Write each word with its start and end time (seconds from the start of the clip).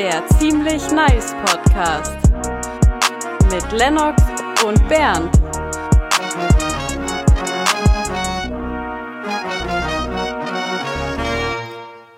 Der 0.00 0.26
Ziemlich 0.28 0.90
Nice 0.92 1.34
Podcast 1.44 2.16
mit 3.52 3.70
Lennox 3.70 4.22
und 4.64 4.88
Bernd. 4.88 5.30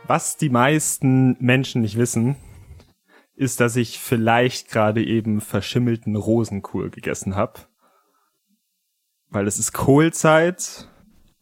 Was 0.07 0.37
die 0.37 0.49
meisten 0.49 1.37
Menschen 1.41 1.83
nicht 1.83 1.97
wissen, 1.97 2.37
ist, 3.35 3.59
dass 3.59 3.75
ich 3.75 3.99
vielleicht 3.99 4.69
gerade 4.69 5.05
eben 5.05 5.41
verschimmelten 5.41 6.15
Rosenkohl 6.15 6.89
gegessen 6.91 7.35
habe. 7.35 7.63
Weil 9.29 9.49
es 9.49 9.59
ist 9.59 9.73
Kohlzeit, 9.73 10.89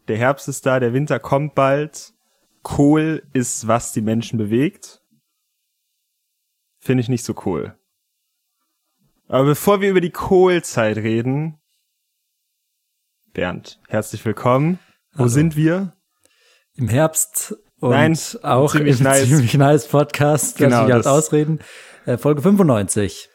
der 0.09 0.17
Herbst 0.17 0.49
ist 0.49 0.65
da, 0.65 0.81
der 0.81 0.95
Winter 0.95 1.19
kommt 1.19 1.55
bald. 1.55 2.15
Kohl 2.63 3.25
ist, 3.35 3.69
was 3.69 3.93
die 3.93 4.01
Menschen 4.01 4.39
bewegt. 4.39 5.00
Finde 6.81 7.03
ich 7.03 7.09
nicht 7.11 7.25
so 7.25 7.35
cool. 7.45 7.77
Aber 9.29 9.45
bevor 9.45 9.81
wir 9.83 9.91
über 9.91 10.01
die 10.01 10.11
Kohlzeit 10.11 10.97
reden, 10.97 11.59
Bernd, 13.35 13.79
herzlich 13.89 14.25
willkommen. 14.25 14.79
Wo 15.13 15.21
Hallo. 15.21 15.29
sind 15.29 15.57
wir? 15.57 15.95
Im 16.75 16.89
Herbst 16.89 17.55
und 17.81 17.91
Nein, 17.91 18.19
auch 18.43 18.73
ziemlich 18.73 18.99
im 18.99 19.05
nice. 19.05 19.29
ziemlich 19.29 19.55
nice 19.55 19.87
Podcast. 19.89 20.57
Genau, 20.57 20.85
mich 20.85 20.93
halt 20.93 21.07
ausreden. 21.07 21.61
Äh, 22.07 22.17
Folge 22.17 22.41
95. 22.41 23.29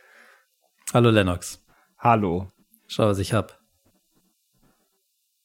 Hallo 0.91 1.12
Lennox. 1.12 1.63
Hallo. 1.99 2.52
Schau, 2.88 3.05
was 3.05 3.20
ich 3.20 3.34
hab. 3.34 3.59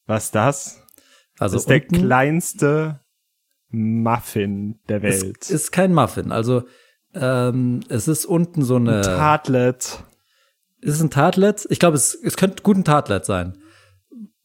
Was 0.06 0.24
ist 0.24 0.34
das? 0.34 0.82
Also 1.38 1.56
das 1.56 1.62
ist 1.62 1.68
der 1.68 1.82
unten 1.82 2.06
kleinste 2.06 3.01
Muffin 3.68 4.80
der 4.88 5.02
Welt. 5.02 5.51
ist 5.51 5.70
kein 5.70 5.92
Muffin. 5.92 6.32
Also 6.32 6.64
ähm, 7.14 7.80
es 7.88 8.09
ist 8.09 8.24
unten 8.27 8.62
so 8.62 8.77
eine. 8.77 9.02
Tartlet. 9.02 10.02
ist 10.80 10.95
es 10.95 11.01
ein 11.01 11.10
Tartlet? 11.10 11.66
Ich 11.71 11.79
glaube, 11.79 11.96
es, 11.96 12.15
es 12.15 12.37
könnte 12.37 12.62
gut 12.62 12.76
ein 12.76 12.85
Tartlet 12.85 13.24
sein. 13.24 13.59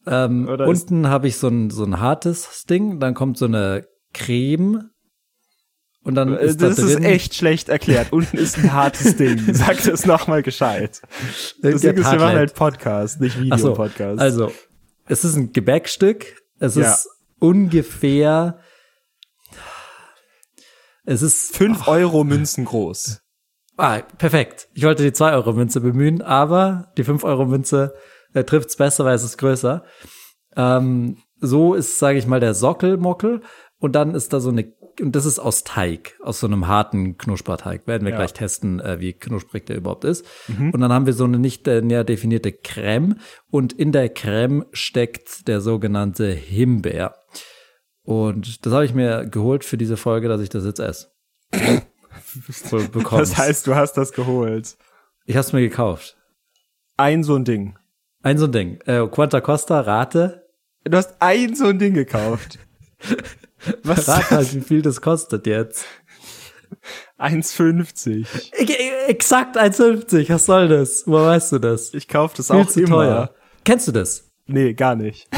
Ähm, 0.06 0.46
unten 0.48 1.08
habe 1.08 1.26
ich 1.28 1.36
so 1.36 1.48
ein, 1.48 1.70
so 1.70 1.84
ein 1.84 1.98
hartes 2.00 2.64
Ding, 2.66 3.00
dann 3.00 3.14
kommt 3.14 3.38
so 3.38 3.46
eine 3.46 3.86
Creme 4.14 4.90
und 6.04 6.14
dann 6.14 6.32
Äh, 6.36 6.44
ist 6.46 6.62
da 6.62 6.68
Das 6.68 6.76
drin 6.76 6.86
ist 6.88 7.00
echt 7.04 7.34
schlecht 7.34 7.68
erklärt. 7.68 8.12
Unten 8.12 8.36
ist 8.36 8.56
ein 8.58 8.72
hartes 8.72 9.16
Ding. 9.18 9.40
Sag 9.52 9.82
das 9.82 10.06
nochmal 10.06 10.42
gescheit. 10.44 11.02
Das 11.60 11.80
Ding 11.80 11.94
ist, 11.94 12.04
wir 12.12 12.18
machen 12.20 12.22
halt 12.36 12.54
Podcast, 12.54 13.20
nicht 13.20 13.36
Ach 13.50 13.58
so, 13.58 13.70
Videopodcast. 13.72 14.20
Also, 14.20 14.52
es 15.06 15.24
ist 15.24 15.34
ein 15.36 15.52
Gebäckstück. 15.52 16.36
Es 16.60 16.76
Ja. 16.76 16.92
ist 16.92 17.08
ungefähr. 17.40 18.58
Es 21.06 21.22
ist. 21.22 21.56
Fünf 21.56 21.88
Euro 21.88 22.24
Münzen 22.24 22.64
groß. 22.66 23.20
Ah, 23.78 24.00
perfekt. 24.00 24.68
Ich 24.74 24.84
wollte 24.84 25.02
die 25.02 25.10
2-Euro-Münze 25.10 25.80
bemühen, 25.80 26.22
aber 26.22 26.92
die 26.96 27.04
5-Euro-Münze 27.04 27.94
äh, 28.34 28.42
trifft's 28.44 28.76
besser, 28.76 29.04
weil 29.04 29.14
es 29.14 29.22
ist 29.24 29.36
größer. 29.38 29.84
Ähm, 30.56 31.18
so 31.40 31.74
ist, 31.74 31.98
sage 31.98 32.18
ich 32.18 32.26
mal, 32.26 32.40
der 32.40 32.54
Sockelmockel. 32.54 33.42
Und 33.78 33.92
dann 33.92 34.14
ist 34.14 34.32
da 34.32 34.40
so 34.40 34.48
eine, 34.48 34.72
und 35.02 35.14
das 35.14 35.26
ist 35.26 35.38
aus 35.38 35.62
Teig, 35.62 36.16
aus 36.22 36.40
so 36.40 36.46
einem 36.46 36.66
harten 36.66 37.18
Knusperteig. 37.18 37.86
Werden 37.86 38.04
wir 38.06 38.12
Ja. 38.12 38.16
gleich 38.16 38.32
testen, 38.32 38.80
äh, 38.80 38.98
wie 39.00 39.12
knusprig 39.12 39.66
der 39.66 39.76
überhaupt 39.76 40.04
ist. 40.04 40.24
Und 40.72 40.80
dann 40.80 40.90
haben 40.90 41.04
wir 41.04 41.12
so 41.12 41.24
eine 41.24 41.38
nicht 41.38 41.68
äh, 41.68 41.82
näher 41.82 42.04
definierte 42.04 42.52
Creme. 42.52 43.16
Und 43.50 43.74
in 43.74 43.92
der 43.92 44.08
Creme 44.08 44.64
steckt 44.72 45.46
der 45.48 45.60
sogenannte 45.60 46.30
Himbeer. 46.32 47.14
Und 48.06 48.64
das 48.64 48.72
habe 48.72 48.84
ich 48.86 48.94
mir 48.94 49.26
geholt 49.26 49.64
für 49.64 49.76
diese 49.76 49.96
Folge, 49.96 50.28
dass 50.28 50.40
ich 50.40 50.48
das 50.48 50.64
jetzt 50.64 50.80
esse. 50.80 51.08
Das 53.10 53.36
heißt, 53.36 53.66
du 53.66 53.74
hast 53.74 53.94
das 53.94 54.12
geholt. 54.12 54.76
Ich 55.26 55.36
hab's 55.36 55.52
mir 55.52 55.60
gekauft. 55.60 56.16
Ein 56.96 57.22
so 57.22 57.34
ein 57.36 57.44
Ding. 57.44 57.76
Ein 58.22 58.38
so 58.38 58.46
ein 58.46 58.52
Ding. 58.52 58.80
Äh, 58.86 59.06
Quanta 59.08 59.40
Costa, 59.42 59.80
rate. 59.80 60.46
Du 60.84 60.96
hast 60.96 61.14
ein 61.20 61.54
so 61.54 61.66
ein 61.66 61.78
Ding 61.78 61.92
gekauft. 61.94 62.58
Was? 63.82 64.08
Rate 64.08 64.30
halt, 64.30 64.54
wie 64.54 64.60
viel 64.62 64.82
das 64.82 65.00
kostet 65.02 65.46
jetzt. 65.46 65.84
1,50. 67.18 68.26
E- 68.54 69.08
Exakt 69.08 69.56
1,50. 69.58 70.30
Was 70.32 70.46
soll 70.46 70.68
das? 70.68 71.06
Wo 71.06 71.14
weißt 71.14 71.52
du 71.52 71.58
das? 71.58 71.92
Ich 71.94 72.08
kauf 72.08 72.34
das 72.34 72.48
Viel 72.48 72.56
auch 72.56 72.66
zu 72.66 72.80
immer. 72.80 72.88
teuer. 72.88 73.34
Kennst 73.64 73.88
du 73.88 73.92
das? 73.92 74.30
Nee, 74.46 74.74
gar 74.74 74.94
nicht. 74.96 75.28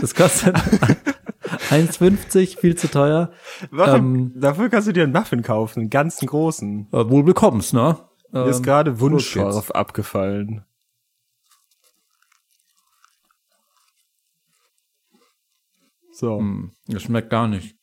Das 0.00 0.14
kostet 0.14 0.56
1,50, 1.70 2.58
viel 2.58 2.76
zu 2.76 2.90
teuer. 2.90 3.32
Warum? 3.70 4.14
Ähm, 4.14 4.32
Dafür 4.36 4.68
kannst 4.68 4.88
du 4.88 4.92
dir 4.92 5.04
einen 5.04 5.12
Muffin 5.12 5.42
kaufen, 5.42 5.80
einen 5.80 5.90
ganzen 5.90 6.26
großen. 6.26 6.88
Äh, 6.92 7.08
wohl 7.10 7.22
bekommst, 7.22 7.72
ne? 7.74 7.98
Mir 8.32 8.46
ist 8.46 8.58
Ähm, 8.58 8.62
gerade 8.62 8.90
los 8.90 8.98
geht's. 9.00 9.12
Wunschscharf 9.12 9.70
abgefallen. 9.72 10.64
So. 16.12 16.38
hm, 16.38 16.72
Das 16.86 17.02
schmeckt 17.02 17.30
gar 17.30 17.48
nicht. 17.48 17.76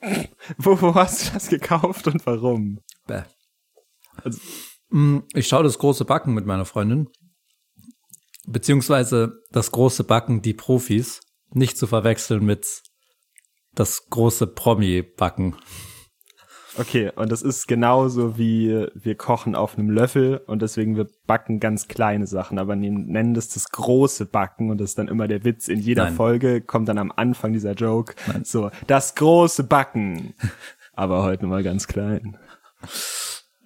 Wo, 0.58 0.80
wo 0.80 0.94
hast 0.94 1.26
du 1.26 1.32
das 1.34 1.48
gekauft 1.48 2.06
und 2.06 2.24
warum? 2.26 2.80
Bäh. 3.06 3.22
Also- 4.22 4.40
Mm, 4.90 5.18
Ich 5.34 5.46
schaue 5.48 5.64
das 5.64 5.78
große 5.78 6.06
Backen 6.06 6.32
mit 6.32 6.46
meiner 6.46 6.64
Freundin. 6.64 7.10
Beziehungsweise 8.46 9.34
das 9.50 9.70
große 9.70 10.02
Backen, 10.02 10.40
die 10.40 10.54
Profis, 10.54 11.20
nicht 11.50 11.76
zu 11.76 11.86
verwechseln 11.86 12.42
mit 12.42 12.82
das 13.78 14.08
große 14.10 14.46
Promi-Backen. 14.48 15.54
Okay, 16.76 17.10
und 17.16 17.32
das 17.32 17.42
ist 17.42 17.66
genauso 17.66 18.38
wie 18.38 18.86
wir 18.94 19.16
kochen 19.16 19.56
auf 19.56 19.76
einem 19.76 19.90
Löffel 19.90 20.38
und 20.46 20.62
deswegen 20.62 20.96
wir 20.96 21.08
backen 21.26 21.58
ganz 21.58 21.88
kleine 21.88 22.26
Sachen, 22.28 22.58
aber 22.58 22.76
nennen 22.76 23.34
das 23.34 23.48
das 23.48 23.70
große 23.70 24.26
Backen 24.26 24.70
und 24.70 24.78
das 24.78 24.90
ist 24.90 24.98
dann 24.98 25.08
immer 25.08 25.26
der 25.26 25.44
Witz. 25.44 25.66
In 25.66 25.80
jeder 25.80 26.04
Nein. 26.04 26.14
Folge 26.14 26.60
kommt 26.60 26.88
dann 26.88 26.98
am 26.98 27.12
Anfang 27.14 27.52
dieser 27.52 27.72
Joke 27.72 28.14
so, 28.44 28.70
das 28.86 29.16
große 29.16 29.64
Backen. 29.64 30.34
Aber 30.92 31.24
heute 31.24 31.46
mal 31.46 31.62
ganz 31.62 31.86
klein. 31.86 32.38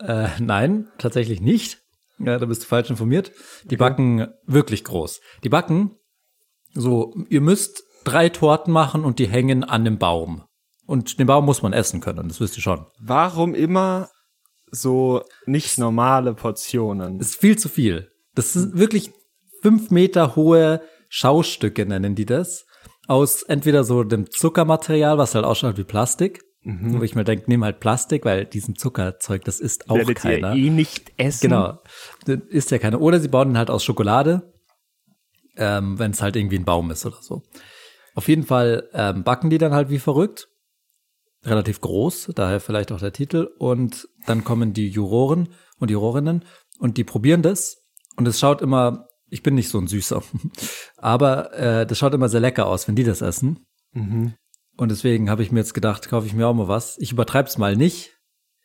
Äh, 0.00 0.28
nein, 0.38 0.88
tatsächlich 0.98 1.40
nicht. 1.40 1.80
Ja, 2.18 2.38
da 2.38 2.46
bist 2.46 2.62
du 2.62 2.66
falsch 2.66 2.90
informiert. 2.90 3.32
Die 3.64 3.76
backen 3.76 4.28
wirklich 4.46 4.84
groß. 4.84 5.20
Die 5.44 5.48
backen 5.48 5.96
so, 6.74 7.14
ihr 7.28 7.40
müsst 7.40 7.84
drei 8.04 8.28
Torten 8.28 8.72
machen 8.72 9.04
und 9.04 9.18
die 9.18 9.28
hängen 9.28 9.64
an 9.64 9.84
dem 9.84 9.98
Baum. 9.98 10.44
Und 10.86 11.18
den 11.18 11.26
Baum 11.26 11.44
muss 11.44 11.62
man 11.62 11.72
essen 11.72 12.00
können, 12.00 12.28
das 12.28 12.40
wisst 12.40 12.56
ihr 12.56 12.62
schon. 12.62 12.86
Warum 13.00 13.54
immer 13.54 14.08
so 14.70 15.22
nicht 15.46 15.78
normale 15.78 16.34
Portionen? 16.34 17.18
Das 17.18 17.28
ist 17.30 17.40
viel 17.40 17.56
zu 17.58 17.68
viel. 17.68 18.10
Das 18.34 18.52
sind 18.52 18.78
wirklich 18.78 19.12
fünf 19.62 19.90
Meter 19.90 20.36
hohe 20.36 20.82
Schaustücke, 21.08 21.86
nennen 21.86 22.14
die 22.14 22.26
das. 22.26 22.66
Aus 23.06 23.42
entweder 23.42 23.84
so 23.84 24.02
dem 24.02 24.30
Zuckermaterial, 24.30 25.18
was 25.18 25.34
halt 25.34 25.44
ausschaut 25.44 25.76
wie 25.76 25.84
Plastik. 25.84 26.42
Wo 26.64 27.02
ich 27.02 27.16
mir 27.16 27.24
denke, 27.24 27.46
nimm 27.48 27.64
halt 27.64 27.80
Plastik, 27.80 28.24
weil 28.24 28.44
diesen 28.44 28.76
Zuckerzeug, 28.76 29.44
das 29.44 29.58
isst 29.58 29.90
auch 29.90 29.96
Werdet 29.96 30.18
keiner. 30.18 30.54
ihr 30.54 30.66
eh 30.66 30.70
nicht 30.70 31.12
essen? 31.16 31.48
Genau. 31.48 31.80
Das 32.24 32.38
ist 32.50 32.70
ja 32.70 32.78
keine. 32.78 33.00
Oder 33.00 33.18
sie 33.18 33.26
bauen 33.26 33.50
ihn 33.50 33.58
halt 33.58 33.68
aus 33.68 33.82
Schokolade, 33.82 34.52
ähm, 35.56 35.98
wenn 35.98 36.12
es 36.12 36.22
halt 36.22 36.36
irgendwie 36.36 36.58
ein 36.58 36.64
Baum 36.64 36.92
ist 36.92 37.04
oder 37.04 37.18
so. 37.20 37.42
Auf 38.14 38.28
jeden 38.28 38.44
Fall 38.44 38.88
ähm, 38.92 39.24
backen 39.24 39.50
die 39.50 39.58
dann 39.58 39.72
halt 39.72 39.90
wie 39.90 39.98
verrückt. 39.98 40.48
Relativ 41.44 41.80
groß, 41.80 42.30
daher 42.34 42.60
vielleicht 42.60 42.92
auch 42.92 43.00
der 43.00 43.12
Titel. 43.12 43.50
Und 43.58 44.08
dann 44.26 44.44
kommen 44.44 44.72
die 44.72 44.88
Juroren 44.88 45.48
und 45.78 45.90
Jurorinnen 45.90 46.44
und 46.78 46.98
die 46.98 47.04
probieren 47.04 47.42
das. 47.42 47.78
Und 48.16 48.28
es 48.28 48.38
schaut 48.38 48.62
immer, 48.62 49.08
ich 49.28 49.42
bin 49.42 49.54
nicht 49.54 49.68
so 49.70 49.78
ein 49.78 49.88
Süßer, 49.88 50.22
aber 50.98 51.52
äh, 51.54 51.86
das 51.86 51.98
schaut 51.98 52.14
immer 52.14 52.28
sehr 52.28 52.40
lecker 52.40 52.66
aus, 52.66 52.86
wenn 52.86 52.94
die 52.94 53.04
das 53.04 53.22
essen. 53.22 53.66
Mhm. 53.92 54.34
Und 54.76 54.90
deswegen 54.90 55.30
habe 55.30 55.42
ich 55.42 55.50
mir 55.50 55.60
jetzt 55.60 55.74
gedacht, 55.74 56.08
kaufe 56.08 56.26
ich 56.26 56.34
mir 56.34 56.46
auch 56.46 56.54
mal 56.54 56.68
was. 56.68 56.96
Ich 56.98 57.12
übertreib's 57.12 57.58
mal 57.58 57.76
nicht, 57.76 58.12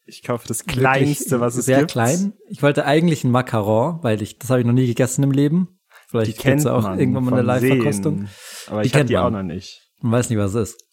Ich 0.06 0.24
kaufe 0.24 0.47
das 0.47 0.66
kleinste, 0.66 1.40
was 1.41 1.55
es 1.55 1.66
sehr 1.66 1.79
gibt. 1.79 1.91
klein. 1.91 2.34
Ich 2.47 2.61
wollte 2.64 2.85
eigentlich 2.85 3.23
ein 3.23 3.32
Macaron, 3.32 4.03
weil 4.03 4.22
ich 4.22 4.38
das 4.38 4.49
habe 4.49 4.59
ich 4.61 4.66
noch 4.66 4.73
nie 4.73 4.88
gegessen 4.88 5.23
im 5.23 5.32
Leben. 5.32 5.77
Die 6.08 6.12
Vielleicht 6.12 6.40
kennt 6.40 6.56
gibt's 6.58 6.64
ja 6.64 6.74
auch 6.74 6.98
irgendwann 6.98 7.26
mal 7.26 7.34
eine 7.34 7.42
Live-Verkostung. 7.42 8.30
Aber 8.68 8.82
Die 8.82 8.88
ich 8.88 8.94
hab 8.94 9.00
kennt 9.00 9.09
die 9.09 9.18
auch 9.18 9.30
noch 9.30 9.44
nicht. 9.44 9.82
Man 10.00 10.14
weiß 10.14 10.30
nicht, 10.30 10.40
was 10.40 10.54
es 10.54 10.70
ist. 10.70 10.84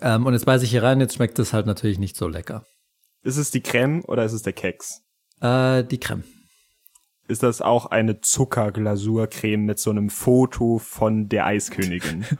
Ähm, 0.00 0.26
und 0.26 0.34
jetzt 0.34 0.44
beiße 0.44 0.64
ich 0.64 0.70
hier 0.70 0.82
rein, 0.82 1.00
jetzt 1.00 1.14
schmeckt 1.14 1.38
es 1.38 1.52
halt 1.52 1.66
natürlich 1.66 1.98
nicht 1.98 2.16
so 2.16 2.28
lecker. 2.28 2.64
Ist 3.22 3.36
es 3.36 3.50
die 3.50 3.62
Creme 3.62 4.04
oder 4.04 4.24
ist 4.24 4.32
es 4.32 4.42
der 4.42 4.52
Keks? 4.52 5.02
Äh, 5.40 5.84
die 5.84 5.98
Creme. 5.98 6.24
Ist 7.26 7.42
das 7.42 7.62
auch 7.62 7.86
eine 7.86 8.20
Zuckerglasurcreme 8.20 9.64
mit 9.64 9.78
so 9.78 9.90
einem 9.90 10.10
Foto 10.10 10.78
von 10.78 11.28
der 11.28 11.46
Eiskönigin? 11.46 12.26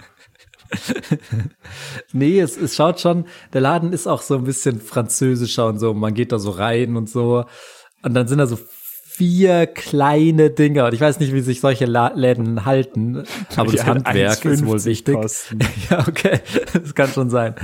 Nee, 2.13 2.41
es, 2.41 2.57
es 2.57 2.75
schaut 2.75 3.01
schon, 3.01 3.27
der 3.53 3.61
Laden 3.61 3.93
ist 3.93 4.07
auch 4.07 4.23
so 4.23 4.37
ein 4.37 4.45
bisschen 4.45 4.81
französischer 4.81 5.67
und 5.67 5.79
so. 5.79 5.95
Man 5.95 6.15
geht 6.15 6.33
da 6.33 6.39
so 6.39 6.51
rein 6.51 6.97
und 6.97 7.09
so. 7.09 7.45
Und 8.03 8.15
dann 8.15 8.29
sind 8.29 8.39
da 8.39 8.47
so 8.47 8.59
vier 9.17 9.69
kleine 9.69 10.51
Dinger. 10.51 10.87
Und 10.87 10.95
ich 10.95 11.01
weiß 11.01 11.21
nicht, 11.21 11.33
wie 11.33 11.41
sich 11.41 11.61
solche 11.61 11.85
La 11.87 12.13
Läden 12.15 12.65
halten, 12.65 13.23
aber 13.57 13.71
Die 13.71 13.77
das 13.77 13.87
Handwerk 13.87 14.45
ist 14.45 14.67
wohl 14.67 14.77
1,50 14.77 14.85
wichtig. 14.87 15.15
kosten. 15.15 15.59
Ja, 15.91 16.05
okay, 16.09 16.41
das 16.73 16.95
kann 16.95 17.09
schon 17.11 17.31
sein. 17.31 17.55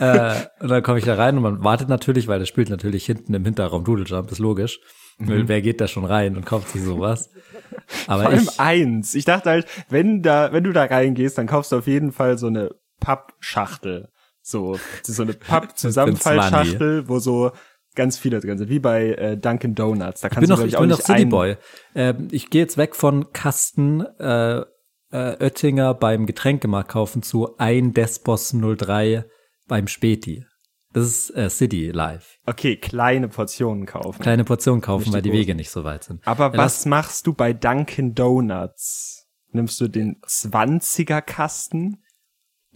äh, 0.00 0.34
und 0.60 0.68
dann 0.68 0.82
komme 0.82 0.98
ich 0.98 1.04
da 1.04 1.14
rein 1.14 1.36
und 1.36 1.42
man 1.44 1.62
wartet 1.62 1.88
natürlich, 1.88 2.26
weil 2.26 2.40
das 2.40 2.48
spielt 2.48 2.70
natürlich 2.70 3.06
hinten 3.06 3.34
im 3.34 3.44
Hinterraum 3.44 3.84
Doodle 3.84 4.04
Jump, 4.04 4.32
ist 4.32 4.38
logisch. 4.40 4.80
Weil 5.18 5.48
Wer 5.48 5.62
geht 5.62 5.80
da 5.80 5.88
schon 5.88 6.04
rein 6.04 6.36
und 6.36 6.44
kauft 6.44 6.68
sich 6.70 6.82
sowas? 6.82 7.30
Aber 8.06 8.24
Vor 8.24 8.32
allem 8.32 8.42
ich, 8.42 8.60
eins. 8.60 9.14
Ich 9.14 9.24
dachte 9.24 9.48
halt, 9.48 9.66
wenn 9.88 10.22
da, 10.22 10.52
wenn 10.52 10.64
du 10.64 10.72
da 10.72 10.84
reingehst, 10.84 11.38
dann 11.38 11.46
kaufst 11.46 11.72
du 11.72 11.76
auf 11.76 11.86
jeden 11.86 12.12
Fall 12.12 12.36
so 12.36 12.48
eine 12.48 12.70
Pappschachtel. 13.00 14.08
So, 14.42 14.78
so 15.02 15.22
eine 15.22 15.32
Papp-Zusammenfallschachtel, 16.06 17.08
wo 17.08 17.18
so 17.18 17.52
ganz 17.96 18.16
viele 18.18 18.40
drin 18.40 18.58
sind, 18.58 18.68
wie 18.70 18.78
bei 18.78 19.08
äh, 19.14 19.36
Dunkin' 19.36 19.74
Donuts. 19.74 20.20
Da 20.20 20.28
ich 20.28 20.34
kannst 20.34 20.48
bin 20.48 20.56
du, 20.56 20.56
noch, 20.56 20.60
ich 20.66 20.68
ich, 20.72 20.76
auch 20.76 20.80
bin 20.82 20.90
noch 20.90 20.98
nicht 20.98 21.06
City 21.06 21.22
ein- 21.22 21.28
Boy. 21.28 21.56
Ähm, 21.94 22.28
ich 22.30 22.50
gehe 22.50 22.62
jetzt 22.62 22.76
weg 22.76 22.94
von 22.94 23.32
Kasten 23.32 24.02
äh, 24.20 24.58
äh, 24.60 24.64
Oettinger 25.12 25.94
beim 25.94 26.26
Getränkemarkt 26.26 26.90
kaufen 26.90 27.22
zu 27.22 27.56
ein 27.58 27.92
Despos 27.94 28.52
03 28.52 29.24
beim 29.66 29.88
Späti. 29.88 30.44
Das 30.92 31.04
ist 31.06 31.30
äh, 31.36 31.50
City 31.50 31.90
Life. 31.90 32.38
Okay, 32.46 32.76
kleine 32.76 33.28
Portionen 33.28 33.84
kaufen. 33.86 34.22
Kleine 34.22 34.44
Portion 34.44 34.80
kaufen, 34.80 35.04
Nicht 35.04 35.12
weil 35.14 35.22
die. 35.22 35.32
Wege 35.32 35.54
nicht 35.54 35.70
so 35.70 35.84
weit 35.84 36.04
sind. 36.04 36.26
Aber 36.26 36.52
Ja, 36.52 36.56
was 36.58 36.86
machst 36.86 37.26
du 37.26 37.34
bei 37.34 37.52
Dunkin' 37.52 38.14
Donuts? 38.14 39.26
Nimmst 39.52 39.80
du 39.80 39.88
den 39.88 40.20
20er 40.26 41.20
Kasten? 41.22 42.02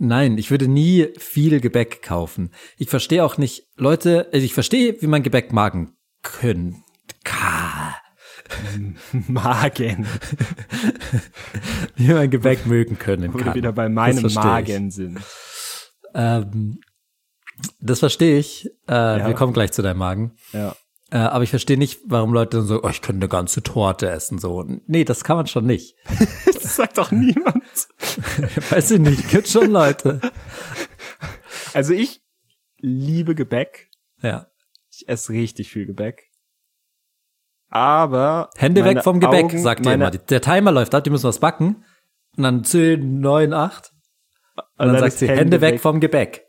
Nein, 0.03 0.39
ich 0.39 0.51
würde 0.51 0.67
nie 0.67 1.09
viel 1.19 1.61
Gebäck 1.61 2.01
kaufen. 2.01 2.53
Ich 2.79 2.89
verstehe 2.89 3.23
auch 3.23 3.37
nicht, 3.37 3.65
Leute, 3.77 4.29
also 4.33 4.45
ich 4.45 4.55
verstehe, 4.55 4.97
wie 5.03 5.07
man 5.07 5.23
Gebäck 5.23 5.53
magen 5.53 5.93
können. 6.23 6.83
Magen. 9.29 10.07
Wie 11.97 12.13
man 12.13 12.31
Gebäck 12.31 12.67
mögen 12.67 12.99
können 12.99 13.33
Wo 13.33 13.39
wir 13.39 13.45
kann. 13.45 13.55
wieder 13.55 13.73
bei 13.73 13.89
meinem 13.89 14.33
Magen 14.33 14.91
sind. 14.91 15.21
Ähm, 16.15 16.81
das 17.81 18.01
verstehe 18.01 18.39
ich. 18.39 18.67
Äh, 18.89 19.27
Wir 19.27 19.35
kommen 19.35 19.53
gleich 19.53 19.71
zu 19.71 19.83
deinem 19.83 19.99
Magen. 19.99 20.33
Ja. 20.53 20.75
Äh, 21.11 21.19
aber 21.19 21.43
ich 21.43 21.51
verstehe 21.51 21.77
nicht, 21.77 22.01
warum 22.07 22.33
Leute 22.33 22.59
dann 22.59 22.67
so, 22.67 22.83
oh, 22.83 22.89
ich 22.89 23.03
könnte 23.03 23.21
eine 23.21 23.29
ganze 23.29 23.63
Torte 23.63 24.09
essen. 24.09 24.39
So, 24.39 24.65
nee, 24.87 25.05
das 25.05 25.25
kann 25.25 25.37
man 25.37 25.47
schon 25.47 25.67
nicht. 25.67 25.97
Das 26.61 26.77
sagt 26.77 26.99
doch 26.99 27.11
niemand. 27.11 27.65
Weiß 28.71 28.91
ich 28.91 29.01
nicht, 29.01 29.29
gibt 29.31 29.49
schon 29.49 29.71
Leute. 29.71 30.21
Also 31.73 31.95
ich 31.95 32.23
liebe 32.79 33.35
Gebäck. 33.35 33.89
Ja. 34.23 34.47
Ich 34.93 35.09
esse 35.09 35.33
richtig 35.33 35.71
viel 35.71 35.87
Gebäck. 35.87 36.31
Aber 37.71 38.51
Hände 38.57 38.85
weg 38.85 39.03
vom 39.03 39.21
Gebäck, 39.21 39.47
Augen, 39.47 39.59
sagt 39.59 39.85
meine, 39.85 39.95
immer. 39.95 40.11
Der 40.11 40.41
Timer 40.43 40.71
läuft 40.71 40.95
ab, 40.95 41.03
die 41.03 41.11
müssen 41.11 41.29
was 41.29 41.41
backen. 41.41 41.85
Und 42.37 42.43
dann 42.43 42.63
10, 42.63 43.21
9, 43.21 43.53
8. 43.53 43.93
Und 44.57 44.87
dann 44.87 44.99
sagt 44.99 45.15
ist 45.15 45.19
sie, 45.21 45.29
Hände 45.29 45.61
weg 45.61 45.81
vom 45.81 45.99
Gebäck. 45.99 46.45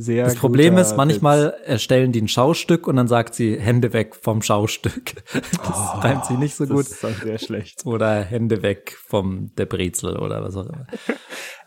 Sehr 0.00 0.24
Das 0.26 0.36
Problem 0.36 0.76
ist, 0.78 0.96
manchmal 0.96 1.54
erstellen 1.64 2.12
die 2.12 2.20
ein 2.22 2.28
Schaustück 2.28 2.86
und 2.86 2.94
dann 2.94 3.08
sagt 3.08 3.34
sie 3.34 3.58
Hände 3.58 3.92
weg 3.92 4.14
vom 4.14 4.42
Schaustück. 4.42 5.14
Das 5.32 6.04
reimt 6.04 6.24
sie 6.26 6.36
nicht 6.36 6.54
so 6.54 6.64
Witz. 6.64 6.70
gut. 6.70 6.86
Das 6.86 6.92
ist 6.92 7.04
auch 7.04 7.22
sehr 7.24 7.38
schlecht. 7.38 7.84
Oder 7.84 8.22
Hände 8.22 8.62
weg 8.62 8.96
vom 9.06 9.52
der 9.56 9.66
Brezel 9.66 10.16
oder 10.16 10.42
was 10.42 10.56
auch 10.56 10.66
immer. 10.66 10.86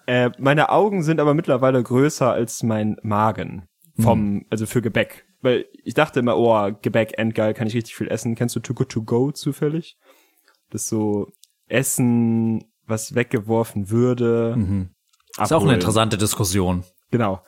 Äh, 0.08 0.32
meine 0.40 0.70
Augen 0.72 1.04
sind 1.04 1.20
aber 1.20 1.36
mittlerweile 1.36 1.82
größer 1.82 2.32
als 2.32 2.64
mein 2.64 2.98
Magen. 3.04 3.68
Vom, 4.00 4.20
Hm. 4.20 4.46
also 4.50 4.66
für 4.66 4.82
Gebäck. 4.82 5.26
Weil 5.42 5.68
ich 5.84 5.94
dachte 5.94 6.20
immer, 6.22 6.38
oh, 6.38 6.72
Gebäck, 6.82 7.18
endgeil, 7.20 7.54
kann 7.54 7.68
ich 7.68 7.76
richtig 7.76 7.96
viel 7.96 8.08
essen. 8.08 8.34
Kennst 8.36 8.56
du 8.56 8.60
Too 8.62 8.74
Good 8.74 8.90
To 8.90 9.04
Go 9.04 9.32
zufällig? 9.32 9.98
Das 10.72 10.82
ist 10.84 10.90
so 10.90 11.28
Essen, 11.68 12.64
was 12.88 13.14
weggeworfen 13.14 13.90
würde. 13.92 14.56
Mhm. 14.58 14.90
Ist 15.40 15.54
auch 15.54 15.62
eine 15.64 15.76
interessante 15.76 16.18
Diskussion. 16.18 16.84
Genau. 17.12 17.42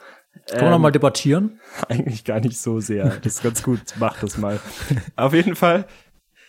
Können 0.47 0.62
wir 0.62 0.69
noch 0.71 0.80
mal 0.80 0.91
debattieren? 0.91 1.59
Eigentlich 1.88 2.24
gar 2.24 2.39
nicht 2.39 2.59
so 2.59 2.80
sehr. 2.80 3.18
Das 3.21 3.35
ist 3.35 3.44
ganz 3.44 3.63
gut, 3.63 3.81
mach 3.97 4.19
das 4.19 4.38
mal. 4.38 4.59
Auf 5.15 5.33
jeden 5.33 5.56
Fall. 5.56 5.85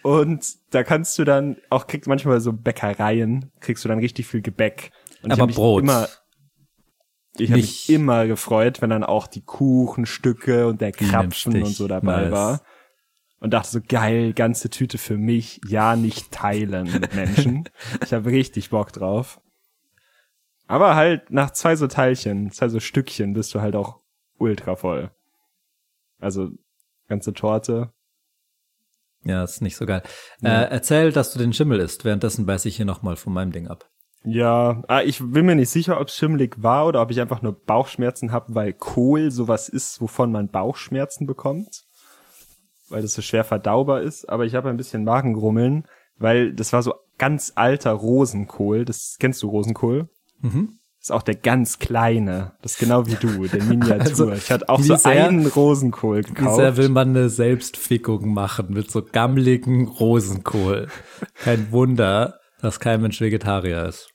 Und 0.02 0.46
da 0.70 0.82
kannst 0.82 1.18
du 1.18 1.24
dann 1.24 1.56
auch 1.70 1.86
kriegst 1.86 2.08
manchmal 2.08 2.40
so 2.40 2.52
Bäckereien, 2.52 3.50
kriegst 3.60 3.84
du 3.84 3.88
dann 3.88 3.98
richtig 3.98 4.26
viel 4.26 4.42
Gebäck. 4.42 4.90
Und 5.22 5.32
ich 5.32 5.38
Aber 5.38 5.46
mich 5.46 5.56
Brot. 5.56 5.82
Immer, 5.82 6.08
ich 7.38 7.50
habe 7.50 7.60
mich 7.60 7.88
immer 7.88 8.26
gefreut, 8.26 8.82
wenn 8.82 8.90
dann 8.90 9.04
auch 9.04 9.26
die 9.26 9.40
Kuchenstücke 9.40 10.66
und 10.66 10.80
der 10.80 10.92
Krapfen 10.92 11.62
und 11.62 11.74
so 11.74 11.88
dabei 11.88 12.22
Nice. 12.22 12.32
war. 12.32 12.62
Und 13.40 13.50
dachte 13.52 13.70
so, 13.70 13.80
geil, 13.86 14.32
ganze 14.32 14.70
Tüte 14.70 14.98
für 14.98 15.18
mich, 15.18 15.60
ja 15.66 15.96
nicht 15.96 16.30
teilen 16.30 16.90
mit 16.90 17.14
Menschen. 17.14 17.68
ich 18.04 18.12
habe 18.12 18.30
richtig 18.30 18.70
Bock 18.70 18.92
drauf. 18.92 19.40
Aber 20.66 20.94
halt 20.94 21.30
nach 21.30 21.50
zwei 21.50 21.76
so 21.76 21.86
Teilchen, 21.86 22.50
zwei 22.50 22.68
so 22.68 22.80
Stückchen 22.80 23.34
bist 23.34 23.54
du 23.54 23.60
halt 23.60 23.76
auch 23.76 24.00
ultra 24.38 24.76
voll. 24.76 25.10
Also 26.20 26.50
ganze 27.08 27.34
Torte. 27.34 27.92
Ja, 29.24 29.42
ist 29.42 29.62
nicht 29.62 29.76
so 29.76 29.86
geil. 29.86 30.02
Äh, 30.42 30.48
erzähl, 30.70 31.12
dass 31.12 31.32
du 31.32 31.38
den 31.38 31.52
Schimmel 31.52 31.80
isst. 31.80 32.04
Währenddessen 32.04 32.46
beiß 32.46 32.64
ich 32.66 32.76
hier 32.76 32.84
noch 32.84 33.02
mal 33.02 33.16
von 33.16 33.32
meinem 33.32 33.52
Ding 33.52 33.68
ab. 33.68 33.90
Ja, 34.26 34.82
ah, 34.88 35.02
ich 35.02 35.18
bin 35.18 35.44
mir 35.44 35.54
nicht 35.54 35.68
sicher, 35.68 36.00
ob 36.00 36.08
es 36.08 36.16
schimmelig 36.16 36.62
war 36.62 36.86
oder 36.86 37.02
ob 37.02 37.10
ich 37.10 37.20
einfach 37.20 37.42
nur 37.42 37.52
Bauchschmerzen 37.52 38.32
habe, 38.32 38.54
weil 38.54 38.72
Kohl 38.72 39.30
sowas 39.30 39.68
ist, 39.68 40.00
wovon 40.00 40.32
man 40.32 40.48
Bauchschmerzen 40.48 41.26
bekommt. 41.26 41.84
Weil 42.88 43.02
das 43.02 43.12
so 43.14 43.22
schwer 43.22 43.44
verdaubar 43.44 44.00
ist. 44.00 44.26
Aber 44.28 44.46
ich 44.46 44.54
habe 44.54 44.70
ein 44.70 44.78
bisschen 44.78 45.04
Magengrummeln, 45.04 45.86
weil 46.16 46.54
das 46.54 46.72
war 46.72 46.82
so 46.82 46.94
ganz 47.18 47.52
alter 47.54 47.92
Rosenkohl. 47.92 48.84
Das 48.84 49.16
kennst 49.18 49.42
du 49.42 49.48
Rosenkohl? 49.48 50.08
Mhm. 50.44 50.78
Das 50.98 51.10
ist 51.10 51.16
auch 51.16 51.22
der 51.22 51.34
ganz 51.34 51.78
kleine. 51.78 52.52
Das 52.62 52.72
ist 52.74 52.78
genau 52.78 53.06
wie 53.06 53.14
du, 53.16 53.46
der 53.46 53.62
Miniatur. 53.64 54.00
Also, 54.00 54.32
ich 54.32 54.50
hatte 54.50 54.68
auch 54.68 54.78
wie 54.78 54.84
so 54.84 54.96
sehr- 54.96 55.26
einen 55.26 55.46
Rosenkohl 55.46 56.18
Wie 56.24 56.32
gekauft. 56.32 56.56
sehr 56.56 56.76
will 56.78 56.88
man 56.88 57.10
eine 57.10 57.28
Selbstfickung 57.28 58.32
machen 58.32 58.68
mit 58.70 58.90
so 58.90 59.02
gammeligen 59.02 59.86
Rosenkohl? 59.88 60.88
Kein 61.34 61.70
Wunder, 61.72 62.40
dass 62.62 62.80
kein 62.80 63.02
Mensch 63.02 63.20
Vegetarier 63.20 63.84
ist. 63.86 64.08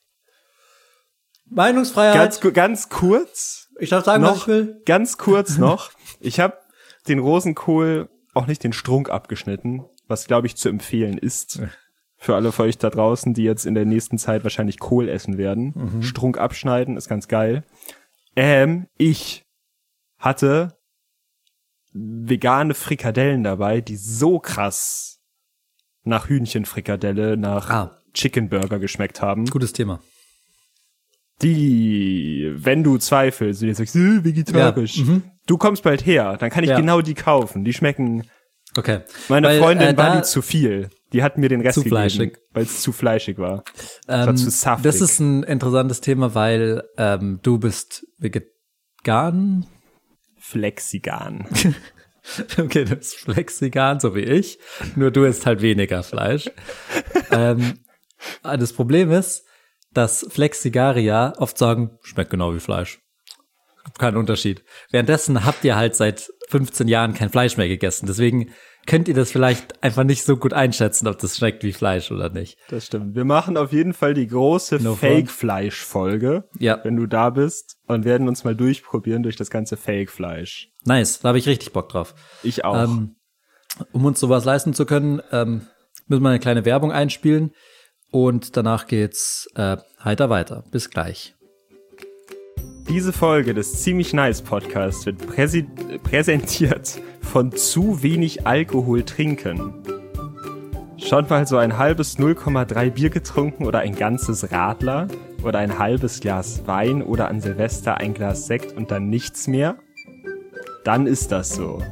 Meinungsfreiheit. 1.52 2.16
ganz, 2.42 2.54
ganz 2.54 2.90
kurz, 2.90 3.68
ich 3.80 3.90
darf 3.90 4.06
sagen, 4.06 4.24
was 4.24 4.32
noch, 4.32 4.42
ich 4.44 4.48
will. 4.48 4.82
ganz 4.86 5.18
kurz 5.18 5.58
noch. 5.60 5.92
Ich 6.20 6.40
habe 6.40 6.58
den 7.08 7.20
Rosenkohl 7.20 8.10
auch 8.34 8.46
nicht 8.48 8.64
den 8.64 8.74
Strunk 8.74 9.10
abgeschnitten, 9.10 9.84
was 10.08 10.28
glaube 10.28 10.48
ich 10.48 10.56
zu 10.56 10.70
empfehlen 10.70 11.18
ist. 11.18 11.60
Für 12.22 12.36
alle 12.36 12.52
von 12.52 12.66
euch 12.66 12.78
da 12.78 12.90
draußen, 12.90 13.34
die 13.34 13.44
jetzt 13.44 13.66
in 13.66 13.74
der 13.76 13.86
nächsten 13.86 14.18
Zeit 14.18 14.44
wahrscheinlich 14.44 14.78
Kohl 14.80 15.08
essen 15.08 15.38
werden. 15.38 16.02
Strunk 16.04 16.38
abschneiden 16.38 16.98
ist 16.98 17.08
ganz 17.08 17.30
geil. 17.30 17.64
Ähm, 18.36 18.88
ich 18.98 19.46
hatte 20.18 20.78
vegane 21.94 22.74
Frikadellen 22.74 23.44
dabei, 23.44 23.80
die 23.82 23.96
so 23.96 24.38
krass 24.40 25.22
nach 26.04 26.28
Hühnchenfrikadelle, 26.28 27.38
nach 27.38 27.70
Ah. 27.70 28.02
Chicken 28.14 28.50
Burger 28.50 28.80
geschmeckt 28.80 29.22
haben. 29.22 29.46
Gutes 29.46 29.72
Thema. 29.74 30.00
die, 31.42 32.52
wenn 32.54 32.84
du 32.84 32.98
zweifelst, 32.98 33.62
und 33.62 33.70
jetzt 33.70 33.78
sagst, 33.78 33.96
äh, 33.96 34.24
vegetarisch, 34.26 34.98
Ja, 34.98 35.04
mhm. 35.06 35.24
du 35.48 35.58
kommst 35.58 35.84
bald 35.84 36.06
her, 36.06 36.36
dann 36.38 36.50
kann 36.50 36.66
ich 36.66 36.70
Ja. 36.70 36.76
genau 36.78 37.00
die 37.02 37.14
kaufen. 37.14 37.64
Die 37.64 37.72
schmecken, 37.72 38.30
Okay. 38.76 39.00
meine 39.30 39.48
Weil, 39.48 39.60
Freundin 39.60 39.88
äh, 39.94 39.98
war 39.98 40.18
die 40.18 40.24
zu 40.24 40.42
viel. 40.42 40.90
Die 41.14 41.24
hat 41.24 41.38
mir 41.38 41.50
den 41.50 41.62
Rest 41.62 41.76
Zu 41.76 41.82
gegeben, 41.82 41.96
fleischig. 41.96 42.38
weil 42.52 42.64
es 42.64 42.82
zu 42.82 42.92
fleischig 42.92 43.38
war. 43.38 43.64
Ähm, 44.08 44.28
war 44.28 44.36
zu 44.36 44.50
saftig. 44.50 44.84
das 44.84 45.02
ist 45.02 45.20
ein 45.20 45.44
interessantes 45.44 46.02
Thema, 46.02 46.36
weil 46.36 46.84
ähm, 46.98 47.40
du 47.42 47.58
bist 47.58 48.06
vegan. 48.18 49.66
Flexigan. 50.38 51.48
Okay, 52.58 52.86
du 52.86 52.96
bist 52.96 53.16
flexigan, 53.16 54.00
so 54.00 54.14
wie 54.16 54.22
ich. 54.24 54.60
Nur 54.96 55.10
du 55.10 55.24
isst 55.24 55.46
halt 55.46 55.62
weniger 55.62 56.04
Fleisch. 56.04 56.50
ähm, 57.32 57.80
ah, 58.44 58.58
das 58.58 58.74
Problem 58.74 59.12
ist, 59.12 59.46
dass 59.94 60.28
Flexigarier 60.30 61.34
oft 61.38 61.58
sagen, 61.58 61.98
schmeckt 62.04 62.30
genau 62.30 62.54
wie 62.54 62.60
Fleisch. 62.60 63.00
Kein 63.98 64.18
Unterschied. 64.18 64.64
Währenddessen 64.92 65.46
habt 65.46 65.64
ihr 65.64 65.76
halt 65.76 65.96
seit 65.96 66.30
15 66.50 66.88
Jahren 66.88 67.14
kein 67.14 67.30
Fleisch 67.30 67.58
mehr 67.58 67.68
gegessen. 67.68 68.06
Deswegen 68.06 68.52
könnt 68.90 69.08
ihr 69.08 69.14
das 69.14 69.32
vielleicht 69.32 69.82
einfach 69.84 70.04
nicht 70.04 70.24
so 70.24 70.36
gut 70.36 70.52
einschätzen, 70.54 71.08
ob 71.08 71.18
das 71.20 71.38
schmeckt 71.38 71.64
wie 71.64 71.72
Fleisch 71.74 72.12
oder 72.12 72.30
nicht. 72.30 72.58
Das 72.70 72.86
stimmt. 72.88 73.16
Wir 73.16 73.24
machen 73.26 73.56
auf 73.58 73.72
jeden 73.72 73.94
Fall 73.94 74.14
die 74.14 74.28
große 74.28 74.78
No. 74.84 74.96
Fake-Fleisch-Folge, 74.96 76.46
Ja. 76.58 76.80
wenn 76.84 76.96
du 76.96 77.06
da 77.08 77.30
bist, 77.30 77.78
und 77.88 78.06
werden 78.06 78.28
uns 78.28 78.44
mal 78.44 78.56
durchprobieren 78.56 79.24
durch 79.24 79.36
das 79.36 79.50
ganze 79.50 79.78
Fake-Fleisch. 79.78 80.70
Nice, 80.86 81.20
da 81.20 81.30
habe 81.30 81.38
ich 81.38 81.48
richtig 81.48 81.72
Bock 81.74 81.90
drauf. 81.90 82.16
Ich 82.44 82.66
auch. 82.66 82.84
Ähm, 82.84 83.16
um 83.92 84.06
uns 84.06 84.20
sowas 84.20 84.46
leisten 84.46 84.74
zu 84.74 84.86
können, 84.86 85.22
ähm, 85.32 85.68
müssen 86.08 86.24
wir 86.24 86.30
eine 86.30 86.40
kleine 86.40 86.66
Werbung 86.66 86.92
einspielen 86.92 87.52
und 88.12 88.58
danach 88.58 88.88
geht's 88.88 89.48
äh, 89.56 89.78
heiter 90.04 90.30
weiter. 90.30 90.64
Bis 90.72 90.90
gleich. 90.90 91.36
Diese 92.90 93.14
Folge 93.14 93.54
des 93.54 93.84
Ziemlich 93.84 94.14
Nice 94.14 94.42
Podcasts 94.42 95.06
wird 95.06 95.20
präsi 95.28 95.68
präsentiert 96.02 97.00
von 97.22 97.52
zu 97.52 98.02
wenig 98.02 98.48
Alkohol 98.48 99.04
trinken. 99.04 99.76
schon 100.98 101.28
mal 101.30 101.46
so 101.46 101.58
ein 101.58 101.78
halbes 101.78 102.18
0,3 102.18 102.90
Bier 102.90 103.12
getrunken 103.12 103.68
oder 103.68 103.80
ein 103.80 103.96
ganzes 103.96 104.52
Radler 104.52 105.08
oder 105.44 105.60
ein 105.60 105.78
halbes 105.78 106.20
Glas 106.20 106.64
Wein 106.66 107.04
oder 107.04 107.28
an 107.28 107.42
Silvester 107.42 107.98
ein 107.98 108.16
Glas 108.16 108.48
Sekt 108.48 108.76
und 108.76 108.90
dann 108.90 109.08
nichts 109.08 109.48
mehr? 109.48 109.76
Dann 110.84 111.06
ist 111.06 111.32
das 111.32 111.54
so. 111.54 111.84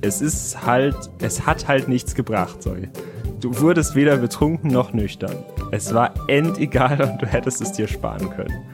Es 0.00 0.20
ist 0.20 0.66
halt, 0.66 0.96
es 1.20 1.46
hat 1.46 1.68
halt 1.68 1.86
nichts 1.86 2.16
gebracht, 2.16 2.64
sorry. 2.64 2.88
Du 3.40 3.60
wurdest 3.60 3.94
weder 3.94 4.16
betrunken 4.16 4.72
noch 4.72 4.92
nüchtern. 4.92 5.36
Es 5.70 5.94
war 5.94 6.14
endegal 6.26 7.00
und 7.12 7.22
du 7.22 7.26
hättest 7.26 7.60
es 7.60 7.70
dir 7.70 7.86
sparen 7.86 8.28
können. 8.30 8.64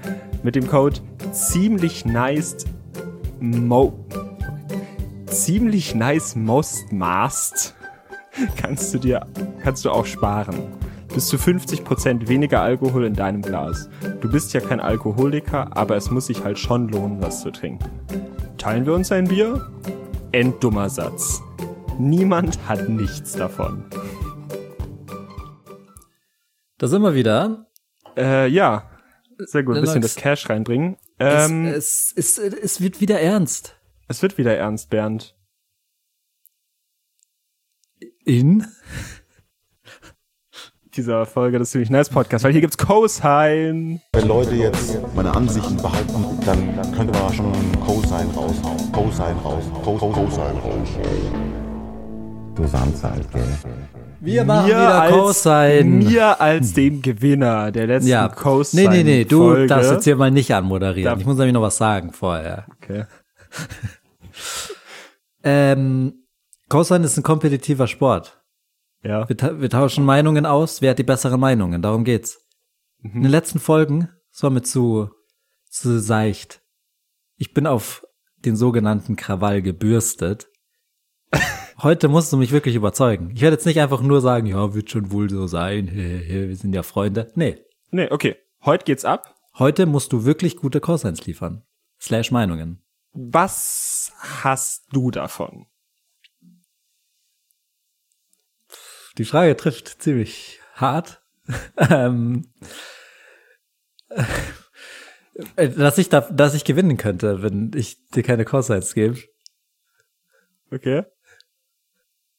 Mit 0.43 0.57
dem 0.57 0.67
Code 0.67 1.01
ziemlich 1.33 2.05
nice 2.05 2.57
mo 3.41 3.93
ziemlich 5.27 5.95
nice 5.95 6.37
most 6.37 6.93
mast 6.93 7.75
kannst 8.57 8.93
du 8.93 8.99
dir 8.99 9.27
kannst 9.63 9.85
du 9.85 9.91
auch 9.91 10.07
sparen. 10.07 10.57
Bis 11.15 11.29
zu 11.29 11.37
50% 11.37 12.29
weniger 12.29 12.63
Alkohol 12.63 13.05
in 13.05 13.15
deinem 13.15 13.43
Glas. 13.43 13.91
Du 14.23 14.31
bist 14.31 14.55
ja 14.55 14.61
kein 14.61 14.81
Alkoholiker, 14.81 15.77
aber 15.77 15.97
es 15.97 16.11
muss 16.11 16.27
sich 16.27 16.43
halt 16.43 16.59
schon 16.59 16.89
lohnen, 16.89 17.21
was 17.21 17.43
zu 17.43 17.51
trinken. 17.51 17.85
Teilen 18.57 18.87
wir 18.87 18.95
uns 18.95 19.13
ein 19.13 19.29
Bier? 19.29 19.71
Enddummer 20.33 20.89
Satz. 20.89 21.43
Niemand 21.99 22.67
hat 22.67 22.89
nichts 22.89 23.33
davon. 23.33 23.85
Da 26.79 26.87
sind 26.87 27.03
wir 27.03 27.15
wieder. 27.15 27.67
Äh, 28.17 28.49
ja. 28.49 28.92
Sehr 29.47 29.63
gut. 29.63 29.77
Ein 29.77 29.83
bisschen 29.83 30.03
das 30.03 30.15
Cash 30.17 30.49
reinbringen. 30.49 30.97
Ähm, 31.19 31.67
es, 31.67 32.13
es, 32.17 32.39
es, 32.39 32.55
es 32.55 32.81
wird 32.81 33.01
wieder 33.01 33.21
ernst. 33.21 33.77
es 34.09 34.23
wird 34.23 34.39
wieder 34.39 34.57
ernst, 34.57 34.91
Bernd. 34.91 35.37
In? 38.25 38.67
Dieser 40.97 41.25
Folge 41.25 41.59
des 41.59 41.71
Ziemlich 41.71 41.89
Nice 41.91 42.11
Podcast, 42.11 42.45
weil 42.45 42.53
hier 42.53 42.61
gibt's 42.61 42.77
Cosine. 42.77 44.01
Wenn 44.13 44.29
Leute 44.29 44.55
jetzt 44.55 44.99
meine 45.15 45.35
Ansichten 45.35 45.77
behalten, 45.79 46.39
dann 46.45 46.93
könnte 46.93 47.19
man 47.19 47.33
schon 47.33 47.53
einen 47.53 47.81
Cosine 47.81 48.31
raushauen. 48.35 48.93
Cosine 48.93 49.41
raushauen. 49.43 49.73
Co- 49.83 49.97
Co- 49.97 50.11
Cosine 50.13 50.61
raushauen. 50.61 52.55
Du 52.55 52.67
Samstag, 52.67 53.21
gell? 53.33 53.59
Wir 54.25 54.45
machen 54.45 54.67
Mir 54.69 54.75
wieder 54.77 55.03
als, 55.03 55.13
Cosine. 55.13 55.83
Mir 56.05 56.41
als 56.41 56.73
dem 56.75 57.03
Gewinner 57.03 57.73
der 57.73 57.89
letzten 57.89 58.09
ja. 58.09 58.29
Cosine. 58.29 58.89
Nee, 58.89 58.97
nee, 58.99 59.03
nee, 59.03 59.25
du 59.25 59.39
Folge. 59.39 59.67
darfst 59.67 59.91
jetzt 59.91 60.05
hier 60.05 60.15
mal 60.15 60.31
nicht 60.31 60.55
anmoderieren. 60.55 61.11
Darf- 61.11 61.19
ich 61.21 61.27
muss 61.27 61.37
nämlich 61.39 61.55
noch 61.55 61.63
was 61.63 61.77
sagen 61.77 62.13
vorher. 62.13 62.67
Okay. 62.77 63.05
Ähm, 65.45 66.25
Cosine 66.69 67.05
ist 67.05 67.17
ein 67.17 67.25
kompetitiver 67.25 67.89
Sport. 67.89 68.41
Ja. 69.03 69.29
Wir, 69.29 69.37
ta 69.37 69.61
wir 69.61 69.69
tauschen 69.69 70.05
Meinungen 70.05 70.47
aus, 70.47 70.81
wer 70.81 70.91
hat 70.93 71.01
die 71.01 71.03
besseren 71.03 71.41
Meinungen, 71.41 71.83
darum 71.83 72.05
geht's. 72.05 72.39
In 73.03 73.23
den 73.23 73.31
letzten 73.33 73.59
Folgen, 73.59 74.09
das 74.31 74.45
war 74.45 74.51
mir 74.51 74.63
zu, 74.63 75.11
zu 75.69 75.99
seicht. 76.01 76.63
Ich 77.37 77.53
bin 77.55 77.67
auf 77.67 78.05
den 78.37 78.55
sogenannten 78.55 79.17
Krawall 79.17 79.63
gebürstet. 79.63 80.47
Heute 81.79 82.09
musst 82.09 82.33
du 82.33 82.37
mich 82.37 82.53
wirklich 82.53 82.75
überzeugen. 82.75 83.31
Ich 83.35 83.41
werde 83.41 83.57
jetzt 83.57 83.67
nicht 83.67 83.81
einfach 83.81 84.01
nur 84.03 84.21
sagen, 84.21 84.47
ja, 84.47 84.75
wird 84.75 84.91
schon 84.91 85.11
wohl 85.11 85.31
so 85.31 85.47
sein, 85.47 85.91
wir 85.93 86.55
sind 86.57 86.75
ja 86.75 86.83
Freunde. 86.83 87.31
Nee, 87.35 87.59
Nee, 87.91 88.09
okay. 88.11 88.37
Heute 88.65 88.85
geht's 88.85 89.05
ab. 89.05 89.35
heute 89.59 89.85
musst 89.87 90.13
du 90.13 90.25
wirklich 90.25 90.57
gute 90.57 90.81
Cosines 90.81 91.27
liefern. 91.27 91.63
Slash 92.01 92.31
Meinungen. 92.31 92.83
Was 93.13 94.13
hast 94.19 94.87
du 94.93 95.11
davon? 95.11 95.67
Die 99.19 99.27
Frage 99.27 99.57
trifft 99.57 100.03
ziemlich 100.03 100.61
hart. 100.75 101.23
ähm, 101.91 102.51
äh, 105.57 105.69
dass 105.69 105.99
ich 105.99 106.09
da, 106.09 106.23
dass 106.23 106.55
ich 106.55 106.65
gewinnen 106.65 106.97
könnte, 106.97 107.43
wenn 107.43 107.73
ich 107.75 108.09
dir 108.09 108.23
keine 108.23 108.45
Cosines 108.47 108.95
gebe. 108.95 109.19
Okay. 110.71 111.03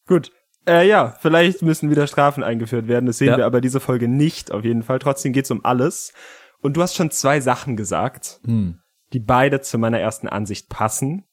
Gut. 0.08 0.32
Äh, 0.68 0.88
ja, 0.88 1.16
vielleicht 1.20 1.62
müssen 1.62 1.90
wieder 1.90 2.08
Strafen 2.08 2.44
eingeführt 2.44 2.88
werden. 2.88 3.06
Das 3.06 3.18
sehen 3.18 3.28
Ja. 3.30 3.38
wir 3.38 3.46
aber 3.46 3.60
diese 3.62 3.80
Folge 3.80 4.08
nicht, 4.08 4.52
auf 4.52 4.64
jeden 4.64 4.84
Fall. 4.84 5.00
Trotzdem 5.00 5.34
geht's 5.34 5.52
um 5.52 5.64
alles. 5.66 6.14
Und 6.62 6.78
du 6.78 6.82
hast 6.82 6.96
schon 6.96 7.12
zwei 7.12 7.42
Sachen 7.42 7.76
gesagt, 7.76 8.40
Hm. 8.46 8.80
die 9.12 9.20
beide 9.20 9.60
zu 9.62 9.78
meiner 9.78 10.00
ersten 10.00 10.28
Ansicht 10.30 10.70
passen. 10.70 11.26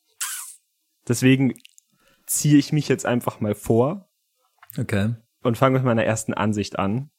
Deswegen 1.09 1.55
ziehe 2.27 2.59
ich 2.59 2.73
mich 2.73 2.89
jetzt 2.89 3.07
einfach 3.07 3.41
mal 3.41 3.55
vor 3.55 4.09
Okay. 4.79 5.15
und 5.43 5.57
fange 5.59 5.79
mit 5.79 5.85
meiner 5.85 6.05
ersten 6.05 6.35
Ansicht 6.35 6.79
an. 6.79 7.11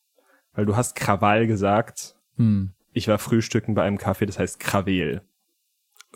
Weil 0.53 0.65
du 0.65 0.75
hast 0.75 0.95
Krawall 0.95 1.47
gesagt. 1.47 2.15
Hm. 2.35 2.73
Ich 2.93 3.07
war 3.07 3.19
frühstücken 3.19 3.73
bei 3.73 3.83
einem 3.83 3.97
Kaffee, 3.97 4.25
das 4.25 4.37
heißt 4.37 4.59
Krawel. 4.59 5.21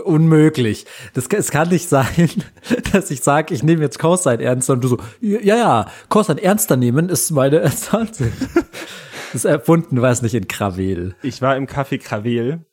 Unmöglich. 0.03 0.85
Das, 1.13 1.27
es 1.27 1.51
kann 1.51 1.69
nicht 1.69 1.87
sein, 1.87 2.29
dass 2.91 3.11
ich 3.11 3.21
sage, 3.21 3.53
ich 3.53 3.63
nehme 3.63 3.81
jetzt 3.81 3.97
Cosine 3.97 4.43
ernst 4.43 4.69
und 4.69 4.83
du 4.83 4.89
so, 4.89 4.97
ja, 5.21 5.55
ja, 5.55 5.91
Cosine 6.09 6.41
ernster 6.41 6.75
nehmen 6.75 7.09
ist 7.09 7.31
meine 7.31 7.61
Ansicht. 7.91 8.33
Das 8.53 9.43
ist 9.43 9.45
erfunden, 9.45 10.01
weiß 10.01 10.21
nicht, 10.21 10.33
in 10.33 10.47
Krawel. 10.47 11.15
Ich 11.21 11.41
war 11.41 11.55
im 11.55 11.65
Café 11.65 11.97
Krawel, 11.97 12.65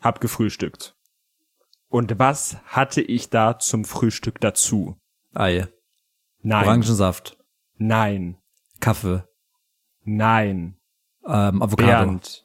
hab 0.00 0.20
gefrühstückt. 0.20 0.94
Und 1.88 2.18
was 2.18 2.56
hatte 2.64 3.02
ich 3.02 3.28
da 3.28 3.58
zum 3.58 3.84
Frühstück 3.84 4.40
dazu? 4.40 4.96
Ei. 5.34 5.66
Nein. 6.42 6.66
Orangensaft. 6.66 7.36
Nein. 7.76 8.38
Kaffee. 8.80 9.24
Nein. 10.04 10.76
Ähm, 11.26 11.60
Avocado. 11.62 11.88
Bernd. 11.88 12.44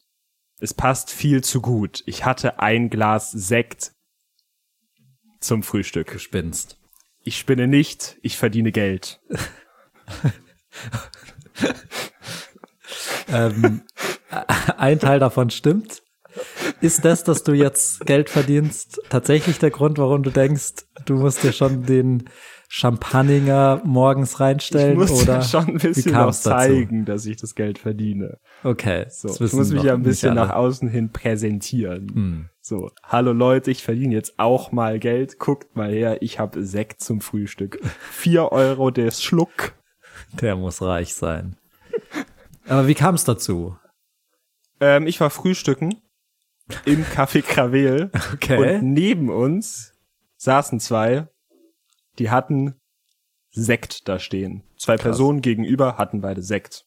Es 0.59 0.73
passt 0.73 1.11
viel 1.11 1.43
zu 1.43 1.61
gut. 1.61 2.03
Ich 2.07 2.25
hatte 2.25 2.59
ein 2.59 2.89
Glas 2.89 3.31
Sekt 3.31 3.93
zum 5.39 5.63
Frühstück. 5.63 6.11
Gespinst. 6.11 6.77
Ich 7.23 7.37
spinne 7.37 7.67
nicht, 7.67 8.17
ich 8.21 8.37
verdiene 8.37 8.71
Geld. 8.71 9.19
ähm, 13.27 13.81
ein 14.77 14.99
Teil 14.99 15.19
davon 15.19 15.49
stimmt. 15.49 16.03
Ist 16.79 17.03
das, 17.03 17.23
dass 17.23 17.43
du 17.43 17.53
jetzt 17.53 18.05
Geld 18.05 18.29
verdienst, 18.29 19.01
tatsächlich 19.09 19.57
der 19.57 19.71
Grund, 19.71 19.97
warum 19.97 20.21
du 20.23 20.29
denkst, 20.29 20.85
du 21.05 21.15
musst 21.15 21.43
dir 21.43 21.51
schon 21.51 21.85
den 21.85 22.29
Champagner 22.69 23.81
morgens 23.85 24.33
Ich 24.33 24.39
reinstellen? 24.39 24.97
muss 24.97 25.11
oder 25.23 25.35
ja 25.35 25.41
schon 25.41 25.67
ein 25.67 25.77
bisschen 25.77 26.11
noch 26.11 26.19
kam's 26.21 26.43
dazu? 26.43 26.57
zeigen, 26.67 27.05
dass 27.05 27.25
ich 27.25 27.37
das 27.37 27.55
Geld 27.55 27.79
verdiene. 27.79 28.39
Okay, 28.63 29.05
So, 29.09 29.29
das 29.29 29.39
ich 29.41 29.53
muss 29.53 29.71
mich 29.71 29.83
ja 29.83 29.93
ein 29.93 30.03
bisschen 30.03 30.35
nach 30.35 30.49
außen 30.51 30.89
hin 30.89 31.11
präsentieren. 31.11 32.07
Hm. 32.13 32.49
So, 32.61 32.91
hallo 33.03 33.31
Leute, 33.31 33.71
ich 33.71 33.83
verdiene 33.83 34.13
jetzt 34.13 34.37
auch 34.37 34.71
mal 34.73 34.99
Geld. 34.99 35.39
Guckt 35.39 35.75
mal 35.75 35.91
her, 35.91 36.21
ich 36.21 36.39
habe 36.39 36.63
Sekt 36.65 37.01
zum 37.01 37.21
Frühstück. 37.21 37.79
Vier 38.11 38.51
Euro 38.51 38.91
der 38.91 39.11
Schluck. 39.11 39.73
Der 40.33 40.55
muss 40.57 40.81
reich 40.81 41.13
sein. 41.13 41.55
Aber 42.67 42.87
wie 42.87 42.95
kam 42.95 43.15
es 43.15 43.23
dazu? 43.23 43.77
Ähm, 44.81 45.07
ich 45.07 45.21
war 45.21 45.29
frühstücken 45.29 45.95
im 46.83 47.05
Café 47.05 47.41
Krawel. 47.41 48.11
Okay. 48.33 48.77
Und 48.79 48.91
neben 48.93 49.29
uns 49.29 49.93
saßen 50.35 50.81
zwei, 50.81 51.27
die 52.19 52.29
hatten 52.29 52.75
Sekt 53.49 54.07
da 54.07 54.19
stehen. 54.19 54.63
Zwei 54.77 54.97
Personen 54.97 55.41
gegenüber 55.41 55.97
hatten 55.97 56.21
beide 56.21 56.41
Sekt. 56.41 56.85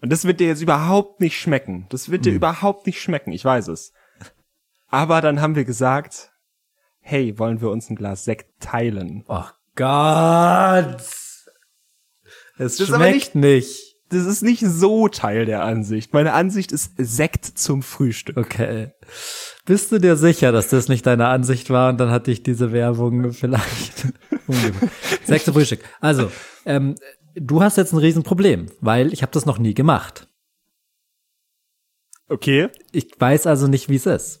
Und 0.00 0.10
das 0.10 0.24
wird 0.24 0.40
dir 0.40 0.46
jetzt 0.46 0.62
überhaupt 0.62 1.20
nicht 1.20 1.38
schmecken. 1.38 1.86
Das 1.90 2.10
wird 2.10 2.24
dir 2.24 2.32
überhaupt 2.32 2.86
nicht 2.86 3.00
schmecken, 3.00 3.32
ich 3.32 3.44
weiß 3.44 3.68
es. 3.68 3.92
Aber 4.86 5.20
dann 5.20 5.40
haben 5.40 5.54
wir 5.54 5.64
gesagt, 5.64 6.32
hey, 7.00 7.38
wollen 7.38 7.60
wir 7.60 7.70
uns 7.70 7.90
ein 7.90 7.96
Glas 7.96 8.24
Sekt 8.24 8.60
teilen? 8.60 9.24
Oh 9.28 9.44
Gott! 9.74 11.02
Es 12.58 12.80
aber 12.80 12.96
schmeckt 12.96 13.34
nicht. 13.34 13.87
Das 14.10 14.24
ist 14.24 14.42
nicht 14.42 14.64
so 14.64 15.08
Teil 15.08 15.44
der 15.44 15.62
Ansicht. 15.64 16.14
Meine 16.14 16.32
Ansicht 16.32 16.72
ist 16.72 16.92
Sekt 16.96 17.44
zum 17.44 17.82
Frühstück. 17.82 18.38
Okay. 18.38 18.92
Bist 19.66 19.92
du 19.92 19.98
dir 19.98 20.16
sicher, 20.16 20.50
dass 20.50 20.68
das 20.68 20.88
nicht 20.88 21.04
deine 21.06 21.28
Ansicht 21.28 21.68
war 21.68 21.90
und 21.90 21.98
dann 21.98 22.10
hatte 22.10 22.30
ich 22.30 22.42
diese 22.42 22.72
Werbung 22.72 23.32
vielleicht 23.32 24.06
umgebracht. 24.46 24.90
Sechste 25.24 25.52
Frühstück. 25.52 25.80
Also, 26.00 26.32
ähm, 26.64 26.94
du 27.34 27.62
hast 27.62 27.76
jetzt 27.76 27.92
ein 27.92 27.98
Riesenproblem, 27.98 28.70
weil 28.80 29.12
ich 29.12 29.20
habe 29.20 29.32
das 29.32 29.44
noch 29.44 29.58
nie 29.58 29.74
gemacht. 29.74 30.26
Okay. 32.28 32.68
Ich 32.92 33.10
weiß 33.18 33.46
also 33.46 33.66
nicht, 33.66 33.90
wie 33.90 33.96
es 33.96 34.06
ist. 34.06 34.40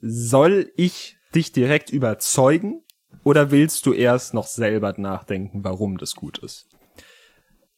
Soll 0.00 0.70
ich 0.76 1.16
dich 1.34 1.50
direkt 1.50 1.90
überzeugen 1.90 2.84
oder 3.24 3.50
willst 3.50 3.86
du 3.86 3.92
erst 3.92 4.34
noch 4.34 4.46
selber 4.46 4.94
nachdenken, 4.96 5.64
warum 5.64 5.98
das 5.98 6.14
gut 6.14 6.38
ist? 6.38 6.68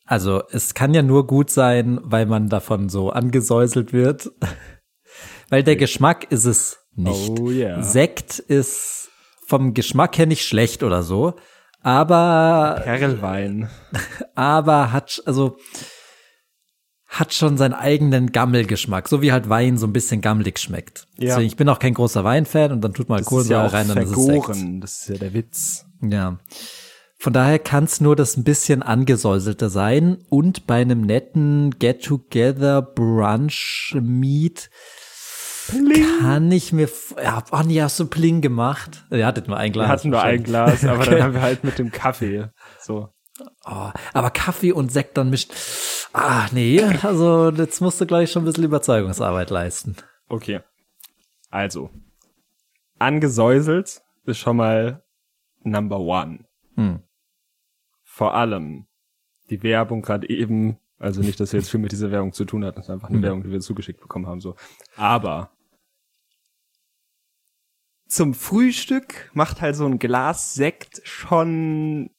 Also, 0.08 0.42
es 0.50 0.72
kann 0.72 0.94
ja 0.94 1.02
nur 1.02 1.26
gut 1.26 1.50
sein, 1.50 2.00
weil 2.02 2.24
man 2.24 2.48
davon 2.48 2.88
so 2.88 3.10
angesäuselt 3.10 3.92
wird. 3.92 4.32
weil 5.50 5.62
der 5.62 5.76
Geschmack 5.76 6.32
ist 6.32 6.46
es 6.46 6.78
nicht. 6.94 7.38
Oh 7.38 7.50
yeah. 7.50 7.82
Sekt 7.82 8.38
ist 8.38 9.10
vom 9.46 9.74
Geschmack 9.74 10.16
her 10.16 10.24
nicht 10.24 10.46
schlecht 10.46 10.82
oder 10.82 11.02
so, 11.02 11.34
Aber, 11.82 12.80
Perlwein. 12.82 13.68
aber 14.34 14.92
hat, 14.92 15.22
also, 15.26 15.58
hat 17.06 17.34
schon 17.34 17.58
seinen 17.58 17.74
eigenen 17.74 18.32
Gammelgeschmack, 18.32 19.08
so 19.08 19.20
wie 19.20 19.32
halt 19.32 19.50
Wein 19.50 19.76
so 19.76 19.86
ein 19.86 19.92
bisschen 19.92 20.22
gammelig 20.22 20.58
schmeckt. 20.58 21.06
Ja. 21.18 21.28
Deswegen, 21.28 21.48
ich 21.48 21.56
bin 21.56 21.68
auch 21.68 21.78
kein 21.78 21.92
großer 21.92 22.24
Weinfan 22.24 22.72
und 22.72 22.80
dann 22.80 22.94
tut 22.94 23.10
mal 23.10 23.18
Das 23.18 23.26
ist 23.26 23.30
ja 23.30 23.36
Kohlensäure 23.36 23.66
auch 23.66 23.72
rein, 23.74 23.88
dann 23.88 23.98
ist 23.98 24.16
es 24.16 24.24
Sekt. 24.24 24.82
Das 24.82 25.00
ist 25.00 25.08
ja 25.08 25.18
der 25.18 25.34
Witz. 25.34 25.86
Ja. 26.00 26.38
Von 27.20 27.32
daher 27.32 27.58
kann 27.58 27.84
es 27.84 28.00
nur 28.00 28.14
das 28.14 28.37
ein 28.37 28.44
bisschen 28.44 28.82
angesäuselte 28.82 29.70
sein 29.70 30.18
und 30.28 30.66
bei 30.68 30.80
einem 30.80 31.00
netten 31.00 31.76
Get-Together 31.78 32.80
Brunch 32.80 33.96
Meet 34.00 34.70
kann 36.20 36.50
ich 36.50 36.72
mir, 36.72 36.88
ja, 37.22 37.42
oh 37.50 37.60
nee, 37.66 37.82
hast 37.82 38.00
du 38.00 38.06
Pling 38.06 38.40
gemacht? 38.40 39.04
Ihr 39.10 39.26
hattet 39.26 39.48
nur 39.48 39.56
ein 39.58 39.72
Glas. 39.72 39.87
Wir 39.87 39.92
hatten 39.92 40.10
nur 40.10 40.22
ein. 40.22 40.42
Glas, 40.42 40.84
aber 40.84 41.00
Okay. 41.00 41.10
dann 41.10 41.22
haben 41.25 41.34
wir 41.34 41.42
halt 41.42 41.64
mit 41.64 41.78
dem 41.78 41.90
Kaffee 41.90 42.48
so. 42.80 43.08
Oh, 43.66 43.90
aber 44.14 44.30
Kaffee 44.30 44.72
und 44.72 44.90
Sekt 44.90 45.16
dann 45.18 45.28
mischt. 45.30 45.52
Ah, 46.12 46.46
nee, 46.52 46.82
also 47.02 47.50
jetzt 47.50 47.80
musst 47.80 48.00
du 48.00 48.06
gleich 48.06 48.30
schon 48.32 48.42
ein 48.42 48.46
bisschen 48.46 48.64
Überzeugungsarbeit 48.64 49.50
leisten. 49.50 49.96
Okay. 50.28 50.60
Also. 51.50 51.90
Angesäuselt 52.98 54.00
ist 54.25 54.38
schon 54.38 54.56
mal 54.56 55.04
Number 55.62 56.00
One. 56.00 56.44
Hm. 56.76 57.02
Vor 58.18 58.34
allem 58.34 58.87
die 59.48 59.62
Werbung 59.62 60.02
gerade 60.02 60.28
eben, 60.28 60.76
also 60.98 61.20
nicht, 61.20 61.38
dass 61.38 61.52
wir 61.52 61.60
jetzt 61.60 61.70
viel 61.70 61.78
mit 61.78 61.92
dieser 61.92 62.10
Werbung 62.10 62.32
zu 62.32 62.44
tun 62.44 62.64
hatten, 62.64 62.75
das 62.75 62.87
ist 62.87 62.90
einfach 62.90 63.10
eine 63.10 63.18
Hm. 63.18 63.22
Werbung, 63.22 63.42
die 63.44 63.52
wir 63.52 63.60
zugeschickt 63.60 64.00
bekommen 64.00 64.26
haben, 64.26 64.40
so. 64.40 64.56
Aber 64.96 65.52
zum 68.08 68.34
Frühstück 68.34 69.30
macht 69.34 69.60
halt 69.60 69.76
so 69.76 69.87
ein 69.87 70.00
Glas 70.00 70.54
Sekt 70.54 71.00
schon 71.04 72.10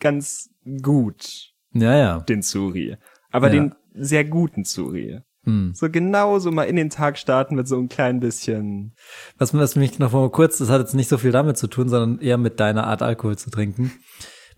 ganz 0.00 0.50
gut 0.82 1.54
Ja, 1.72 1.96
ja. 1.96 2.20
den 2.20 2.42
Zuri. 2.42 2.98
Aber 3.30 3.46
Ja. 3.46 3.54
den 3.54 3.74
sehr 3.94 4.26
guten 4.26 4.66
Zuri. 4.66 5.20
Hm. 5.44 5.72
So 5.74 5.88
genauso 5.88 6.50
mal 6.52 6.64
in 6.64 6.76
den 6.76 6.90
Tag 6.90 7.16
starten 7.16 7.54
mit 7.54 7.66
so 7.66 7.78
ein 7.78 7.88
klein 7.88 8.20
bisschen. 8.20 8.94
Was, 9.38 9.54
was 9.54 9.76
mich 9.76 9.98
noch 9.98 10.12
mal 10.12 10.28
kurz, 10.30 10.58
das 10.58 10.68
hat 10.68 10.82
jetzt 10.82 10.94
nicht 10.94 11.08
so 11.08 11.16
viel 11.16 11.32
damit 11.32 11.56
zu 11.56 11.68
tun, 11.68 11.88
sondern 11.88 12.20
eher 12.20 12.36
mit 12.36 12.60
deiner 12.60 12.86
Art 12.86 13.00
Alkohol 13.00 13.38
zu 13.38 13.48
trinken. 13.48 13.92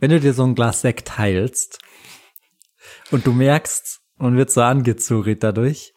Wenn 0.01 0.11
du 0.11 0.19
dir 0.19 0.33
so 0.33 0.45
ein 0.45 0.55
Glas 0.55 0.81
Sekt 0.81 1.09
teilst 1.09 1.79
und 3.11 3.27
du 3.27 3.33
merkst, 3.33 4.01
man 4.17 4.37
wird 4.37 4.51
so 4.51 4.63
angezurrt 4.63 5.43
dadurch, 5.43 5.93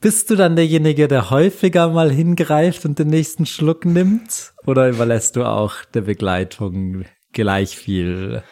bist 0.00 0.30
du 0.30 0.36
dann 0.36 0.56
derjenige, 0.56 1.08
der 1.08 1.30
häufiger 1.30 1.88
mal 1.88 2.10
hingreift 2.10 2.84
und 2.84 2.98
den 2.98 3.08
nächsten 3.08 3.46
Schluck 3.46 3.86
nimmt? 3.86 4.52
Oder 4.66 4.90
überlässt 4.90 5.36
du 5.36 5.44
auch 5.44 5.84
der 5.94 6.02
Begleitung 6.02 7.04
gleich 7.32 7.76
viel 7.76 8.42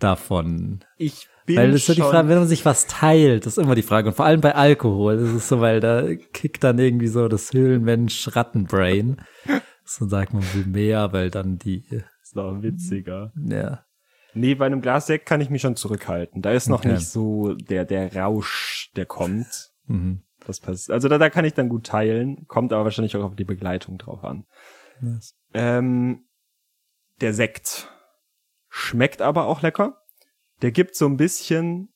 davon? 0.00 0.84
Ich 0.98 1.28
bin 1.46 1.56
Weil 1.56 1.70
das 1.72 1.82
ist 1.82 1.86
so 1.86 1.94
die 1.94 2.02
Frage, 2.02 2.28
wenn 2.28 2.38
man 2.38 2.48
sich 2.48 2.64
was 2.64 2.86
teilt, 2.86 3.46
das 3.46 3.58
ist 3.58 3.64
immer 3.64 3.76
die 3.76 3.82
Frage. 3.82 4.08
Und 4.08 4.14
vor 4.14 4.26
allem 4.26 4.40
bei 4.40 4.54
Alkohol, 4.56 5.18
das 5.18 5.30
ist 5.30 5.48
so, 5.48 5.60
weil 5.60 5.78
da 5.78 6.14
kickt 6.32 6.64
dann 6.64 6.78
irgendwie 6.80 7.08
so 7.08 7.28
das 7.28 7.52
Höhlenmensch-Rattenbrain. 7.52 9.22
So 9.84 10.06
sagt 10.06 10.32
man 10.32 10.44
will 10.54 10.66
mehr, 10.66 11.12
weil 11.12 11.30
dann 11.30 11.58
die, 11.58 11.84
noch 12.34 12.62
witziger. 12.62 13.32
ja. 13.36 13.84
Nee, 14.34 14.54
bei 14.54 14.64
einem 14.64 14.80
Glas 14.80 15.08
Sekt 15.08 15.26
kann 15.26 15.42
ich 15.42 15.50
mich 15.50 15.60
schon 15.60 15.76
zurückhalten. 15.76 16.40
Da 16.40 16.52
ist 16.52 16.66
noch 16.70 16.78
Okay. 16.78 16.94
nicht 16.94 17.06
so 17.06 17.52
der, 17.52 17.84
der 17.84 18.16
Rausch, 18.16 18.90
der 18.96 19.04
kommt. 19.04 19.72
Mhm. 19.84 20.22
Das 20.46 20.58
passt. 20.58 20.90
Also 20.90 21.08
da, 21.10 21.18
da 21.18 21.28
kann 21.28 21.44
ich 21.44 21.52
dann 21.52 21.68
gut 21.68 21.84
teilen. 21.84 22.46
Kommt 22.48 22.72
aber 22.72 22.84
wahrscheinlich 22.84 23.14
auch 23.14 23.24
auf 23.24 23.36
die 23.36 23.44
Begleitung 23.44 23.98
drauf 23.98 24.24
an. 24.24 24.46
Nice. 25.02 25.34
Ähm, 25.52 26.24
der 27.20 27.34
Sekt 27.34 27.90
schmeckt 28.70 29.20
aber 29.20 29.44
auch 29.48 29.60
lecker. 29.60 29.98
Der 30.62 30.72
gibt 30.72 30.96
so 30.96 31.04
ein 31.06 31.18
bisschen, 31.18 31.92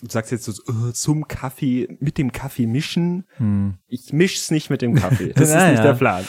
du 0.00 0.08
sagst 0.08 0.32
jetzt 0.32 0.44
so, 0.44 0.52
äh, 0.88 0.94
zum 0.94 1.28
Kaffee, 1.28 1.98
mit 2.00 2.16
dem 2.16 2.32
Kaffee 2.32 2.66
mischen. 2.66 3.26
Hm. 3.36 3.76
Ich 3.88 4.14
misch's 4.14 4.50
nicht 4.50 4.70
mit 4.70 4.80
dem 4.80 4.94
Kaffee. 4.94 5.32
Das 5.36 5.50
Ja, 5.52 5.66
ist 5.66 5.70
nicht 5.72 5.78
ja. 5.80 5.84
der 5.84 5.98
Plan. 5.98 6.24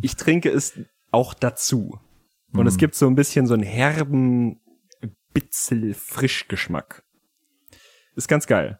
Ich 0.00 0.14
trinke 0.14 0.50
es 0.50 0.78
auch 1.10 1.34
dazu. 1.34 1.98
Und 2.54 2.66
es 2.66 2.76
gibt 2.76 2.94
so 2.94 3.06
ein 3.06 3.14
bisschen 3.14 3.46
so 3.46 3.54
einen 3.54 3.62
herben, 3.62 4.60
bitzel 5.32 5.94
Frischgeschmack. 5.94 7.02
Ist 8.14 8.28
ganz 8.28 8.46
geil. 8.46 8.78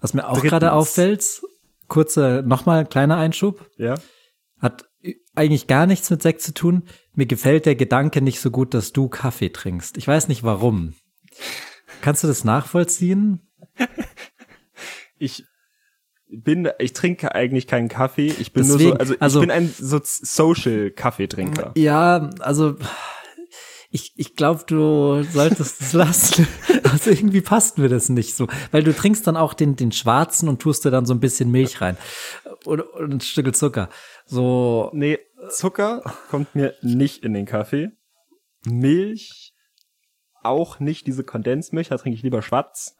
Was 0.00 0.14
mir 0.14 0.28
auch 0.28 0.42
gerade 0.42 0.72
auffällt, 0.72 1.42
kurzer, 1.86 2.42
nochmal 2.42 2.86
kleiner 2.86 3.16
Einschub, 3.16 3.70
Ja? 3.76 3.94
hat 4.58 4.88
eigentlich 5.34 5.66
gar 5.66 5.86
nichts 5.86 6.10
mit 6.10 6.22
Sekt 6.22 6.40
zu 6.40 6.52
tun. 6.54 6.88
Mir 7.14 7.26
gefällt 7.26 7.66
der 7.66 7.76
Gedanke 7.76 8.22
nicht 8.22 8.40
so 8.40 8.50
gut, 8.50 8.74
dass 8.74 8.92
du 8.92 9.08
Kaffee 9.08 9.50
trinkst. 9.50 9.96
Ich 9.98 10.08
weiß 10.08 10.28
nicht 10.28 10.42
warum. 10.42 10.94
Kannst 12.00 12.24
du 12.24 12.28
das 12.28 12.44
nachvollziehen? 12.44 13.48
Ich 15.18 15.46
bin, 16.28 16.68
ich 16.78 16.92
trinke 16.92 17.34
eigentlich 17.34 17.66
keinen 17.66 17.88
Kaffee. 17.88 18.26
Ich 18.26 18.52
bin 18.52 18.66
nur 18.66 18.78
Deswegen, 18.78 18.92
so, 18.92 18.98
also, 18.98 19.14
also- 19.20 19.40
ich 19.40 19.46
bin 19.46 19.50
ein 19.50 19.72
so 19.78 20.00
Social 20.02 20.90
Kaffeetrinker. 20.90 21.72
Ja, 21.76 22.30
also 22.40 22.76
ich, 23.90 24.12
ich 24.16 24.34
glaube, 24.34 24.64
du 24.66 25.22
solltest 25.22 25.80
es 25.80 25.92
lassen. 25.92 26.46
Also 26.92 27.10
irgendwie 27.10 27.40
passt 27.40 27.78
mir 27.78 27.88
das 27.88 28.08
nicht 28.08 28.34
so. 28.36 28.46
Weil 28.70 28.82
du 28.84 28.94
trinkst 28.94 29.26
dann 29.26 29.36
auch 29.36 29.54
den, 29.54 29.76
den 29.76 29.92
schwarzen 29.92 30.48
und 30.48 30.62
tust 30.62 30.84
dir 30.84 30.90
dann 30.90 31.04
so 31.04 31.12
ein 31.12 31.20
bisschen 31.20 31.50
Milch 31.50 31.80
rein. 31.80 31.96
Oder, 32.64 32.94
oder 32.94 33.06
ein 33.08 33.20
Stück 33.20 33.54
Zucker. 33.54 33.90
So, 34.24 34.90
Nee, 34.94 35.18
Zucker 35.50 36.02
kommt 36.30 36.54
mir 36.54 36.74
nicht 36.82 37.24
in 37.24 37.34
den 37.34 37.44
Kaffee. 37.44 37.90
Milch 38.64 39.52
auch 40.42 40.78
nicht 40.80 41.06
diese 41.06 41.24
Kondensmilch, 41.24 41.88
da 41.88 41.98
trinke 41.98 42.16
ich 42.16 42.22
lieber 42.22 42.40
schwarz. 42.40 42.96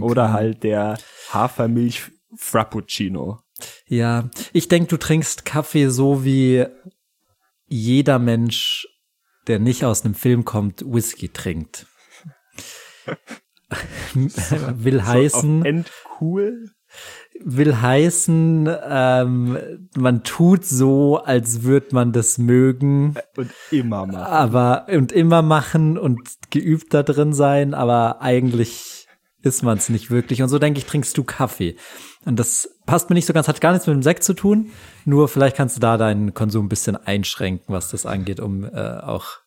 Oder 0.00 0.32
halt 0.32 0.62
der 0.62 0.98
Hafermilch 1.30 2.10
Frappuccino. 2.36 3.40
ja. 3.86 4.28
Ich 4.52 4.68
denke, 4.68 4.88
du 4.88 4.96
trinkst 4.96 5.44
Kaffee 5.44 5.88
so 5.88 6.24
wie 6.24 6.66
jeder 7.66 8.18
Mensch, 8.18 8.86
der 9.46 9.58
nicht 9.58 9.84
aus 9.84 10.04
einem 10.04 10.14
Film 10.14 10.44
kommt, 10.44 10.84
Whisky 10.86 11.28
trinkt. 11.28 11.86
Will 14.14 15.04
heißen. 15.04 15.60
Auf 15.60 15.66
Endcool. 15.66 16.70
will 17.40 17.80
heißen, 17.80 18.68
ähm, 18.88 19.58
man 19.96 20.22
tut 20.22 20.64
so, 20.64 21.18
als 21.18 21.64
würde 21.64 21.88
man 21.92 22.12
das 22.12 22.38
mögen, 22.38 23.16
Und 23.36 23.50
immer 23.72 24.06
mal. 24.06 24.22
aber 24.24 24.86
und 24.88 25.10
immer 25.10 25.42
machen 25.42 25.98
und 25.98 26.20
geübt 26.50 26.94
da 26.94 27.02
drin 27.02 27.32
sein, 27.32 27.74
aber 27.74 28.22
eigentlich 28.22 29.03
ist 29.44 29.62
man 29.62 29.78
es 29.78 29.88
nicht 29.88 30.10
wirklich. 30.10 30.42
Und 30.42 30.48
so 30.48 30.58
denke 30.58 30.78
ich, 30.78 30.86
trinkst 30.86 31.16
du 31.16 31.24
Kaffee. 31.24 31.76
Und 32.24 32.38
das 32.38 32.78
passt 32.86 33.10
mir 33.10 33.14
nicht 33.14 33.26
so 33.26 33.32
ganz, 33.32 33.46
hat 33.46 33.60
gar 33.60 33.72
nichts 33.72 33.86
mit 33.86 33.94
dem 33.94 34.02
Sekt 34.02 34.24
zu 34.24 34.34
tun. 34.34 34.70
Nur 35.04 35.28
vielleicht 35.28 35.56
kannst 35.56 35.76
du 35.76 35.80
da 35.80 35.96
deinen 35.96 36.34
Konsum 36.34 36.66
ein 36.66 36.68
bisschen 36.68 36.96
einschränken, 36.96 37.74
was 37.74 37.90
das 37.90 38.06
angeht, 38.06 38.40
um 38.40 38.64
äh, 38.64 38.70
auch 38.70 39.38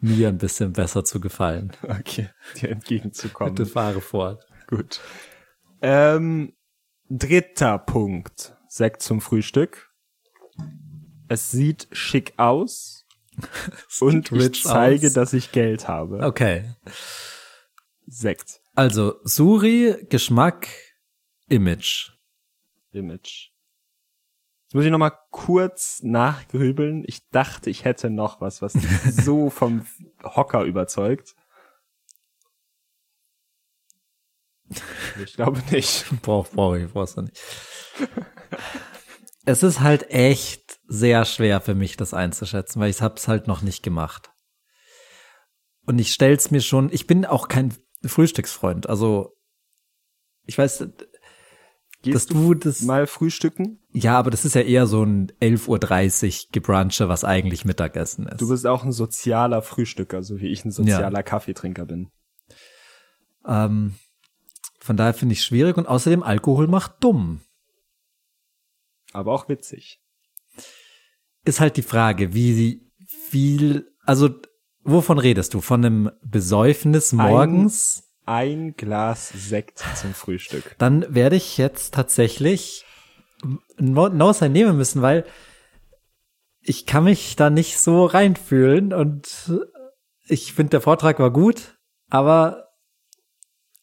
mir 0.00 0.28
ein 0.28 0.38
bisschen 0.38 0.72
besser 0.72 1.04
zu 1.04 1.20
gefallen. 1.20 1.72
Okay, 1.82 2.28
dir 2.60 2.70
entgegenzukommen. 2.70 3.54
Bitte 3.54 3.68
fahre 3.68 4.00
fort. 4.00 4.46
Gut. 4.68 5.00
Ähm, 5.80 6.52
dritter 7.08 7.78
Punkt. 7.78 8.54
Sekt 8.68 9.02
zum 9.02 9.20
Frühstück. 9.20 9.90
Es 11.28 11.50
sieht 11.50 11.88
schick 11.92 12.34
aus. 12.36 13.06
und 14.00 14.30
ich 14.32 14.62
zeige, 14.62 15.06
aus. 15.06 15.12
dass 15.12 15.32
ich 15.32 15.52
Geld 15.52 15.88
habe. 15.88 16.20
Okay. 16.24 16.64
Sekt. 18.06 18.57
Also, 18.78 19.16
Suri, 19.24 20.06
Geschmack, 20.08 20.68
Image. 21.48 22.12
Image. 22.92 23.50
Jetzt 24.62 24.74
muss 24.74 24.84
ich 24.84 24.92
noch 24.92 24.98
mal 24.98 25.18
kurz 25.32 26.00
nachgrübeln. 26.04 27.02
Ich 27.04 27.28
dachte, 27.30 27.70
ich 27.70 27.84
hätte 27.84 28.08
noch 28.08 28.40
was, 28.40 28.62
was 28.62 28.74
so 29.10 29.50
vom 29.50 29.84
Hocker 30.22 30.62
überzeugt. 30.62 31.34
Ich 35.24 35.34
glaube 35.34 35.60
nicht. 35.72 36.04
Brauch, 36.22 36.46
brauch 36.46 36.76
ich, 36.76 36.92
brauchst 36.92 37.16
du 37.16 37.22
nicht. 37.22 37.42
es 39.44 39.64
ist 39.64 39.80
halt 39.80 40.08
echt 40.12 40.78
sehr 40.86 41.24
schwer 41.24 41.60
für 41.60 41.74
mich, 41.74 41.96
das 41.96 42.14
einzuschätzen, 42.14 42.80
weil 42.80 42.90
ich 42.90 43.02
hab's 43.02 43.26
halt 43.26 43.48
noch 43.48 43.62
nicht 43.62 43.82
gemacht. 43.82 44.30
Und 45.84 45.98
ich 45.98 46.12
stell's 46.12 46.52
mir 46.52 46.60
schon, 46.60 46.92
ich 46.92 47.08
bin 47.08 47.24
auch 47.24 47.48
kein 47.48 47.74
Frühstücksfreund, 48.04 48.88
also 48.88 49.34
ich 50.44 50.56
weiß, 50.56 50.78
dass 50.78 50.88
Gehst 52.02 52.32
du 52.32 52.54
das, 52.54 52.82
Mal 52.82 53.08
frühstücken? 53.08 53.80
ja, 53.90 54.16
aber 54.16 54.30
das 54.30 54.44
ist 54.44 54.54
ja 54.54 54.60
eher 54.60 54.86
so 54.86 55.02
ein 55.02 55.32
11.30 55.40 55.66
Uhr 56.44 56.48
Gebrunche, 56.52 57.08
was 57.08 57.24
eigentlich 57.24 57.64
Mittagessen 57.64 58.28
ist. 58.28 58.40
Du 58.40 58.48
bist 58.48 58.66
auch 58.66 58.84
ein 58.84 58.92
sozialer 58.92 59.62
Frühstücker, 59.62 60.22
so 60.22 60.38
wie 60.40 60.46
ich 60.46 60.64
ein 60.64 60.70
sozialer 60.70 61.24
Kaffeetrinker 61.24 61.86
bin. 61.86 62.10
ähm, 63.46 63.94
von 64.78 64.96
daher 64.96 65.12
finde 65.12 65.32
ich 65.32 65.44
schwierig 65.44 65.76
und 65.76 65.88
außerdem 65.88 66.22
Alkohol 66.22 66.68
macht 66.68 67.02
dumm. 67.02 67.40
Aber 69.12 69.32
auch 69.32 69.48
witzig. 69.48 70.00
ist 71.44 71.60
halt 71.60 71.76
die 71.76 71.82
Frage, 71.82 72.32
wie 72.32 72.88
viel, 73.06 73.90
also 74.04 74.30
wovon 74.88 75.18
redest 75.18 75.54
du? 75.54 75.60
Von 75.60 75.84
einem 75.84 76.10
Besäufnis 76.22 77.12
morgens? 77.12 78.04
Ein 78.26 78.74
Glas 78.76 79.30
Sekt 79.34 79.82
zum 79.94 80.12
Frühstück. 80.12 80.76
Dann 80.78 81.06
werde 81.14 81.36
ich 81.36 81.56
jetzt 81.56 81.94
tatsächlich 81.94 82.84
No 83.78 84.08
No 84.08 84.32
Sign 84.32 84.52
nehmen 84.52 84.76
müssen, 84.76 85.00
weil 85.00 85.24
ich 86.60 86.84
kann 86.84 87.04
mich 87.04 87.36
da 87.36 87.48
nicht 87.48 87.78
so 87.78 88.04
reinfühlen 88.04 88.92
und 88.92 89.52
ich 90.26 90.52
finde, 90.52 90.70
der 90.70 90.80
Vortrag 90.82 91.18
war 91.18 91.30
gut, 91.30 91.78
aber 92.10 92.68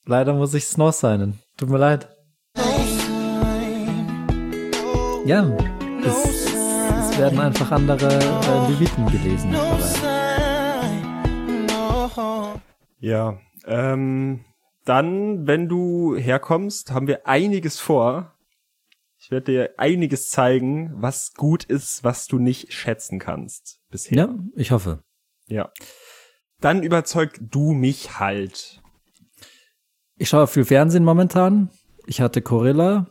leider 0.06 0.34
muss 0.34 0.54
ich 0.54 0.78
No 0.78 0.92
Signen. 0.92 1.40
Tut 1.58 1.70
mir 1.70 1.80
leid. 1.80 2.10
Ja, 5.26 5.58
es, 6.06 6.26
es 6.26 7.18
werden 7.18 7.40
einfach 7.40 7.72
andere 7.72 8.14
äh, 8.14 8.72
Leviten 8.72 9.08
gelesen. 9.08 9.54
dabei. 9.54 10.15
Ja, 13.00 13.40
ähm, 13.66 14.46
dann, 14.86 15.48
wenn 15.48 15.68
du 15.68 16.16
herkommst, 16.16 16.92
haben 16.92 17.08
wir 17.08 17.28
einiges 17.28 17.80
vor. 17.80 18.34
Ich 19.18 19.32
werde 19.32 19.52
dir 19.52 19.74
einiges 19.78 20.30
zeigen, 20.30 20.94
was 20.96 21.34
gut 21.34 21.64
ist, 21.64 22.04
was 22.04 22.28
du 22.28 22.38
nicht 22.38 22.72
schätzen 22.72 23.18
kannst 23.18 23.80
bisher. 23.90 24.18
Ja, 24.18 24.36
ich 24.56 24.72
hoffe. 24.72 25.04
Ja. 25.48 25.72
Dann 26.62 26.84
überzeug 26.84 27.40
du 27.42 27.74
mich 27.74 28.20
halt. 28.20 28.82
Ich 30.18 30.30
schaue 30.30 30.48
viel 30.48 30.66
Fernsehen 30.66 31.04
momentan. 31.04 31.70
Ich 32.06 32.22
hatte 32.22 32.42
Corilla. 32.42 33.08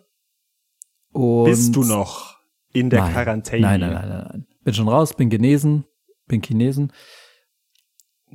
Und 1.12 1.44
Bist 1.44 1.74
du 1.74 1.84
noch 1.84 2.38
in 2.72 2.90
der 2.90 3.02
nein, 3.02 3.12
Quarantäne? 3.12 3.62
Nein, 3.62 3.80
nein, 3.80 3.92
nein, 3.92 4.08
nein, 4.08 4.28
nein. 4.30 4.46
Bin 4.62 4.74
schon 4.74 4.88
raus, 4.88 5.14
bin 5.14 5.30
genesen, 5.30 5.84
bin 6.26 6.42
Chinesen. 6.42 6.92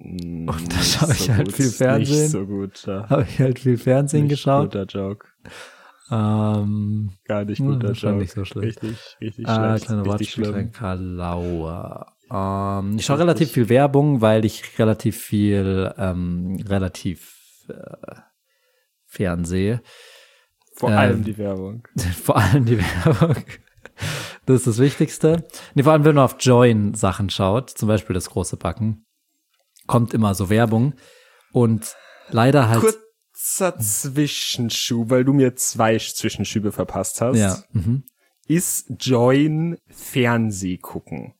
Und 0.01 0.73
da 0.73 0.77
schaue 0.81 1.11
ich 1.13 1.29
halt 1.29 1.51
viel 1.51 1.69
Fernsehen. 1.69 2.21
Nicht 2.21 2.31
so 2.31 2.45
gut. 2.45 2.87
Habe 2.87 3.25
ich 3.29 3.39
halt 3.39 3.59
viel 3.59 3.77
Fernsehen 3.77 4.23
Nicht 4.23 4.31
geschaut. 4.31 4.71
Guter 4.71 4.85
Joke. 4.85 5.27
Ähm, 6.11 7.11
Gar 7.25 7.45
nicht 7.45 7.59
Hm, 7.59 7.67
guter 7.79 7.91
Joke. 7.91 8.15
nicht 8.15 8.31
so 8.33 8.43
schlecht. 8.45 8.81
Richtig, 8.81 9.17
richtig 9.21 9.47
äh, 9.47 9.53
schlecht. 9.55 9.85
kleiner 9.85 10.05
richtig 10.05 10.31
schlimm. 10.31 10.71
Kalauer. 10.71 12.13
Ähm, 12.31 12.95
ich 12.97 13.05
schaue 13.05 13.19
relativ 13.19 13.51
viel 13.51 13.69
Werbung, 13.69 14.21
weil 14.21 14.45
ich 14.45 14.79
relativ 14.79 15.17
viel, 15.19 15.93
ähm, 15.97 16.57
relativ 16.67 17.65
äh, 17.69 18.15
Fernsehe. 19.05 19.81
Vor 20.75 20.89
Ähm, 20.91 20.97
allem 20.97 21.23
die 21.23 21.37
Werbung. 21.37 21.87
Vor 22.23 22.37
allem 22.37 22.65
die 22.65 22.77
Werbung. 22.79 23.35
Das 24.45 24.57
ist 24.61 24.67
das 24.67 24.79
Wichtigste. 24.79 25.45
Nee, 25.75 25.83
vor 25.83 25.91
allem, 25.93 26.05
wenn 26.05 26.15
man 26.15 26.23
auf 26.23 26.37
Join 26.39 26.93
Sachen 26.95 27.29
schaut, 27.29 27.69
zum 27.69 27.87
Beispiel 27.87 28.13
das 28.13 28.29
große 28.29 28.55
Backen, 28.57 29.05
kommt 29.89 30.13
immer 30.13 30.35
so 30.35 30.49
Werbung. 30.49 30.93
Und 31.51 31.95
leider 32.29 32.69
halt. 32.69 32.81
Kurzer 32.81 33.77
Zwischenschub, 33.79 35.09
weil 35.09 35.25
du 35.25 35.33
mir 35.33 35.55
zwei 35.55 35.97
Zwischenschübe 35.97 36.71
verpasst 36.71 37.19
hast. 37.19 37.37
ja. 37.37 37.61
Mhm. 37.71 38.03
Ist 38.47 38.87
Join 38.99 39.77
Fernseh 39.87 40.77
gucken? 40.77 41.35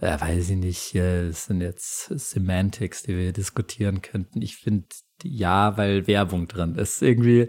Ja, 0.00 0.20
weiß 0.20 0.50
ich 0.50 0.56
nicht. 0.56 0.94
Es 0.94 1.46
sind 1.46 1.60
jetzt 1.62 2.06
Semantics, 2.10 3.02
die 3.02 3.16
wir 3.16 3.32
diskutieren 3.32 4.02
könnten. 4.02 4.42
Ich 4.42 4.56
finde, 4.56 4.86
ja, 5.22 5.76
weil 5.76 6.06
Werbung 6.06 6.46
drin 6.46 6.76
ist. 6.76 7.02
Irgendwie 7.02 7.48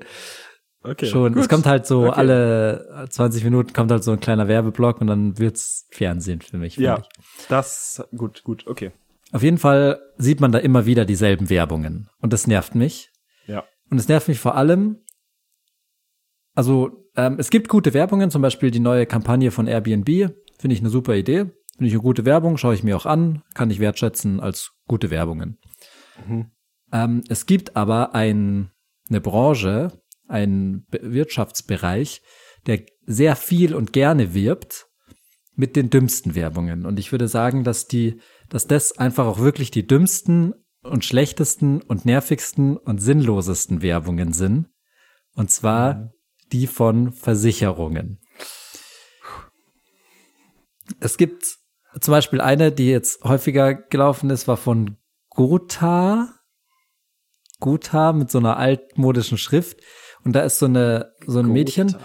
Okay. 0.88 1.06
schon. 1.08 1.34
gut. 1.34 1.44
Es 1.44 1.50
kommt 1.50 1.66
halt 1.66 1.86
so 1.86 2.08
Okay. 2.08 2.16
alle 2.20 3.08
20 3.10 3.44
Minuten 3.44 3.74
kommt 3.74 3.92
halt 3.92 4.04
so 4.04 4.12
ein 4.12 4.20
kleiner 4.20 4.48
Werbeblock 4.48 5.02
und 5.02 5.08
dann 5.08 5.38
wird's 5.38 5.88
Fernsehen 5.92 6.42
für 6.42 6.58
mich. 6.58 6.78
Ja, 6.78 7.00
ich. 7.00 7.48
das, 7.48 8.04
gut, 8.16 8.44
gut, 8.44 8.66
okay. 8.68 8.92
Auf 9.32 9.44
jeden 9.44 9.58
Fall 9.58 10.00
sieht 10.18 10.40
man 10.40 10.52
da 10.52 10.60
immer 10.60 10.86
wieder 10.86 11.04
dieselben 11.06 11.50
Werbungen. 11.50 12.10
Und 12.22 12.32
das 12.34 12.48
nervt 12.48 12.76
mich. 12.76 13.12
Ja. 13.46 13.64
Und 13.90 13.98
es 13.98 14.08
nervt 14.08 14.28
mich 14.28 14.40
vor 14.40 14.56
allem, 14.56 15.00
also 16.56 17.10
ähm, 17.16 17.36
es 17.38 17.50
gibt 17.50 17.68
gute 17.68 17.94
Werbungen, 17.94 18.32
zum 18.32 18.42
Beispiel 18.42 18.72
die 18.72 18.80
neue 18.80 19.06
Kampagne 19.06 19.52
von 19.52 19.68
Airbnb, 19.68 20.34
finde 20.58 20.74
ich 20.74 20.80
eine 20.80 20.90
super 20.90 21.16
Idee. 21.16 21.52
Finde 21.76 21.90
ich 21.90 21.94
eine 21.94 22.02
gute 22.02 22.26
Werbung, 22.26 22.58
schaue 22.58 22.74
ich 22.74 22.84
mir 22.84 22.98
auch 22.98 23.06
an, 23.06 23.44
kann 23.54 23.70
ich 23.70 23.80
wertschätzen 23.80 24.40
als 24.40 24.72
gute 24.88 25.12
Werbungen. 25.12 25.60
Mhm. 26.26 26.50
Ähm, 26.92 27.24
es 27.30 27.46
gibt 27.46 27.76
aber 27.76 28.16
ein, 28.16 28.72
eine 29.10 29.22
Branche, 29.22 29.92
Be- 30.28 31.00
Wirtschaftsbereich, 31.02 32.22
der 32.66 32.84
sehr 33.06 33.36
viel 33.36 33.74
und 33.74 33.94
gerne 33.94 34.34
wirbt 34.34 34.88
mit 35.56 35.76
den 35.76 35.90
dümmsten 35.90 36.36
Werbungen. 36.36 36.86
Und 36.86 37.00
ich 37.00 37.12
würde 37.12 37.28
sagen, 37.28 37.64
dass 37.64 37.88
die, 37.88 38.22
dass 38.50 38.68
das 38.68 38.98
einfach 38.98 39.26
auch 39.26 39.40
wirklich 39.40 39.72
die 39.72 39.88
dümmsten 39.88 40.54
und 40.84 41.04
schlechtesten 41.04 41.82
und 41.82 42.06
nervigsten 42.06 42.78
und 42.78 43.00
sinnlosesten 43.00 43.82
Werbungen 43.82 44.34
sind. 44.34 44.70
Und 45.34 45.50
zwar 45.52 46.12
die 46.52 46.68
von 46.68 47.12
Versicherungen. 47.12 48.20
Es 51.00 51.18
gibt 51.18 51.58
zum 52.00 52.12
Beispiel 52.12 52.40
eine, 52.42 52.72
die 52.72 52.90
jetzt 52.90 53.24
häufiger 53.24 53.74
gelaufen 53.74 54.30
ist, 54.30 54.48
war 54.48 54.58
von 54.58 54.98
Gotha. 55.30 56.34
Gotha 57.60 58.14
mit 58.14 58.30
so 58.30 58.38
einer 58.38 58.58
altmodischen 58.58 59.38
Schrift. 59.38 59.82
Und 60.28 60.34
da 60.34 60.42
ist 60.42 60.60
so 60.60 60.66
eine, 60.66 61.14
so 61.26 61.40
ein 61.40 61.48
Mädchen 61.48 61.96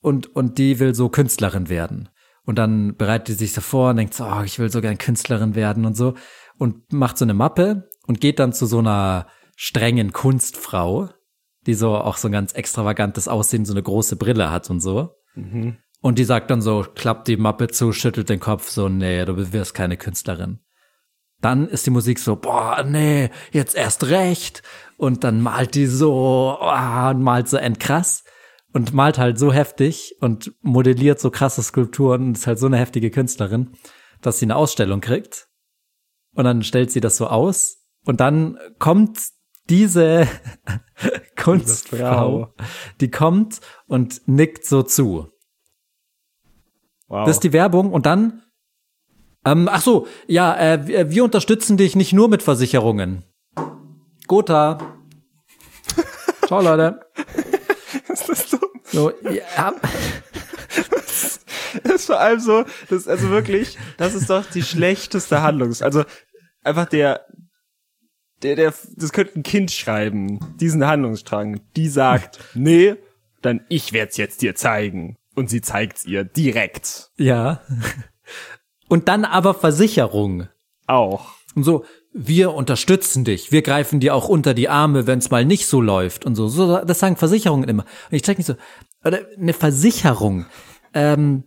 und, 0.00 0.34
und 0.34 0.56
die 0.56 0.80
will 0.80 0.94
so 0.94 1.10
Künstlerin 1.10 1.68
werden. 1.68 2.08
Und 2.46 2.58
dann 2.58 2.96
bereitet 2.96 3.28
die 3.28 3.32
sich 3.34 3.52
so 3.52 3.60
vor 3.60 3.90
und 3.90 3.98
denkt 3.98 4.14
so, 4.14 4.24
oh, 4.24 4.40
ich 4.42 4.58
will 4.58 4.70
so 4.70 4.80
gern 4.80 4.96
Künstlerin 4.96 5.54
werden 5.54 5.84
und 5.84 5.94
so. 5.94 6.14
Und 6.56 6.90
macht 6.94 7.18
so 7.18 7.26
eine 7.26 7.34
Mappe 7.34 7.90
und 8.06 8.22
geht 8.22 8.38
dann 8.38 8.54
zu 8.54 8.64
so 8.64 8.78
einer 8.78 9.26
strengen 9.54 10.14
Kunstfrau, 10.14 11.10
die 11.66 11.74
so 11.74 11.94
auch 11.94 12.16
so 12.16 12.28
ein 12.28 12.32
ganz 12.32 12.54
extravagantes 12.54 13.28
Aussehen, 13.28 13.66
so 13.66 13.74
eine 13.74 13.82
große 13.82 14.16
Brille 14.16 14.50
hat 14.50 14.70
und 14.70 14.80
so. 14.80 15.10
Mhm. 15.34 15.76
Und 16.00 16.18
die 16.18 16.24
sagt 16.24 16.50
dann 16.50 16.62
so, 16.62 16.86
klappt 16.94 17.28
die 17.28 17.36
Mappe 17.36 17.68
zu, 17.68 17.92
schüttelt 17.92 18.30
den 18.30 18.40
Kopf 18.40 18.70
so, 18.70 18.88
nee, 18.88 19.22
du 19.26 19.52
wirst 19.52 19.74
keine 19.74 19.98
Künstlerin. 19.98 20.60
Dann 21.40 21.68
ist 21.68 21.86
die 21.86 21.90
Musik 21.90 22.18
so, 22.18 22.36
boah, 22.36 22.82
nee, 22.82 23.30
jetzt 23.52 23.74
erst 23.74 24.04
recht. 24.04 24.62
Und 24.96 25.24
dann 25.24 25.42
malt 25.42 25.74
die 25.74 25.86
so, 25.86 26.56
ah, 26.60 27.10
und 27.10 27.22
malt 27.22 27.48
so 27.48 27.56
endkrass. 27.56 28.24
Und 28.72 28.92
malt 28.92 29.18
halt 29.18 29.38
so 29.38 29.52
heftig 29.52 30.16
und 30.20 30.52
modelliert 30.60 31.18
so 31.18 31.30
krasse 31.30 31.62
Skulpturen 31.62 32.26
und 32.26 32.36
ist 32.36 32.46
halt 32.46 32.58
so 32.58 32.66
eine 32.66 32.76
heftige 32.76 33.10
Künstlerin, 33.10 33.72
dass 34.20 34.38
sie 34.38 34.46
eine 34.46 34.56
Ausstellung 34.56 35.00
kriegt. 35.00 35.48
Und 36.34 36.44
dann 36.44 36.62
stellt 36.62 36.90
sie 36.90 37.00
das 37.00 37.16
so 37.16 37.26
aus. 37.26 37.78
Und 38.04 38.20
dann 38.20 38.58
kommt 38.78 39.18
diese 39.68 40.28
Kunstfrau, 41.36 42.54
die 43.00 43.10
kommt 43.10 43.60
und 43.86 44.26
nickt 44.26 44.64
so 44.64 44.82
zu. 44.82 45.28
Wow. 47.08 47.26
Das 47.26 47.36
ist 47.36 47.44
die 47.44 47.52
Werbung 47.52 47.92
und 47.92 48.06
dann, 48.06 48.42
ähm, 49.46 49.68
ach 49.70 49.80
so, 49.80 50.06
ja, 50.26 50.56
äh, 50.58 51.10
wir, 51.10 51.24
unterstützen 51.24 51.76
dich 51.76 51.96
nicht 51.96 52.12
nur 52.12 52.28
mit 52.28 52.42
Versicherungen. 52.42 53.24
Gotha. 54.26 54.78
Ciao, 56.46 56.60
Leute. 56.60 57.00
ist 58.08 58.28
das 58.28 58.50
dumm? 58.50 58.70
So, 58.84 59.12
ja, 59.30 59.72
Das 61.82 61.94
ist 61.94 62.06
vor 62.06 62.20
allem 62.20 62.40
so, 62.40 62.64
das 62.88 63.02
ist 63.02 63.08
also 63.08 63.30
wirklich, 63.30 63.76
das 63.96 64.14
ist 64.14 64.30
doch 64.30 64.44
die 64.46 64.62
schlechteste 64.62 65.42
Handlung. 65.42 65.74
Also 65.80 66.04
einfach 66.62 66.86
der, 66.86 67.26
der, 68.42 68.56
der, 68.56 68.74
das 68.96 69.12
könnte 69.12 69.38
ein 69.38 69.42
Kind 69.42 69.70
schreiben, 69.70 70.40
diesen 70.58 70.86
Handlungsstrang. 70.86 71.60
Die 71.76 71.88
sagt, 71.88 72.38
nee, 72.54 72.96
dann 73.42 73.64
ich 73.68 73.92
werd's 73.92 74.16
jetzt 74.16 74.42
dir 74.42 74.54
zeigen. 74.54 75.16
Und 75.34 75.50
sie 75.50 75.60
zeigt's 75.60 76.04
ihr 76.04 76.24
direkt. 76.24 77.10
ja. 77.16 77.60
Und 78.88 79.08
dann 79.08 79.24
aber 79.24 79.54
Versicherung. 79.54 80.48
Auch. 80.86 81.34
Und 81.54 81.64
so, 81.64 81.84
wir 82.12 82.52
unterstützen 82.54 83.24
dich, 83.24 83.52
wir 83.52 83.62
greifen 83.62 84.00
dir 84.00 84.14
auch 84.14 84.28
unter 84.28 84.54
die 84.54 84.68
Arme, 84.68 85.06
wenn 85.06 85.18
es 85.18 85.30
mal 85.30 85.44
nicht 85.44 85.66
so 85.66 85.80
läuft 85.80 86.24
und 86.24 86.34
so. 86.34 86.48
so. 86.48 86.78
Das 86.84 86.98
sagen 86.98 87.16
Versicherungen 87.16 87.68
immer. 87.68 87.84
Und 88.10 88.16
ich 88.16 88.22
check 88.22 88.38
nicht 88.38 88.46
so, 88.46 88.54
oder 89.04 89.20
eine 89.38 89.52
Versicherung. 89.52 90.46
Ähm, 90.94 91.44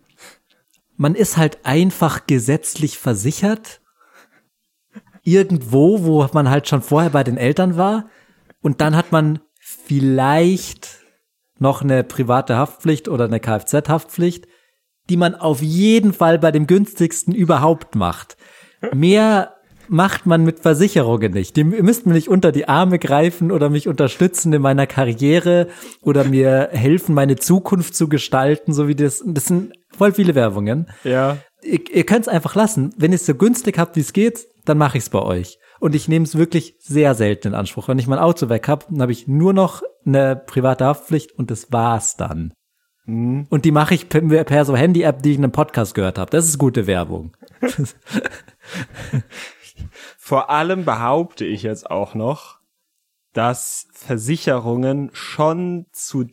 man 0.96 1.14
ist 1.14 1.36
halt 1.36 1.58
einfach 1.64 2.26
gesetzlich 2.26 2.98
versichert. 2.98 3.80
Irgendwo, 5.22 6.04
wo 6.04 6.26
man 6.32 6.50
halt 6.50 6.68
schon 6.68 6.82
vorher 6.82 7.10
bei 7.10 7.24
den 7.24 7.36
Eltern 7.36 7.76
war. 7.76 8.08
Und 8.62 8.80
dann 8.80 8.96
hat 8.96 9.12
man 9.12 9.40
vielleicht 9.60 11.00
noch 11.58 11.82
eine 11.82 12.04
private 12.04 12.56
Haftpflicht 12.56 13.08
oder 13.08 13.26
eine 13.26 13.38
Kfz-Haftpflicht, 13.38 14.46
die 15.10 15.16
man 15.16 15.34
auf 15.34 15.60
jeden 15.60 16.12
Fall 16.12 16.38
bei 16.38 16.52
dem 16.52 16.66
günstigsten 16.66 17.34
überhaupt 17.34 17.96
macht. 17.96 18.36
Mehr 18.94 19.54
macht 19.88 20.24
man 20.24 20.44
mit 20.44 20.60
Versicherungen 20.60 21.32
nicht. 21.32 21.56
Die 21.56 21.64
müssten 21.64 22.10
mir 22.10 22.14
nicht 22.14 22.28
unter 22.28 22.52
die 22.52 22.68
Arme 22.68 23.00
greifen 23.00 23.50
oder 23.50 23.68
mich 23.68 23.88
unterstützen 23.88 24.52
in 24.52 24.62
meiner 24.62 24.86
Karriere 24.86 25.66
oder 26.00 26.22
mir 26.24 26.68
helfen, 26.70 27.14
meine 27.14 27.36
Zukunft 27.36 27.96
zu 27.96 28.08
gestalten, 28.08 28.72
so 28.72 28.86
wie 28.86 28.94
das. 28.94 29.22
Das 29.26 29.46
sind 29.46 29.72
voll 29.96 30.12
viele 30.12 30.36
Werbungen. 30.36 30.86
Ja. 31.02 31.38
ihr, 31.62 31.80
ihr 31.92 32.06
könnt 32.06 32.22
es 32.22 32.28
einfach 32.28 32.54
lassen. 32.54 32.94
Wenn 32.96 33.10
ihr 33.10 33.16
es 33.16 33.26
so 33.26 33.34
günstig 33.34 33.78
habt, 33.78 33.96
wie 33.96 34.00
es 34.00 34.12
geht, 34.12 34.46
dann 34.64 34.78
mache 34.78 34.96
ich 34.96 35.04
es 35.04 35.10
bei 35.10 35.20
euch. 35.20 35.58
Und 35.80 35.94
ich 35.96 36.06
nehme 36.06 36.24
es 36.24 36.36
wirklich 36.36 36.76
sehr 36.78 37.14
selten 37.16 37.48
in 37.48 37.54
Anspruch. 37.54 37.88
Wenn 37.88 37.98
ich 37.98 38.06
mein 38.06 38.18
Auto 38.18 38.48
weg 38.48 38.68
habe, 38.68 38.84
dann 38.88 39.02
habe 39.02 39.12
ich 39.12 39.26
nur 39.26 39.52
noch 39.52 39.82
eine 40.06 40.36
private 40.36 40.84
Haftpflicht 40.84 41.32
und 41.32 41.50
das 41.50 41.72
war's 41.72 42.16
dann. 42.16 42.52
Mhm. 43.04 43.46
Und 43.50 43.64
die 43.64 43.72
mache 43.72 43.94
ich 43.94 44.08
per, 44.08 44.44
per 44.44 44.64
so 44.64 44.76
Handy-App, 44.76 45.22
die 45.22 45.30
ich 45.30 45.38
in 45.38 45.44
einem 45.44 45.52
Podcast 45.52 45.94
gehört 45.94 46.18
habe. 46.18 46.30
Das 46.30 46.46
ist 46.46 46.58
gute 46.58 46.86
Werbung. 46.86 47.36
Vor 50.18 50.50
allem 50.50 50.84
behaupte 50.84 51.44
ich 51.44 51.62
jetzt 51.62 51.90
auch 51.90 52.14
noch, 52.14 52.60
dass 53.32 53.88
Versicherungen 53.92 55.10
schon 55.12 55.86
zu 55.92 56.26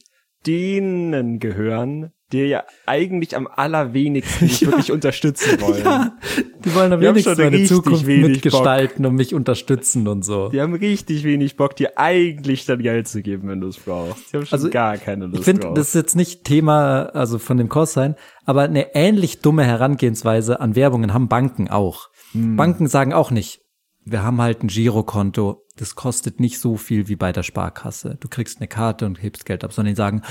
denen 0.45 1.39
gehören, 1.39 2.12
die 2.34 2.40
ja 2.40 2.66
eigentlich 2.86 3.36
am 3.38 3.48
allerwenigsten 3.48 4.46
mich 4.48 4.66
wirklich 4.66 4.92
unterstützen 4.92 5.62
wollen. 5.62 5.84
Ja, 5.84 6.18
die 6.63 6.76
wollen 6.76 6.92
am 6.92 7.00
Die 7.00 7.08
wenigsten 7.08 7.38
meine 7.38 7.63
Zukunft 7.63 8.06
mitgestalten 8.06 9.06
und 9.06 9.16
mich 9.16 9.34
unterstützen 9.34 10.08
und 10.08 10.24
so. 10.24 10.50
Die 10.50 10.60
haben 10.60 10.74
richtig 10.74 11.24
wenig 11.24 11.56
Bock, 11.56 11.76
dir 11.76 11.98
eigentlich 11.98 12.66
dann 12.66 12.80
Geld 12.80 13.08
zu 13.08 13.22
geben, 13.22 13.48
wenn 13.48 13.62
du 13.62 13.68
es 13.68 13.78
brauchst. 13.78 14.34
Die 14.34 14.38
haben 14.38 14.46
schon 14.46 14.60
Also, 14.60 14.70
gar 14.70 14.98
keine 14.98 15.28
Lust 15.28 15.40
Ich 15.40 15.46
finde, 15.46 15.72
das 15.74 15.90
ist 15.90 15.96
jetzt 15.96 16.16
nicht 16.16 16.44
Thema, 16.44 17.04
also 17.13 17.40
von 17.40 17.58
dem 17.58 17.70
Kurs 17.70 17.94
sein, 17.94 18.16
aber 18.46 18.63
eine 18.63 18.94
ähnlich 18.96 19.40
dumme 19.42 19.63
Herangehensweise 19.63 20.60
an 20.60 20.76
Werbungen 20.76 21.13
haben 21.13 21.30
Banken 21.30 21.70
auch. 21.70 22.10
Hm. 22.34 22.58
Banken 22.58 22.88
sagen 22.88 23.13
auch 23.13 23.32
nicht, 23.32 23.62
wir 24.10 24.24
haben 24.24 24.41
halt 24.41 24.63
ein 24.63 24.67
Girokonto, 24.67 25.65
das 25.78 25.96
kostet 25.96 26.39
nicht 26.39 26.60
so 26.60 26.76
viel 26.76 27.08
wie 27.08 27.15
bei 27.15 27.32
der 27.32 27.43
Sparkasse. 27.43 28.17
Du 28.20 28.28
kriegst 28.28 28.60
eine 28.60 28.67
Karte 28.67 29.06
und 29.06 29.22
hebst 29.22 29.46
Geld 29.46 29.63
ab, 29.63 29.74
sondern 29.74 29.93
die 29.93 29.98
sagen, 29.98 30.22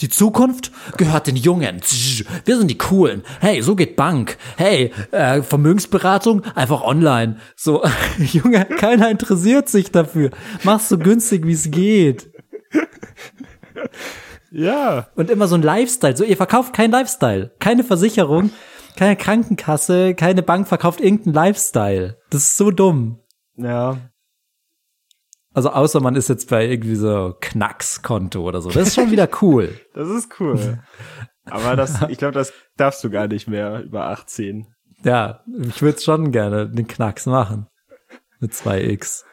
die 0.00 0.08
Zukunft 0.08 0.70
gehört 0.96 1.26
den 1.26 1.36
Jungen. 1.36 1.80
Wir 2.44 2.56
sind 2.56 2.70
die 2.70 2.78
Coolen. 2.78 3.22
Hey, 3.40 3.62
so 3.62 3.74
geht 3.74 3.96
Bank. 3.96 4.36
Hey, 4.56 4.92
äh, 5.10 5.42
Vermögensberatung 5.42 6.44
einfach 6.54 6.82
online. 6.82 7.38
So, 7.56 7.82
Junge, 8.18 8.64
keiner 8.64 9.10
interessiert 9.10 9.68
sich 9.68 9.90
dafür. 9.90 10.30
Mach's 10.62 10.88
so 10.88 10.98
günstig, 10.98 11.46
wie 11.46 11.52
es 11.52 11.70
geht. 11.70 12.30
ja. 14.50 15.08
Und 15.16 15.30
immer 15.30 15.48
so 15.48 15.56
ein 15.56 15.62
Lifestyle. 15.62 16.16
So, 16.16 16.22
ihr 16.22 16.36
verkauft 16.36 16.74
kein 16.74 16.92
Lifestyle. 16.92 17.50
Keine 17.58 17.82
Versicherung, 17.82 18.50
keine 18.96 19.16
Krankenkasse, 19.16 20.14
keine 20.14 20.42
Bank 20.42 20.68
verkauft 20.68 21.00
irgendeinen 21.00 21.34
Lifestyle. 21.34 22.18
Das 22.30 22.42
ist 22.42 22.56
so 22.56 22.70
dumm. 22.70 23.18
Ja. 23.56 23.98
Also 25.54 25.70
außer 25.70 26.00
man 26.00 26.16
ist 26.16 26.28
jetzt 26.28 26.48
bei 26.48 26.66
irgendwie 26.66 26.94
so 26.94 27.34
Knackskonto 27.40 28.42
oder 28.42 28.60
so. 28.62 28.70
Das 28.70 28.88
ist 28.88 28.94
schon 28.94 29.10
wieder 29.10 29.28
cool. 29.42 29.78
Das 29.94 30.08
ist 30.08 30.40
cool. 30.40 30.82
Aber 31.44 31.76
das, 31.76 32.00
ich 32.08 32.18
glaube, 32.18 32.32
das 32.32 32.52
darfst 32.76 33.02
du 33.04 33.10
gar 33.10 33.26
nicht 33.26 33.48
mehr 33.48 33.82
über 33.82 34.06
18. 34.06 34.66
Ja, 35.04 35.42
ich 35.66 35.82
würde 35.82 36.00
schon 36.00 36.30
gerne 36.30 36.68
den 36.68 36.86
Knacks 36.86 37.26
machen. 37.26 37.66
Mit 38.38 38.52
2x. 38.52 39.24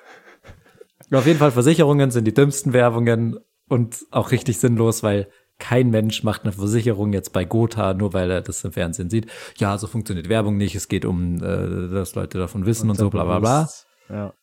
Auf 1.12 1.26
jeden 1.26 1.40
Fall, 1.40 1.52
Versicherungen 1.52 2.12
sind 2.12 2.26
die 2.26 2.34
dümmsten 2.34 2.74
Werbungen 2.74 3.40
und 3.68 4.06
auch 4.12 4.32
richtig 4.32 4.60
sinnlos, 4.60 5.04
weil 5.04 5.30
kein 5.60 5.90
Mensch 5.90 6.24
macht 6.24 6.44
eine 6.44 6.52
Versicherung 6.54 7.14
jetzt 7.14 7.34
bei 7.34 7.46
Gotha, 7.46 7.94
nur 7.94 8.14
weil 8.14 8.32
er 8.32 8.42
das 8.42 8.64
im 8.64 8.72
Fernsehen 8.72 9.10
sieht. 9.10 9.28
Ja, 9.58 9.78
so 9.78 9.88
funktioniert 9.88 10.30
Werbung 10.30 10.58
nicht. 10.58 10.76
Es 10.76 10.88
geht 10.88 11.06
um, 11.06 11.36
äh, 11.36 11.90
dass 11.94 12.16
Leute 12.16 12.38
davon 12.38 12.66
wissen 12.66 12.90
und, 12.90 12.96
so, 12.96 13.10
bla 13.10 13.26
bla 13.26 13.40
bla. 13.40 13.70
Ja. 14.10 14.34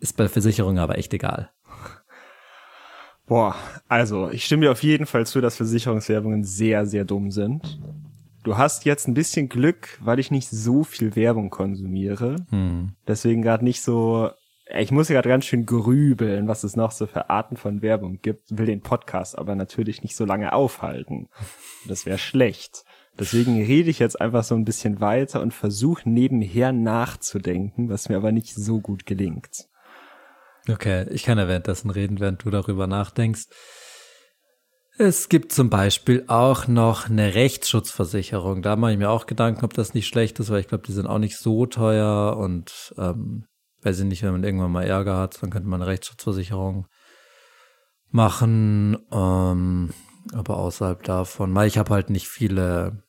Ist 0.00 0.16
bei 0.16 0.28
Versicherungen 0.28 0.78
aber 0.78 0.98
echt 0.98 1.12
egal. 1.12 1.50
Boah, 3.26 3.54
also 3.88 4.30
ich 4.30 4.44
stimme 4.44 4.62
dir 4.62 4.72
auf 4.72 4.82
jeden 4.82 5.04
Fall 5.04 5.26
zu, 5.26 5.40
dass 5.40 5.56
Versicherungswerbungen 5.56 6.44
sehr, 6.44 6.86
sehr 6.86 7.04
dumm 7.04 7.30
sind. 7.30 7.78
Du 8.42 8.56
hast 8.56 8.86
jetzt 8.86 9.06
ein 9.06 9.14
bisschen 9.14 9.50
Glück, 9.50 9.98
weil 10.00 10.18
ich 10.18 10.30
nicht 10.30 10.48
so 10.48 10.82
viel 10.82 11.14
Werbung 11.14 11.50
konsumiere. 11.50 12.36
Hm. 12.48 12.92
Deswegen 13.06 13.42
gerade 13.42 13.64
nicht 13.64 13.82
so. 13.82 14.30
Ich 14.74 14.90
muss 14.90 15.08
ja 15.08 15.14
gerade 15.14 15.28
ganz 15.28 15.44
schön 15.44 15.66
grübeln, 15.66 16.48
was 16.48 16.64
es 16.64 16.76
noch 16.76 16.90
so 16.90 17.06
für 17.06 17.28
Arten 17.28 17.56
von 17.56 17.82
Werbung 17.82 18.20
gibt. 18.22 18.56
Will 18.56 18.66
den 18.66 18.80
Podcast 18.80 19.36
aber 19.36 19.54
natürlich 19.54 20.02
nicht 20.02 20.16
so 20.16 20.24
lange 20.24 20.52
aufhalten. 20.52 21.28
Das 21.86 22.06
wäre 22.06 22.18
schlecht. 22.18 22.84
Deswegen 23.18 23.60
rede 23.62 23.90
ich 23.90 23.98
jetzt 23.98 24.20
einfach 24.20 24.44
so 24.44 24.54
ein 24.54 24.64
bisschen 24.64 25.00
weiter 25.00 25.40
und 25.40 25.52
versuche 25.52 26.08
nebenher 26.08 26.72
nachzudenken, 26.72 27.88
was 27.88 28.08
mir 28.08 28.16
aber 28.16 28.30
nicht 28.32 28.54
so 28.54 28.80
gut 28.80 29.06
gelingt. 29.06 29.66
Okay, 30.68 31.06
ich 31.10 31.24
kann 31.24 31.38
ja 31.38 31.48
währenddessen 31.48 31.90
reden, 31.90 32.20
während 32.20 32.44
du 32.44 32.50
darüber 32.50 32.86
nachdenkst. 32.86 33.46
Es 34.98 35.28
gibt 35.28 35.52
zum 35.52 35.70
Beispiel 35.70 36.24
auch 36.26 36.66
noch 36.66 37.08
eine 37.08 37.34
Rechtsschutzversicherung. 37.34 38.62
Da 38.62 38.76
mache 38.76 38.92
ich 38.92 38.98
mir 38.98 39.10
auch 39.10 39.26
Gedanken, 39.26 39.64
ob 39.64 39.72
das 39.72 39.94
nicht 39.94 40.08
schlecht 40.08 40.38
ist, 40.40 40.50
weil 40.50 40.60
ich 40.60 40.68
glaube, 40.68 40.84
die 40.86 40.92
sind 40.92 41.06
auch 41.06 41.18
nicht 41.18 41.38
so 41.38 41.66
teuer 41.66 42.36
und 42.36 42.94
ähm, 42.98 43.46
weiß 43.82 44.00
ich 44.00 44.06
nicht, 44.06 44.22
wenn 44.22 44.32
man 44.32 44.44
irgendwann 44.44 44.72
mal 44.72 44.84
Ärger 44.84 45.16
hat, 45.16 45.42
dann 45.42 45.50
könnte 45.50 45.68
man 45.68 45.80
eine 45.80 45.90
Rechtsschutzversicherung 45.90 46.86
machen. 48.10 48.98
Ähm, 49.10 49.90
aber 50.32 50.56
außerhalb 50.58 51.02
davon, 51.04 51.54
weil 51.54 51.68
ich 51.68 51.78
habe 51.78 51.94
halt 51.94 52.10
nicht 52.10 52.28
viele 52.28 53.04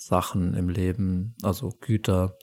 Sachen 0.00 0.54
im 0.54 0.68
Leben, 0.68 1.34
also 1.42 1.72
Güter. 1.80 2.36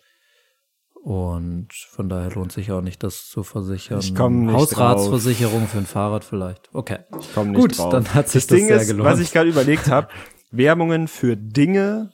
Und 0.93 1.73
von 1.73 2.09
daher 2.09 2.31
lohnt 2.31 2.51
sich 2.51 2.71
auch 2.71 2.81
nicht, 2.81 3.01
das 3.01 3.27
zu 3.27 3.43
versichern. 3.43 3.99
Ich 3.99 4.13
komm 4.13 4.45
nicht 4.45 4.55
Hausratsversicherung 4.55 5.67
für 5.67 5.77
ein 5.77 5.85
Fahrrad 5.85 6.23
vielleicht. 6.23 6.69
Okay. 6.73 6.99
Ich 7.19 7.33
komm 7.33 7.51
nicht 7.51 7.59
Gut, 7.61 7.77
drauf. 7.77 7.91
dann 7.91 8.13
hat 8.13 8.27
sich 8.27 8.43
das 8.43 8.47
das 8.47 8.57
Ding 8.57 8.67
sehr 8.67 8.77
ist, 8.81 8.87
gelohnt. 8.87 9.09
was 9.09 9.19
ich 9.19 9.31
gerade 9.31 9.49
überlegt 9.49 9.87
habe, 9.87 10.09
Werbungen 10.51 11.07
für 11.07 11.37
Dinge, 11.37 12.11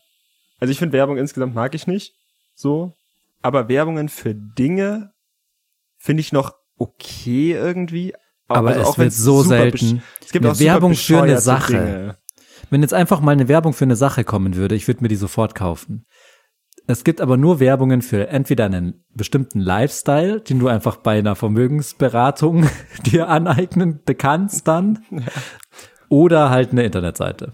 also 0.59 0.71
ich 0.71 0.79
finde 0.79 0.93
Werbung 0.93 1.17
insgesamt 1.17 1.55
mag 1.55 1.73
ich 1.75 1.87
nicht, 1.87 2.13
so, 2.55 2.93
aber 3.41 3.67
Werbungen 3.67 4.09
für 4.09 4.35
Dinge 4.35 5.11
finde 5.97 6.21
ich 6.21 6.31
noch 6.31 6.53
okay 6.77 7.53
irgendwie. 7.53 8.13
Aber 8.47 8.69
also 8.69 8.81
es 8.81 8.87
auch 8.87 8.97
wird 8.97 9.13
so 9.13 9.41
selten. 9.41 10.03
Es 10.21 10.31
gibt 10.31 10.45
Eine 10.45 10.53
auch 10.53 10.59
Werbung 10.59 10.93
für 10.95 11.23
eine 11.23 11.39
Sache. 11.39 11.73
Dinge. 11.73 12.17
Wenn 12.69 12.81
jetzt 12.81 12.93
einfach 12.93 13.21
mal 13.21 13.31
eine 13.31 13.47
Werbung 13.47 13.73
für 13.73 13.85
eine 13.85 13.95
Sache 13.95 14.23
kommen 14.23 14.55
würde, 14.55 14.75
ich 14.75 14.87
würde 14.87 15.01
mir 15.01 15.09
die 15.09 15.15
sofort 15.15 15.55
kaufen. 15.55 16.05
Es 16.85 17.03
gibt 17.03 17.21
aber 17.21 17.37
nur 17.37 17.59
Werbungen 17.59 18.01
für 18.01 18.27
entweder 18.27 18.65
einen 18.65 19.05
bestimmten 19.13 19.59
Lifestyle, 19.59 20.41
den 20.41 20.59
du 20.59 20.67
einfach 20.67 20.97
bei 20.97 21.17
einer 21.17 21.35
Vermögensberatung 21.35 22.67
dir 23.05 23.29
aneignen 23.29 24.01
kannst 24.17 24.67
dann, 24.67 25.05
oder 26.09 26.49
halt 26.49 26.71
eine 26.71 26.83
Internetseite. 26.83 27.53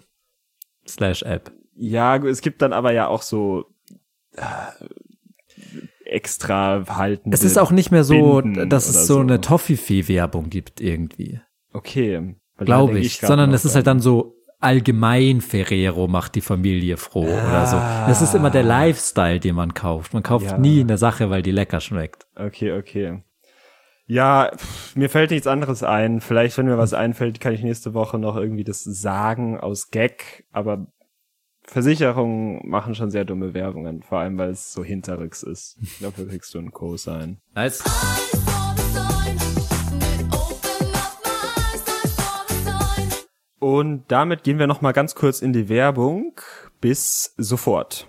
Slash 0.87 1.21
App. 1.23 1.51
Ja, 1.75 2.17
es 2.17 2.41
gibt 2.41 2.61
dann 2.61 2.73
aber 2.73 2.91
ja 2.91 3.07
auch 3.07 3.21
so 3.21 3.65
äh, 4.35 4.43
extra 6.05 6.83
halten. 6.89 7.31
Es 7.31 7.43
ist 7.43 7.57
auch 7.57 7.71
nicht 7.71 7.91
mehr 7.91 8.03
so, 8.03 8.41
Binden 8.41 8.69
dass 8.69 8.89
es 8.89 9.05
so, 9.05 9.15
so. 9.15 9.19
eine 9.19 9.39
Toffifee-Werbung 9.39 10.49
gibt 10.49 10.81
irgendwie. 10.81 11.39
Okay. 11.71 12.35
Glaube 12.57 12.99
ich. 12.99 13.19
grad 13.19 13.29
Sondern 13.29 13.53
es 13.53 13.63
ist 13.63 13.75
halt 13.75 13.87
dann 13.87 13.99
so 13.99 14.38
allgemein 14.59 15.41
Ferrero 15.41 16.07
macht 16.07 16.35
die 16.35 16.41
Familie 16.41 16.97
froh 16.97 17.23
oder 17.25 17.65
so. 17.65 17.77
Das 18.07 18.21
ist 18.21 18.35
immer 18.35 18.49
der 18.49 18.63
Lifestyle, 18.63 19.39
den 19.39 19.55
man 19.55 19.73
kauft. 19.73 20.13
Man 20.13 20.23
kauft 20.23 20.45
Ja. 20.45 20.57
nie 20.57 20.81
eine 20.81 20.97
Sache, 20.97 21.29
weil 21.29 21.41
die 21.41 21.51
lecker 21.51 21.79
schmeckt. 21.79 22.27
Okay, 22.35 22.73
okay. 22.77 23.23
Ja, 24.05 24.51
pff, 24.55 24.95
mir 24.95 25.09
fällt 25.09 25.31
nichts 25.31 25.45
anderes 25.47 25.83
ein. 25.83 26.19
Vielleicht, 26.19 26.57
wenn 26.57 26.65
mir 26.65 26.77
was 26.77 26.93
einfällt, 26.93 27.39
kann 27.39 27.53
ich 27.53 27.61
nächste 27.61 27.93
Woche 27.93 28.17
noch 28.17 28.35
irgendwie 28.37 28.63
das 28.63 28.83
sagen 28.83 29.59
aus 29.59 29.91
Gag. 29.91 30.45
Aber 30.51 30.87
Versicherungen 31.63 32.67
machen 32.67 32.95
schon 32.95 33.11
sehr 33.11 33.25
dumme 33.25 33.53
Werbungen, 33.53 34.01
vor 34.01 34.17
allem 34.19 34.39
weil 34.39 34.49
es 34.49 34.73
so 34.73 34.83
hinterrücks 34.83 35.43
ist. 35.43 35.77
Dafür 36.01 36.27
kriegst 36.27 36.53
du 36.55 36.57
einen 36.57 36.71
Co-Sign. 36.71 37.37
Nice. 37.53 37.83
Und 43.59 44.03
damit 44.07 44.43
gehen 44.43 44.57
wir 44.57 44.67
noch 44.67 44.81
mal 44.81 44.93
ganz 44.93 45.15
kurz 45.15 45.41
in 45.41 45.53
die 45.53 45.69
Werbung. 45.69 46.33
Bis 46.81 47.33
sofort. 47.37 48.07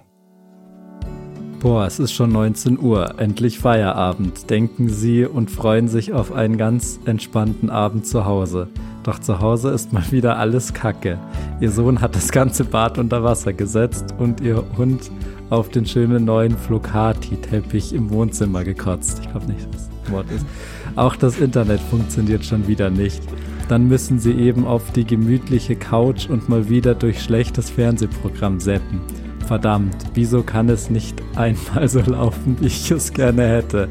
Boah, 1.59 1.85
es 1.85 1.99
ist 1.99 2.13
schon 2.13 2.33
19 2.33 2.79
Uhr, 2.79 3.19
endlich 3.19 3.59
Feierabend, 3.59 4.49
denken 4.49 4.89
Sie 4.89 5.27
und 5.27 5.51
freuen 5.51 5.89
sich 5.89 6.15
auf 6.15 6.33
einen 6.33 6.57
ganz 6.57 6.99
entspannten 7.05 7.69
Abend 7.69 8.07
zu 8.07 8.25
Hause. 8.25 8.69
Doch 9.03 9.19
zu 9.19 9.41
Hause 9.41 9.69
ist 9.71 9.93
mal 9.93 10.11
wieder 10.11 10.39
alles 10.39 10.73
Kacke. 10.73 11.19
Ihr 11.61 11.71
Sohn 11.71 12.01
hat 12.01 12.17
das 12.17 12.33
ganze 12.33 12.65
Bad 12.65 12.97
unter 12.97 13.25
Wasser 13.25 13.53
gesetzt 13.53 14.15
und 14.19 14.41
Ihr 14.41 14.65
Hund 14.79 15.11
auf 15.51 15.69
den 15.69 15.85
schönen 15.85 16.25
neuen 16.25 16.57
Flocati-Teppich 16.57 17.93
im 17.93 18.09
Wohnzimmer 18.09 18.65
gekotzt. 18.65 19.21
Ich 19.23 19.31
glaube 19.31 19.53
nicht, 19.53 19.69
was 19.71 19.91
das 19.91 20.13
Wort 20.13 20.31
ist. 20.31 20.47
Auch 20.97 21.17
das 21.17 21.39
Internet 21.39 21.81
funktioniert 21.81 22.45
schon 22.45 22.69
wieder 22.69 22.89
nicht. 22.89 23.23
Dann 23.71 23.87
müssen 23.87 24.19
Sie 24.19 24.33
eben 24.33 24.67
auf 24.67 24.91
die 24.91 25.05
gemütliche 25.05 25.77
Couch 25.77 26.29
und 26.29 26.49
mal 26.49 26.69
wieder 26.69 26.93
durch 26.93 27.23
schlechtes 27.23 27.71
Fernsehprogramm 27.71 28.59
seppen. 28.59 29.01
Verdammt, 29.47 29.95
wieso 30.15 30.43
kann 30.43 30.69
es 30.69 30.91
nicht 30.91 31.23
einmal 31.37 31.87
so 31.87 32.01
laufen, 32.01 32.57
wie 32.59 32.67
ich 32.67 32.91
es 32.91 33.13
gerne 33.13 33.47
hätte? 33.47 33.89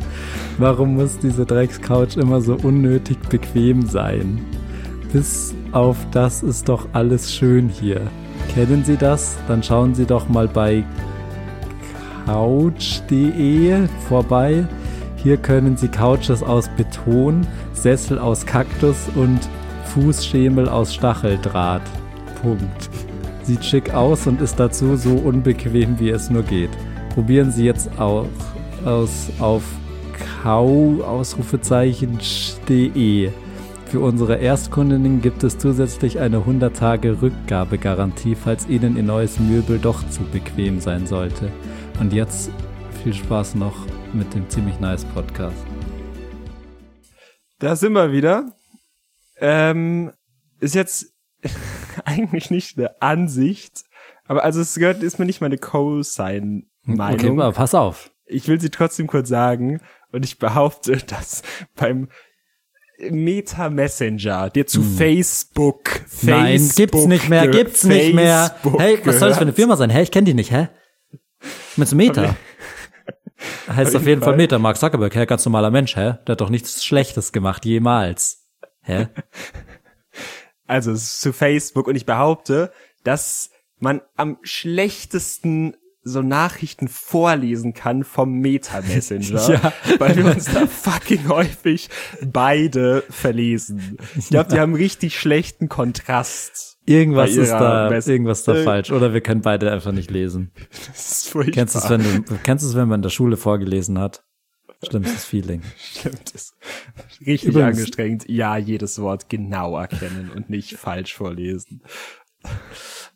Warum 0.57 0.95
muss 0.95 1.17
diese 1.19 1.45
Dreckscouch 1.45 2.17
immer 2.17 2.41
so 2.41 2.55
unnötig 2.55 3.19
bequem 3.29 3.85
sein? 3.85 4.45
Bis 5.13 5.55
auf 5.71 5.95
das 6.11 6.43
ist 6.43 6.67
doch 6.67 6.89
alles 6.91 7.33
schön 7.33 7.69
hier. 7.69 8.01
Kennen 8.53 8.83
Sie 8.83 8.97
das? 8.97 9.37
Dann 9.47 9.63
schauen 9.63 9.95
Sie 9.95 10.05
doch 10.05 10.27
mal 10.27 10.49
bei 10.49 10.83
couch.de 12.25 13.87
vorbei. 14.09 14.67
Hier 15.15 15.37
können 15.37 15.77
Sie 15.77 15.87
Couches 15.87 16.43
aus 16.43 16.69
Beton, 16.75 17.47
Sessel 17.71 18.19
aus 18.19 18.45
Kaktus 18.45 19.07
und 19.15 19.39
Fußschemel 19.93 20.69
aus 20.69 20.93
Stacheldraht. 20.93 21.81
Punkt. 22.41 22.89
Sieht 23.43 23.65
schick 23.65 23.93
aus 23.93 24.25
und 24.27 24.39
ist 24.41 24.57
dazu 24.59 24.95
so 24.95 25.15
unbequem, 25.15 25.99
wie 25.99 26.09
es 26.09 26.29
nur 26.29 26.43
geht. 26.43 26.69
Probieren 27.13 27.51
Sie 27.51 27.65
jetzt 27.65 27.89
auch 27.99 28.27
aus 28.85 29.29
auf 29.39 29.63
kau 30.43 31.01
Ausrufezeichen.de. 31.03 33.31
Für 33.85 33.99
unsere 34.01 34.35
Erstkundinnen 34.35 35.21
gibt 35.21 35.43
es 35.43 35.57
zusätzlich 35.57 36.19
eine 36.19 36.37
100 36.37 36.75
Tage 36.75 37.23
Rückgabegarantie, 37.23 38.35
falls 38.35 38.69
Ihnen 38.69 38.97
Ihr 38.97 39.03
neues 39.03 39.39
Möbel 39.39 39.79
doch 39.79 40.07
zu 40.09 40.21
bequem 40.31 40.79
sein 40.79 41.07
sollte. 41.07 41.51
Und 41.99 42.13
jetzt 42.13 42.51
viel 43.03 43.15
Spaß 43.15 43.55
noch 43.55 43.87
mit 44.13 44.35
dem 44.35 44.47
ziemlich 44.49 44.79
nice 44.79 45.05
Podcast. 45.05 45.57
Da 47.57 47.75
sind 47.75 47.93
wir 47.93 48.11
wieder. 48.11 48.58
Ähm, 49.39 50.11
ist 50.59 50.75
jetzt 50.75 51.13
eigentlich 52.05 52.51
nicht 52.51 52.77
eine 52.77 53.01
Ansicht, 53.01 53.83
aber 54.25 54.43
also 54.43 54.61
es 54.61 54.75
gehört, 54.75 55.01
ist 55.03 55.19
mir 55.19 55.25
nicht 55.25 55.41
meine 55.41 55.57
Co-Sign-Meinung. 55.57 57.19
Okay, 57.19 57.29
aber 57.29 57.51
pass 57.51 57.73
auf. 57.73 58.11
Ich 58.25 58.47
will 58.47 58.61
sie 58.61 58.69
trotzdem 58.69 59.07
kurz 59.07 59.29
sagen 59.29 59.81
und 60.11 60.23
ich 60.23 60.37
behaupte, 60.37 60.97
dass 61.07 61.41
beim 61.75 62.09
Meta 63.09 63.69
Messenger, 63.69 64.49
der 64.49 64.67
zu 64.67 64.81
Facebook, 64.81 65.89
Facebook 66.05 66.23
Nein, 66.23 66.69
gibt's 66.75 67.05
nicht 67.05 67.29
mehr, 67.29 67.47
gibt's 67.47 67.83
nicht 67.85 68.13
mehr. 68.13 68.51
Facebook 68.61 68.81
Hey, 68.81 68.99
was 69.05 69.19
soll 69.19 69.29
das 69.29 69.37
für 69.37 69.43
eine. 69.43 69.53
Firma 69.53 69.77
sein? 69.77 69.89
Hä, 69.89 70.01
ich 70.01 70.11
kenne 70.11 70.25
die 70.25 70.33
nicht, 70.33 70.51
hä? 70.51 70.67
Mit 71.77 71.91
Meta. 71.93 72.35
Heißt 73.73 73.95
auf 73.95 74.05
jeden 74.05 74.21
Fall 74.21 74.31
Fall. 74.31 74.37
Meta, 74.37 74.59
Mark 74.59 74.77
Zuckerberg, 74.77 75.15
hä, 75.15 75.25
ganz 75.25 75.45
normaler 75.45 75.71
Mensch, 75.71 75.95
hä? 75.95 76.17
Der 76.27 76.33
hat 76.33 76.41
doch 76.41 76.49
nichts 76.49 76.83
Schlechtes 76.83 77.31
gemacht, 77.31 77.65
jemals. 77.65 78.38
Hä? 78.89 79.07
Also 80.67 80.93
zu 80.93 81.33
Facebook 81.33 81.87
und 81.87 81.95
ich 81.95 82.05
behaupte, 82.05 82.71
dass 83.03 83.49
man 83.79 84.01
am 84.15 84.37
schlechtesten 84.43 85.75
so 86.03 86.21
Nachrichten 86.21 86.87
vorlesen 86.87 87.73
kann 87.73 88.03
vom 88.03 88.33
Meta 88.33 88.81
Messenger, 88.81 89.49
Ja. 89.63 89.73
weil 89.97 90.15
wir 90.15 90.25
uns 90.27 90.45
da 90.45 90.67
fucking 90.67 91.27
häufig 91.27 91.89
beide 92.23 93.03
verlesen. 93.09 93.97
Ich 94.15 94.29
glaube, 94.29 94.51
die 94.53 94.59
haben 94.59 94.75
richtig 94.75 95.19
schlechten 95.19 95.69
Kontrast. 95.69 96.77
Irgendwas 96.85 97.31
ist 97.31 97.51
da, 97.51 97.89
Mess- 97.89 98.07
irgendwas 98.07 98.43
da 98.43 98.53
Äh. 98.55 98.63
falsch. 98.63 98.91
Oder 98.91 99.13
wir 99.13 99.21
können 99.21 99.41
beide 99.41 99.71
einfach 99.71 99.91
nicht 99.91 100.11
lesen. 100.11 100.51
Das 100.87 101.11
ist 101.11 101.29
furchtbar. 101.29 101.53
Kennst 101.53 101.75
du 101.75 101.79
es, 101.79 101.89
wenn 101.89 102.01
du, 102.25 102.37
kennst 102.43 102.63
du 102.63 102.69
es, 102.69 102.75
wenn 102.75 102.87
man 102.87 102.99
in 102.99 103.03
der 103.03 103.09
Schule 103.09 103.37
vorgelesen 103.37 103.97
hat? 103.99 104.23
Schlimmstes 104.83 105.25
Feeling. 105.25 105.61
Stimmt, 105.77 106.31
ist 106.31 106.55
richtig 107.25 107.49
Übrigens- 107.49 107.77
angestrengt. 107.79 108.29
Ja, 108.29 108.57
jedes 108.57 108.99
Wort 109.01 109.29
genau 109.29 109.77
erkennen 109.77 110.31
und 110.33 110.49
nicht 110.49 110.77
falsch 110.77 111.13
vorlesen. 111.15 111.83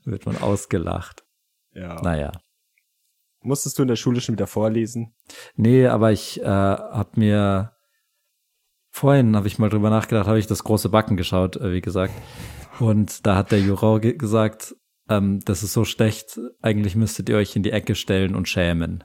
Wird 0.04 0.26
man 0.26 0.38
ausgelacht. 0.38 1.24
Ja. 1.74 2.02
Naja. 2.02 2.32
Musstest 3.42 3.78
du 3.78 3.82
in 3.84 3.88
der 3.88 3.96
Schule 3.96 4.22
schon 4.22 4.36
wieder 4.36 4.48
vorlesen? 4.48 5.14
Nee, 5.56 5.88
aber 5.88 6.12
ich 6.12 6.42
äh, 6.42 6.46
hab 6.46 7.18
mir 7.18 7.74
vorhin 8.90 9.36
habe 9.36 9.48
ich 9.48 9.60
mal 9.60 9.70
drüber 9.70 9.90
nachgedacht, 9.90 10.28
habe 10.28 10.40
ich 10.40 10.48
das 10.48 10.64
große 10.64 10.90
Backen 10.90 11.18
geschaut, 11.18 11.56
äh, 11.58 11.72
wie 11.72 11.82
gesagt. 11.82 12.14
Und 12.80 13.26
da 13.26 13.36
hat 13.36 13.52
der 13.52 13.60
Juror 13.60 14.00
ge 14.02 14.14
gesagt, 14.14 14.76
ähm, 15.10 15.40
das 15.46 15.64
ist 15.64 15.74
so 15.74 15.84
schlecht, 15.86 16.40
eigentlich 16.62 16.96
müsstet 16.96 17.30
ihr 17.30 17.38
euch 17.38 17.56
in 17.56 17.64
die 17.64 17.72
Ecke 17.72 17.96
stellen 17.96 18.36
und 18.36 18.48
schämen. 18.48 19.04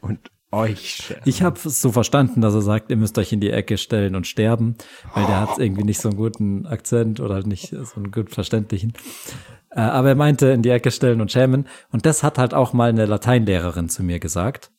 Und 0.00 0.29
euch. 0.52 1.14
Ich 1.24 1.42
habe 1.42 1.58
es 1.64 1.80
so 1.80 1.92
verstanden, 1.92 2.40
dass 2.40 2.54
er 2.54 2.62
sagt, 2.62 2.90
ihr 2.90 2.96
müsst 2.96 3.18
euch 3.18 3.32
in 3.32 3.40
die 3.40 3.50
Ecke 3.50 3.78
stellen 3.78 4.16
und 4.16 4.26
sterben, 4.26 4.76
weil 5.14 5.26
der 5.26 5.40
hat 5.40 5.58
irgendwie 5.58 5.84
nicht 5.84 6.00
so 6.00 6.08
einen 6.08 6.18
guten 6.18 6.66
Akzent 6.66 7.20
oder 7.20 7.34
halt 7.34 7.46
nicht 7.46 7.68
so 7.68 7.96
einen 7.96 8.10
gut 8.10 8.30
verständlichen. 8.30 8.92
Äh, 9.70 9.80
aber 9.80 10.08
er 10.08 10.14
meinte 10.16 10.48
in 10.48 10.62
die 10.62 10.70
Ecke 10.70 10.90
stellen 10.90 11.20
und 11.20 11.30
schämen. 11.30 11.68
Und 11.92 12.06
das 12.06 12.22
hat 12.22 12.38
halt 12.38 12.54
auch 12.54 12.72
mal 12.72 12.88
eine 12.88 13.06
Lateinlehrerin 13.06 13.88
zu 13.88 14.02
mir 14.02 14.18
gesagt. 14.18 14.70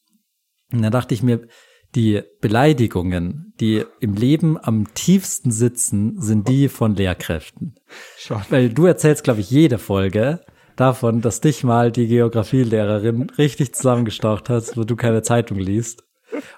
Und 0.74 0.82
da 0.82 0.90
dachte 0.90 1.14
ich 1.14 1.24
mir, 1.24 1.48
die 1.96 2.22
Beleidigungen, 2.40 3.54
die 3.60 3.84
im 4.00 4.14
Leben 4.14 4.58
am 4.62 4.94
tiefsten 4.94 5.52
sitzen, 5.52 6.22
sind 6.22 6.48
die 6.48 6.70
von 6.70 6.96
Lehrkräften. 6.96 7.76
Schon. 8.18 8.42
Weil 8.50 8.70
du 8.70 8.86
erzählst, 8.86 9.24
glaube 9.24 9.42
ich, 9.42 9.52
jede 9.52 9.78
Folge 9.78 10.42
davon, 10.76 11.22
dass 11.22 11.42
dich 11.42 11.64
mal 11.64 11.92
die 11.92 12.08
Geografielehrerin 12.08 13.30
richtig 13.38 13.74
zusammengestaucht 13.74 14.50
hat, 14.50 14.76
wo 14.78 14.84
du 14.84 14.96
keine 14.96 15.22
Zeitung 15.22 15.60
liest. 15.60 16.04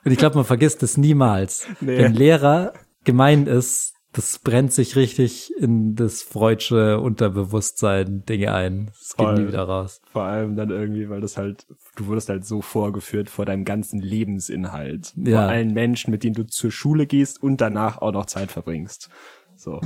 Und 0.04 0.12
ich 0.12 0.18
glaube, 0.18 0.36
man 0.36 0.46
vergisst 0.46 0.84
es 0.84 0.98
niemals. 0.98 1.68
Nee. 1.82 1.98
Wenn 1.98 2.14
Lehrer 2.14 2.74
gemein 3.04 3.48
ist, 3.48 3.94
das 4.14 4.38
brennt 4.38 4.72
sich 4.72 4.96
richtig 4.96 5.52
in 5.58 5.96
das 5.96 6.22
freudsche 6.22 7.00
Unterbewusstsein 7.00 8.24
Dinge 8.26 8.54
ein. 8.54 8.92
Das 9.00 9.18
geht 9.18 9.38
nie 9.40 9.48
wieder 9.48 9.64
raus. 9.64 10.02
Vor 10.12 10.22
allem 10.22 10.56
dann 10.56 10.70
irgendwie, 10.70 11.10
weil 11.10 11.20
das 11.20 11.36
halt, 11.36 11.66
du 11.96 12.06
wurdest 12.06 12.30
halt 12.30 12.46
so 12.46 12.62
vorgeführt 12.62 13.28
vor 13.32 13.46
deinem 13.46 13.66
ganzen 13.66 14.00
Lebensinhalt. 14.00 15.14
Ja. 15.16 15.42
Vor 15.42 15.50
allen 15.50 15.74
Menschen, 15.74 16.12
mit 16.12 16.24
denen 16.24 16.36
du 16.36 16.46
zur 16.46 16.72
Schule 16.72 17.08
gehst 17.08 17.42
und 17.42 17.60
danach 17.60 17.98
auch 17.98 18.12
noch 18.12 18.28
Zeit 18.28 18.52
verbringst. 18.52 19.10
So. 19.56 19.82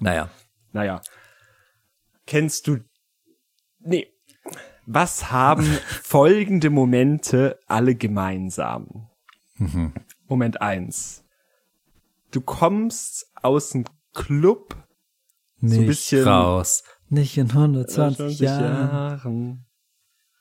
Naja. 0.00 0.30
Naja. 0.72 1.02
Kennst 2.26 2.66
du, 2.66 2.78
nee. 3.88 4.06
Was 4.86 5.30
haben 5.30 5.64
folgende 6.02 6.70
Momente 6.70 7.58
alle 7.66 7.94
gemeinsam? 7.94 9.08
Moment 10.28 10.62
eins. 10.62 11.24
Du 12.30 12.40
kommst 12.40 13.30
aus 13.42 13.70
dem 13.70 13.84
Club 14.14 14.76
Nicht 15.60 15.86
bisschen- 15.86 16.26
raus. 16.26 16.84
Nicht 17.10 17.36
in 17.38 17.48
120 17.50 18.16
20 18.16 18.40
Jahren. 18.40 18.64
Jahren. 18.64 19.66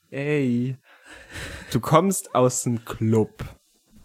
Ey. 0.09 0.77
Du 1.71 1.79
kommst 1.79 2.35
aus 2.35 2.65
einem 2.65 2.83
Club 2.85 3.43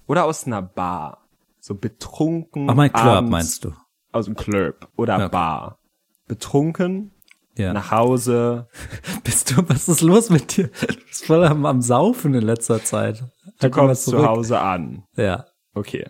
oder 0.06 0.24
aus 0.24 0.46
einer 0.46 0.62
Bar. 0.62 1.28
So 1.60 1.74
betrunken. 1.76 2.68
Ach, 2.70 2.74
mein 2.74 2.92
Club 2.92 3.28
meinst 3.28 3.64
du? 3.64 3.72
Aus 4.12 4.24
dem 4.26 4.34
Club 4.34 4.88
oder 4.96 5.18
Ja. 5.18 5.28
Bar. 5.28 5.78
Betrunken, 6.26 7.12
Ja. 7.56 7.72
nach 7.72 7.90
Hause. 7.90 8.68
Bist 9.24 9.50
du, 9.50 9.68
was 9.68 9.88
ist 9.88 10.00
los 10.00 10.30
mit 10.30 10.56
dir? 10.56 10.68
Du 10.68 10.94
bist 11.06 11.26
voll 11.26 11.44
am, 11.44 11.66
am 11.66 11.82
Saufen 11.82 12.34
in 12.34 12.42
letzter 12.42 12.82
Zeit. 12.82 13.20
Du 13.20 13.26
Halt 13.62 13.76
mal 13.76 13.86
kommst 13.86 14.04
zu. 14.04 14.26
Hause 14.26 14.58
an. 14.60 15.04
Ja. 15.16 15.46
Okay. 15.74 16.08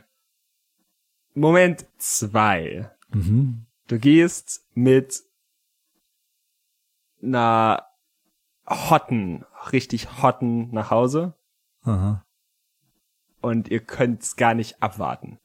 Moment 1.35 1.87
zwei. 1.98 2.90
Mhm. 3.11 3.66
Du 3.88 3.98
gehst 3.98 4.64
mit 4.74 5.20
einer 7.22 7.87
Hotten, 8.68 9.44
richtig 9.72 10.22
Hotten 10.22 10.70
nach 10.72 10.90
Hause 10.90 11.35
Aha. 11.83 12.24
und 13.40 13.68
ihr 13.68 13.81
könnt's 13.81 14.37
gar 14.37 14.55
nicht 14.55 14.83
abwarten. 14.83 15.38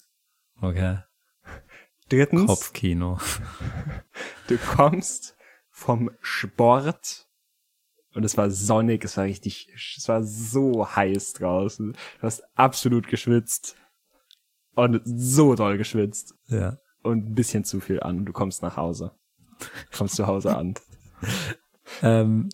Okay. 0.62 1.00
Drittens, 2.10 2.48
Kopfkino. 2.48 3.20
du 4.48 4.58
kommst 4.58 5.36
vom 5.78 6.10
Sport 6.22 7.28
und 8.16 8.24
es 8.24 8.36
war 8.36 8.50
sonnig, 8.50 9.06
es 9.06 9.16
war 9.16 9.26
richtig, 9.26 9.70
es 9.76 10.10
war 10.10 10.24
so 10.24 10.88
heiß 10.96 11.34
draußen. 11.34 11.92
Du 11.94 12.22
hast 12.24 12.42
absolut 12.56 13.08
geschwitzt 13.08 13.76
und 14.74 15.00
so 15.06 15.54
doll 15.54 15.78
geschwitzt 15.78 16.34
Ja. 16.48 16.78
und 17.04 17.30
ein 17.30 17.36
bisschen 17.36 17.64
zu 17.64 17.80
viel 17.80 18.00
an. 18.02 18.26
Du 18.26 18.34
kommst 18.34 18.64
nach 18.64 18.76
Hause. 18.76 19.12
Kommst 19.96 20.16
zu 20.16 20.26
Hause 20.28 20.58
an. 20.58 20.74
Ähm, 22.04 22.50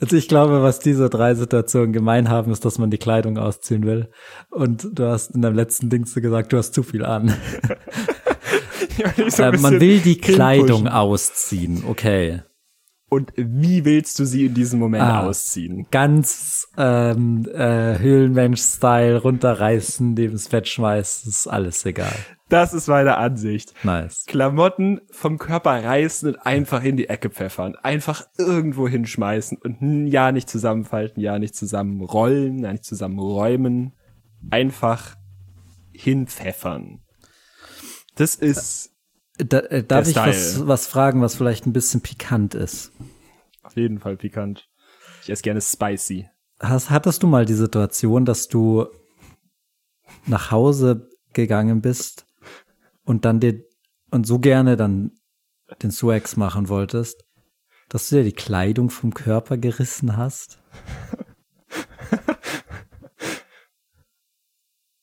also 0.00 0.16
ich 0.16 0.28
glaube, 0.28 0.62
was 0.62 0.78
diese 0.78 1.10
drei 1.10 1.34
Situationen 1.34 1.92
gemein 1.92 2.30
haben, 2.30 2.50
ist, 2.50 2.64
dass 2.64 2.78
man 2.78 2.90
die 2.90 2.96
Kleidung 2.96 3.36
ausziehen 3.36 3.84
will. 3.84 4.10
Und 4.50 4.88
du 4.98 5.04
hast 5.06 5.32
in 5.32 5.42
deinem 5.42 5.56
letzten 5.56 5.90
Ding 5.90 6.06
so 6.06 6.22
gesagt, 6.22 6.54
du 6.54 6.56
hast 6.56 6.72
zu 6.72 6.82
viel 6.82 7.04
an. 7.04 7.36
Ja, 8.96 9.30
so 9.30 9.42
äh, 9.44 9.56
man 9.58 9.78
will 9.80 10.00
die. 10.00 10.18
Kleidung 10.18 10.88
ausziehen. 10.88 11.84
Okay. 11.86 12.42
Und 13.10 13.32
wie 13.36 13.86
willst 13.86 14.18
du 14.18 14.26
sie 14.26 14.46
in 14.46 14.54
diesem 14.54 14.78
Moment 14.78 15.02
Ah. 15.04 15.26
ausziehen? 15.26 15.86
Ganz 15.90 16.68
ähm, 16.76 17.48
äh, 17.52 17.98
Höhlenmensch-Style 17.98 19.16
runterreißen, 19.22 20.12
neben 20.12 20.34
das 20.34 20.48
Fett 20.48 20.68
schmeißen, 20.68 21.30
ist 21.30 21.46
alles 21.46 21.86
egal. 21.86 22.12
Das 22.50 22.74
ist 22.74 22.86
meine 22.88 23.16
Ansicht. 23.16 23.72
Nice. 23.82 24.24
Klamotten 24.26 25.00
vom 25.10 25.38
Körper 25.38 25.82
reißen 25.84 26.28
und 26.34 26.46
einfach 26.46 26.82
in 26.84 26.96
die 26.98 27.08
Ecke 27.08 27.30
pfeffern. 27.30 27.76
Einfach 27.76 28.26
irgendwo 28.38 28.88
hinschmeißen 28.88 29.58
und 29.58 30.06
ja 30.08 30.30
nicht 30.32 30.48
zusammenfalten, 30.50 31.22
ja 31.22 31.38
nicht 31.38 31.54
zusammenrollen, 31.54 32.58
ja 32.58 32.72
nicht 32.72 32.84
zusammenräumen. 32.84 33.92
Einfach 34.50 35.16
hinpfeffern. 35.92 37.00
Das 38.14 38.34
ist 38.34 38.90
Da, 39.38 39.60
äh, 39.60 39.84
darf 39.84 40.04
Der 40.04 40.10
ich 40.10 40.16
was, 40.16 40.66
was 40.66 40.86
fragen, 40.86 41.22
was 41.22 41.36
vielleicht 41.36 41.66
ein 41.66 41.72
bisschen 41.72 42.00
pikant 42.00 42.54
ist? 42.54 42.92
auf 43.62 43.76
jeden 43.76 43.98
Fall 44.00 44.16
pikant. 44.16 44.68
Ich 45.22 45.30
esse 45.30 45.42
gerne 45.42 45.60
spicy. 45.60 46.28
hast, 46.60 46.90
hattest 46.90 47.22
du 47.22 47.26
mal 47.26 47.44
die 47.44 47.54
Situation, 47.54 48.24
dass 48.24 48.48
du 48.48 48.86
nach 50.26 50.50
Hause 50.50 51.08
gegangen 51.34 51.80
bist 51.82 52.26
und 53.04 53.24
dann 53.24 53.40
dir 53.40 53.62
und 54.10 54.26
so 54.26 54.38
gerne 54.38 54.76
dann 54.76 55.12
den 55.82 55.90
Swags 55.90 56.36
machen 56.36 56.68
wolltest, 56.68 57.24
dass 57.90 58.08
du 58.08 58.16
dir 58.16 58.24
die 58.24 58.32
Kleidung 58.32 58.88
vom 58.90 59.12
Körper 59.12 59.58
gerissen 59.58 60.16
hast? 60.16 60.58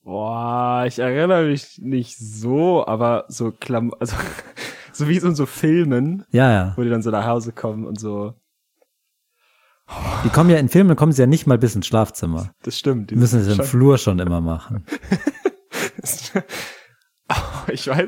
Boah, 0.05 0.83
ich 0.87 0.99
erinnere 0.99 1.45
mich 1.47 1.79
nicht 1.81 2.15
so, 2.19 2.85
aber 2.85 3.25
so 3.27 3.51
Klam 3.51 3.91
also 3.99 4.15
so 4.93 5.07
wie 5.07 5.17
so 5.19 5.27
in 5.29 5.35
so 5.35 5.47
Filmen, 5.47 6.25
Ja, 6.29 6.51
ja. 6.51 6.73
wo 6.77 6.83
die 6.83 6.91
dann 6.91 7.01
so 7.01 7.09
nach 7.09 7.25
Hause 7.25 7.51
kommen 7.51 7.87
und 7.87 7.99
so. 7.99 8.35
Die 10.23 10.29
kommen 10.29 10.51
ja 10.51 10.57
in 10.57 10.69
Filmen, 10.69 10.95
kommen 10.95 11.11
sie 11.11 11.23
ja 11.23 11.27
nicht 11.27 11.47
mal 11.47 11.57
bis 11.57 11.75
ins 11.75 11.87
Schlafzimmer. 11.87 12.51
Das 12.61 12.77
stimmt. 12.77 13.09
Die 13.09 13.15
müssen 13.15 13.39
es 13.39 13.47
im 13.47 13.63
Flur 13.65 13.97
schon 13.97 14.19
immer 14.19 14.41
machen. 14.41 14.85
Oh, 17.27 17.71
ich 17.71 17.87
weiß, 17.87 18.07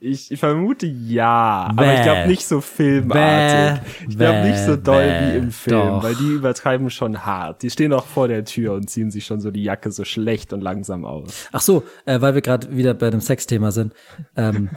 ich, 0.00 0.38
vermute 0.38 0.86
ja, 0.86 1.66
aber 1.70 1.92
ich 1.92 1.98
Bäh. 1.98 2.04
glaube 2.04 2.28
nicht 2.28 2.46
so 2.46 2.60
filmartig. 2.60 3.82
Bäh, 3.82 4.06
ich 4.08 4.18
glaube 4.18 4.48
nicht 4.48 4.58
so 4.58 4.76
bäh, 4.76 4.82
doll 4.82 5.02
bäh, 5.02 5.32
wie 5.32 5.36
im 5.38 5.50
Film, 5.50 5.76
doch. 5.76 6.02
weil 6.02 6.14
die 6.14 6.32
übertreiben 6.32 6.90
schon 6.90 7.26
hart. 7.26 7.62
Die 7.62 7.70
stehen 7.70 7.92
auch 7.92 8.06
vor 8.06 8.28
der 8.28 8.44
Tür 8.44 8.74
und 8.74 8.88
ziehen 8.88 9.10
sich 9.10 9.26
schon 9.26 9.40
so 9.40 9.50
die 9.50 9.64
Jacke 9.64 9.90
so 9.90 10.04
schlecht 10.04 10.52
und 10.52 10.60
langsam 10.60 11.04
aus. 11.04 11.48
Ach 11.52 11.60
so, 11.60 11.82
äh, 12.04 12.20
weil 12.20 12.34
wir 12.34 12.42
gerade 12.42 12.76
wieder 12.76 12.94
bei 12.94 13.10
dem 13.10 13.20
Sexthema 13.20 13.72
sind 13.72 13.92
ähm, 14.36 14.70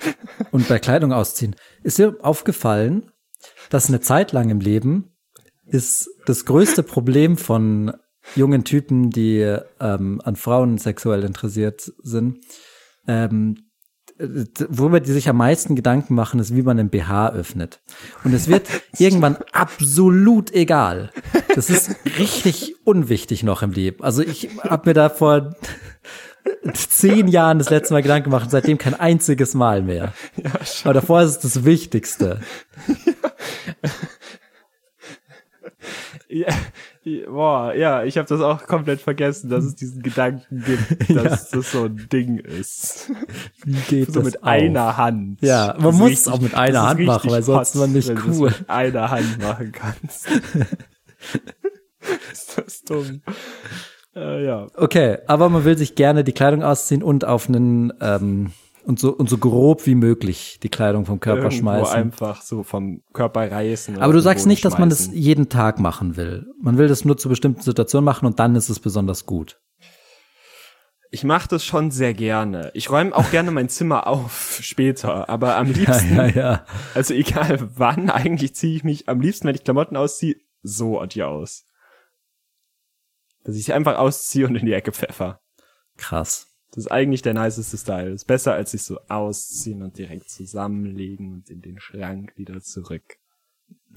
und 0.50 0.68
bei 0.68 0.78
Kleidung 0.78 1.12
ausziehen. 1.12 1.56
Ist 1.82 1.98
dir 1.98 2.16
aufgefallen, 2.20 3.10
dass 3.70 3.88
eine 3.88 4.00
Zeit 4.00 4.32
lang 4.32 4.50
im 4.50 4.60
Leben 4.60 5.12
ist 5.64 6.08
das 6.26 6.44
größte 6.44 6.82
Problem 6.82 7.36
von 7.36 7.92
jungen 8.34 8.64
Typen, 8.64 9.10
die 9.10 9.58
ähm, 9.80 10.20
an 10.24 10.36
Frauen 10.36 10.78
sexuell 10.78 11.24
interessiert 11.24 11.92
sind, 12.02 12.38
ähm, 13.06 13.65
worüber 14.18 15.00
die 15.00 15.12
sich 15.12 15.28
am 15.28 15.36
meisten 15.36 15.76
Gedanken 15.76 16.14
machen, 16.14 16.40
ist, 16.40 16.54
wie 16.54 16.62
man 16.62 16.78
einen 16.78 16.88
BH 16.88 17.30
öffnet. 17.30 17.80
Und 18.24 18.32
es 18.32 18.48
wird 18.48 18.68
irgendwann 18.98 19.36
absolut 19.52 20.52
egal. 20.52 21.10
Das 21.54 21.70
ist 21.70 21.96
richtig 22.18 22.76
unwichtig 22.84 23.42
noch 23.42 23.62
im 23.62 23.72
Leben. 23.72 24.02
Also 24.02 24.22
ich 24.22 24.48
habe 24.62 24.90
mir 24.90 24.94
da 24.94 25.08
vor 25.08 25.56
zehn 26.72 27.28
Jahren 27.28 27.58
das 27.58 27.70
letzte 27.70 27.94
Mal 27.94 28.02
Gedanken 28.02 28.30
gemacht, 28.30 28.44
und 28.44 28.50
seitdem 28.50 28.78
kein 28.78 28.94
einziges 28.94 29.54
Mal 29.54 29.82
mehr. 29.82 30.12
Aber 30.84 30.94
davor 30.94 31.22
ist 31.22 31.44
es 31.44 31.54
das 31.54 31.64
Wichtigste. 31.64 32.40
Ja, 36.28 36.48
ja, 36.48 36.56
boah, 37.28 37.72
ja, 37.74 38.02
ich 38.04 38.18
habe 38.18 38.28
das 38.28 38.40
auch 38.40 38.66
komplett 38.66 39.00
vergessen, 39.00 39.48
dass 39.48 39.64
es 39.64 39.76
diesen 39.76 40.02
Gedanken 40.02 40.64
gibt, 40.64 41.10
dass 41.16 41.50
das 41.50 41.70
so 41.70 41.84
ein 41.84 42.08
Ding 42.12 42.38
ist. 42.38 43.10
Wie 43.64 43.78
geht 43.88 44.08
so 44.08 44.20
das 44.20 44.24
mit 44.24 44.42
auf? 44.42 44.48
einer 44.48 44.96
Hand. 44.96 45.40
Ja, 45.40 45.76
man 45.78 45.94
muss 45.94 46.10
richtig- 46.10 46.26
es 46.26 46.28
auch 46.28 46.40
mit 46.40 46.54
einer 46.54 46.82
Hand 46.82 47.00
machen, 47.00 47.30
weil 47.30 47.42
sonst 47.42 47.74
hot, 47.74 47.80
man 47.80 47.92
nicht 47.92 48.08
wenn 48.08 48.18
cool. 48.26 48.48
mit 48.50 48.68
einer 48.68 49.10
Hand 49.10 49.38
machen 49.40 49.72
kannst. 49.72 50.28
ist 52.32 52.58
das 52.58 52.82
dumm. 52.82 53.22
Äh, 54.14 54.44
ja. 54.44 54.66
Okay, 54.74 55.18
aber 55.26 55.48
man 55.48 55.64
will 55.64 55.76
sich 55.78 55.94
gerne 55.94 56.24
die 56.24 56.32
Kleidung 56.32 56.62
ausziehen 56.62 57.02
und 57.02 57.24
auf 57.24 57.48
einen 57.48 57.92
ähm, 58.00 58.52
und 58.86 58.98
so 59.00 59.12
und 59.12 59.28
so 59.28 59.36
grob 59.38 59.84
wie 59.86 59.94
möglich 59.94 60.58
die 60.62 60.68
Kleidung 60.68 61.04
vom 61.06 61.20
Körper 61.20 61.42
Irgendwo 61.44 61.58
schmeißen. 61.58 61.94
einfach 61.94 62.42
so 62.42 62.62
vom 62.62 63.02
Körper 63.12 63.50
reißen. 63.50 63.98
Aber 63.98 64.12
du 64.12 64.20
sagst 64.20 64.46
nicht, 64.46 64.64
dass 64.64 64.78
man 64.78 64.88
das 64.88 65.04
schmeißen. 65.06 65.20
jeden 65.22 65.48
Tag 65.48 65.78
machen 65.80 66.16
will. 66.16 66.46
Man 66.60 66.78
will 66.78 66.88
das 66.88 67.04
nur 67.04 67.16
zu 67.16 67.28
bestimmten 67.28 67.60
Situationen 67.62 68.04
machen 68.04 68.26
und 68.26 68.38
dann 68.38 68.54
ist 68.54 68.68
es 68.68 68.78
besonders 68.80 69.26
gut. 69.26 69.60
Ich 71.10 71.24
mache 71.24 71.48
das 71.48 71.64
schon 71.64 71.90
sehr 71.90 72.14
gerne. 72.14 72.70
Ich 72.74 72.90
räume 72.90 73.14
auch 73.14 73.30
gerne 73.30 73.50
mein 73.50 73.68
Zimmer 73.68 74.06
auf 74.06 74.58
später, 74.60 75.28
aber 75.28 75.56
am 75.56 75.66
Ja, 75.72 75.76
liebsten, 75.76 76.16
ja, 76.16 76.26
ja. 76.26 76.66
also 76.94 77.14
egal 77.14 77.68
wann, 77.76 78.10
eigentlich 78.10 78.54
ziehe 78.54 78.76
ich 78.76 78.84
mich 78.84 79.08
am 79.08 79.20
liebsten, 79.20 79.46
wenn 79.48 79.54
ich 79.54 79.64
Klamotten 79.64 79.96
ausziehe, 79.96 80.36
so 80.62 81.00
und 81.00 81.12
hier 81.12 81.28
aus. 81.28 81.64
Dass 83.44 83.54
ich 83.56 83.64
sie 83.64 83.72
einfach 83.72 83.98
ausziehe 83.98 84.46
und 84.46 84.56
in 84.56 84.66
die 84.66 84.72
Ecke 84.72 84.90
pfeffer. 84.92 85.40
Krass. 85.96 86.48
Das 86.76 86.84
ist 86.84 86.92
eigentlich 86.92 87.22
der 87.22 87.32
niceste 87.32 87.78
Style. 87.78 88.10
Ist 88.10 88.26
besser, 88.26 88.52
als 88.52 88.72
sich 88.72 88.82
so 88.82 89.00
ausziehen 89.08 89.82
und 89.82 89.96
direkt 89.96 90.28
zusammenlegen 90.28 91.32
und 91.32 91.48
in 91.48 91.62
den 91.62 91.80
Schrank 91.80 92.34
wieder 92.36 92.60
zurück. 92.60 93.16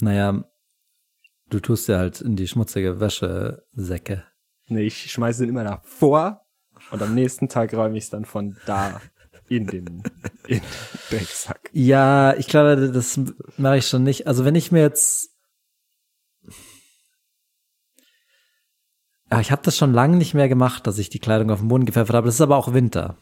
Naja, 0.00 0.50
du 1.50 1.60
tust 1.60 1.88
ja 1.88 1.98
halt 1.98 2.22
in 2.22 2.36
die 2.36 2.48
schmutzige 2.48 2.98
Wäschesäcke. 2.98 4.24
Nee, 4.68 4.84
ich 4.84 5.12
schmeiße 5.12 5.42
den 5.42 5.50
immer 5.50 5.64
davor 5.64 6.46
und 6.90 7.02
am 7.02 7.14
nächsten 7.14 7.50
Tag 7.50 7.74
räume 7.74 7.98
ich 7.98 8.04
es 8.04 8.10
dann 8.10 8.24
von 8.24 8.56
da 8.64 9.02
in 9.50 9.66
den, 9.66 10.02
in 10.46 10.60
den 10.60 10.62
Drecksack. 11.10 11.68
Ja, 11.74 12.34
ich 12.38 12.46
glaube, 12.46 12.90
das 12.90 13.20
mache 13.58 13.76
ich 13.76 13.88
schon 13.88 14.04
nicht. 14.04 14.26
Also 14.26 14.46
wenn 14.46 14.54
ich 14.54 14.72
mir 14.72 14.80
jetzt 14.80 15.29
ich 19.38 19.52
habe 19.52 19.62
das 19.64 19.76
schon 19.76 19.92
lange 19.92 20.16
nicht 20.16 20.34
mehr 20.34 20.48
gemacht, 20.48 20.86
dass 20.86 20.98
ich 20.98 21.08
die 21.10 21.20
Kleidung 21.20 21.50
auf 21.50 21.60
den 21.60 21.68
Boden 21.68 21.84
gepfeffert 21.84 22.16
habe. 22.16 22.26
Das 22.26 22.34
ist 22.34 22.40
aber 22.40 22.56
auch 22.56 22.72
Winter. 22.72 23.16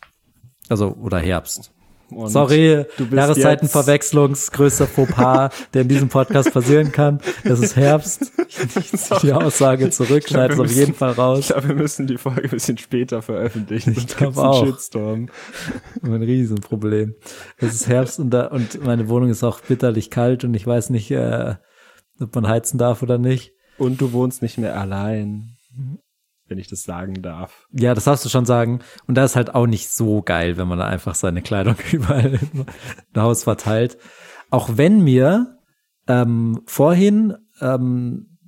Also, 0.69 0.95
oder 0.95 1.19
Herbst. 1.19 1.73
Und 2.11 2.31
Sorry, 2.31 2.87
du 2.97 3.05
bist 3.05 3.13
Jahreszeitenverwechslungs, 3.13 4.51
größter 4.53 4.87
Fauxpas, 4.87 5.51
der 5.75 5.83
in 5.83 5.89
diesem 5.89 6.09
Podcast 6.09 6.55
passieren 6.55 6.91
kann. 6.91 7.21
Es 7.45 7.61
ist 7.61 7.77
Herbst. 7.77 8.33
Ich 8.49 8.57
ziehe 8.97 9.21
die 9.23 9.33
Aussage 9.35 9.91
zurück, 9.91 10.23
Ich 10.25 10.29
schneide 10.29 10.55
es 10.55 10.61
auf 10.61 10.71
jeden 10.71 10.95
Fall 10.95 11.13
Ich 11.13 11.19
raus. 11.19 11.47
glaube, 11.49 11.69
wir 11.69 11.75
müssen 11.75 12.07
die 12.07 12.17
Folge 12.17 12.45
ein 12.45 12.51
bisschen 12.51 12.79
später 12.79 13.21
veröffentlichen. 13.21 13.91
Ich 13.91 13.99
sonst 13.99 14.17
glaub 14.17 14.31
gibt's 14.31 14.39
einen 14.39 14.49
auch. 14.49 14.67
Shitstorm. 14.67 15.29
Ein 16.03 16.23
Riesenproblem. 16.23 17.15
Es 17.59 17.75
ist 17.75 17.89
Herbst 17.89 18.19
und, 18.21 18.31
da, 18.31 18.47
und 18.47 18.83
meine 18.83 19.11
Wohnung 19.11 19.29
ist 19.29 19.45
auch 19.45 19.61
bitterlich 19.61 20.09
kalt 20.11 20.45
und 20.45 20.55
ich 20.55 20.67
weiß 20.67 20.89
nicht, 20.89 21.11
äh, 21.11 21.57
ob 22.21 22.35
man 22.35 22.49
heizen 22.49 22.79
darf 22.79 23.03
oder 23.03 23.19
nicht. 23.19 23.53
Und 23.77 24.01
du 24.01 24.13
wohnst 24.13 24.41
nicht 24.41 24.57
mehr 24.57 24.81
allein, 24.81 25.58
wenn 26.49 26.59
ich 26.59 26.69
das 26.69 26.83
sagen 26.83 27.23
darf. 27.23 27.67
Ja, 27.73 27.95
das 27.95 28.05
darfst 28.05 28.25
du 28.25 28.29
schon 28.29 28.47
sagen. 28.47 28.81
Und 29.07 29.15
da 29.15 29.25
ist 29.25 29.37
halt 29.37 29.55
auch 29.55 29.67
nicht 29.67 29.91
so 29.91 30.23
geil, 30.23 30.57
wenn 30.57 30.69
man 30.69 30.79
da 30.79 30.87
einfach 30.87 31.15
seine 31.15 31.43
Kleidung 31.43 31.77
überall 31.93 32.39
im 32.43 32.67
Haus 33.17 33.45
verteilt. 33.45 33.99
Auch 34.51 34.71
wenn 34.75 35.03
mir 35.03 35.59
ähm, 36.07 36.63
vorhin, 36.67 37.35
ähm, 37.61 38.39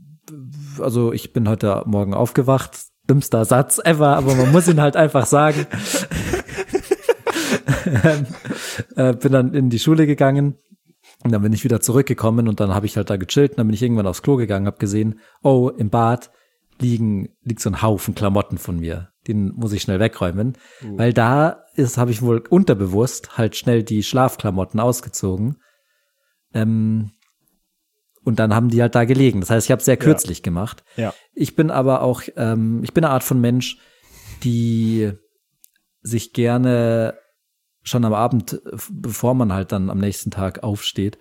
also 0.81 1.13
ich 1.13 1.33
bin 1.33 1.49
heute 1.49 1.83
Morgen 1.87 2.15
aufgewacht, 2.15 2.79
dümmster 3.09 3.45
Satz 3.45 3.81
ever, 3.85 4.17
aber 4.17 4.35
man 4.35 4.51
muss 4.53 4.69
ihn 4.69 4.81
halt 4.81 4.97
einfach 4.97 5.27
sagen. 5.27 5.67
ähm, 8.05 8.27
äh, 8.97 9.15
bin 9.15 9.33
dann 9.33 9.53
in 9.53 9.69
die 9.69 9.79
Schule 9.79 10.07
gegangen 10.07 10.57
und 11.25 11.33
dann 11.33 11.43
bin 11.43 11.53
ich 11.53 11.65
wieder 11.65 11.81
zurückgekommen 11.81 12.49
und 12.49 12.61
dann 12.61 12.73
habe 12.73 12.87
ich 12.87 12.97
halt 12.97 13.11
da 13.11 13.17
gechillt 13.17 13.53
und 13.53 13.59
dann 13.59 13.67
bin 13.67 13.75
ich 13.75 13.83
irgendwann 13.83 14.07
aufs 14.07 14.23
Klo 14.23 14.37
gegangen, 14.37 14.67
habe 14.67 14.79
gesehen, 14.79 15.19
oh, 15.43 15.71
im 15.77 15.91
Bad 15.91 16.31
liegen, 16.81 17.29
liegt 17.43 17.61
so 17.61 17.71
ein 17.71 17.83
Haufen 17.83 18.15
Klamotten 18.15 18.59
von 18.59 18.79
mir. 18.79 19.11
Den 19.27 19.53
muss 19.55 19.73
ich 19.73 19.83
schnell 19.83 20.01
wegräumen, 20.01 20.57
weil 20.97 21.13
da 21.13 21.65
ist, 21.75 21.99
habe 21.99 22.11
ich 22.11 22.23
wohl 22.23 22.39
unterbewusst 22.49 23.37
halt 23.37 23.57
schnell 23.57 23.83
die 23.83 24.03
Schlafklamotten 24.03 24.81
ausgezogen. 24.81 25.57
Ähm, 26.55 27.13
und 28.23 28.39
dann 28.39 28.55
haben 28.55 28.69
die 28.69 28.83
halt 28.83 28.95
da 28.95 29.05
gelegen. 29.05 29.41
Das 29.41 29.51
heißt, 29.51 29.67
ich 29.67 29.73
habe 29.73 29.83
sehr 29.83 29.97
kürzlich 29.97 30.43
gemacht. 30.43 30.85
Ja. 30.97 31.15
Ich 31.35 31.57
bin 31.57 31.71
aber 31.71 32.03
auch, 32.03 32.23
ähm, 32.37 32.83
ich 32.83 32.93
bin 32.93 33.05
eine 33.05 33.15
Art 33.15 33.25
von 33.25 33.41
Mensch, 33.41 33.79
die 34.43 35.13
sich 36.03 36.33
gerne 36.33 37.19
schon 37.83 38.05
am 38.05 38.15
Abend, 38.15 38.61
bevor 38.91 39.35
man 39.35 39.53
halt 39.53 39.73
dann 39.73 39.91
am 39.91 39.99
nächsten 39.99 40.31
Tag 40.31 40.63
aufsteht, 40.63 41.19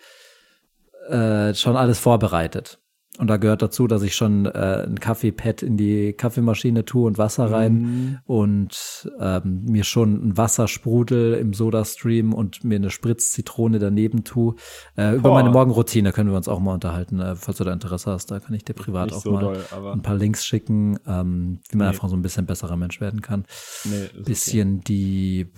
äh, 1.07 1.53
schon 1.53 1.75
alles 1.75 1.99
vorbereitet. 1.99 2.78
Und 3.19 3.27
da 3.27 3.35
gehört 3.35 3.61
dazu, 3.61 3.85
dass 3.85 4.01
ich 4.01 4.15
schon 4.15 4.45
äh, 4.45 4.85
ein 4.87 4.97
Kaffeepad 4.97 5.61
in 5.61 5.75
die 5.75 6.13
Kaffeemaschine 6.13 6.85
tue 6.85 7.05
und 7.05 7.17
Wasser 7.17 7.51
rein 7.51 8.21
und 8.25 9.11
ähm, 9.19 9.65
mir 9.65 9.83
schon 9.83 10.29
ein 10.29 10.37
Wassersprudel 10.37 11.33
im 11.33 11.53
Sodastream 11.53 12.33
und 12.33 12.63
mir 12.63 12.77
eine 12.77 12.89
Spritz-Zitrone 12.89 13.77
daneben 13.77 14.23
tue. 14.23 14.55
Äh, 14.97 15.15
über 15.17 15.33
meine 15.33 15.49
Morgenroutine 15.49 16.13
können 16.13 16.29
wir 16.29 16.37
uns 16.37 16.47
auch 16.47 16.61
mal 16.61 16.73
unterhalten, 16.75 17.19
äh, 17.19 17.35
falls 17.35 17.57
du 17.57 17.65
da 17.65 17.73
Interesse 17.73 18.09
hast. 18.09 18.31
Da 18.31 18.39
kann 18.39 18.55
ich 18.55 18.63
dir 18.63 18.73
privat 18.73 19.07
Nicht 19.07 19.17
auch 19.17 19.21
so 19.21 19.31
mal 19.33 19.41
doll, 19.41 19.91
ein 19.91 20.01
paar 20.01 20.15
Links 20.15 20.45
schicken, 20.45 20.97
ähm, 21.05 21.59
wie 21.69 21.75
man 21.75 21.87
Nee. 21.87 21.93
einfach 21.93 22.07
so 22.07 22.15
ein 22.15 22.21
bisschen 22.21 22.45
besserer 22.45 22.77
Mensch 22.77 23.01
werden 23.01 23.21
kann. 23.21 23.43
Nee, 23.83 24.03
ist 24.05 24.13
okay. 24.13 24.23
Bisschen 24.23 24.79
die 24.79 25.51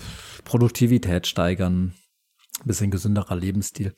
Produktivität 0.46 1.28
steigern, 1.28 1.94
bisschen 2.66 2.90
gesünderer 2.90 3.36
Lebensstil. 3.36 3.94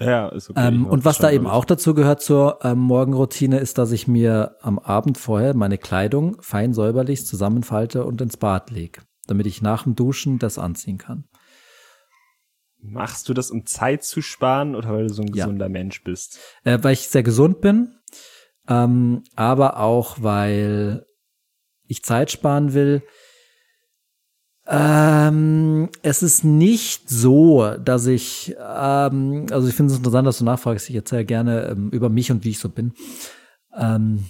Ja, 0.00 0.28
ist 0.28 0.50
okay. 0.50 0.68
Ähm, 0.68 0.86
und 0.86 1.04
was 1.04 1.18
da 1.18 1.30
eben 1.30 1.46
auch 1.46 1.64
dazu 1.66 1.94
gehört 1.94 2.22
zur 2.22 2.60
ähm, 2.62 2.78
Morgenroutine, 2.78 3.58
ist, 3.58 3.76
dass 3.76 3.92
ich 3.92 4.08
mir 4.08 4.56
am 4.62 4.78
Abend 4.78 5.18
vorher 5.18 5.54
meine 5.54 5.76
Kleidung 5.78 6.40
fein 6.40 6.72
säuberlich 6.72 7.26
zusammenfalte 7.26 8.04
und 8.04 8.20
ins 8.22 8.38
Bad 8.38 8.70
lege, 8.70 9.02
damit 9.26 9.46
ich 9.46 9.60
nach 9.60 9.82
dem 9.84 9.94
Duschen 9.94 10.38
das 10.38 10.58
anziehen 10.58 10.96
kann. 10.98 11.24
Machst 12.82 13.28
du 13.28 13.34
das, 13.34 13.50
um 13.50 13.66
Zeit 13.66 14.02
zu 14.04 14.22
sparen 14.22 14.74
oder 14.74 14.90
weil 14.90 15.06
du 15.08 15.12
so 15.12 15.22
ein 15.22 15.34
Ja. 15.34 15.44
gesunder 15.44 15.68
Mensch 15.68 16.02
bist? 16.02 16.40
Äh, 16.64 16.78
weil 16.80 16.94
ich 16.94 17.08
sehr 17.08 17.22
gesund 17.22 17.60
bin, 17.60 17.94
ähm, 18.68 19.22
aber 19.36 19.78
auch, 19.80 20.16
weil 20.22 21.04
ich 21.86 22.02
Zeit 22.02 22.30
sparen 22.30 22.72
will. 22.72 23.02
Ähm, 24.72 25.88
es 26.02 26.22
ist 26.22 26.44
nicht 26.44 27.10
so, 27.10 27.74
dass 27.76 28.06
ich, 28.06 28.54
ähm, 28.56 29.46
also 29.50 29.66
ich 29.66 29.74
finde 29.74 29.92
es 29.92 29.98
interessant, 29.98 30.28
dass 30.28 30.38
du 30.38 30.44
nachfragst. 30.44 30.88
Ich 30.88 30.94
erzähle 30.94 31.24
gerne 31.24 31.62
ähm, 31.66 31.90
über 31.90 32.08
mich 32.08 32.30
und 32.30 32.44
wie 32.44 32.50
ich 32.50 32.60
so 32.60 32.68
bin. 32.68 32.92
Ähm, 33.76 34.26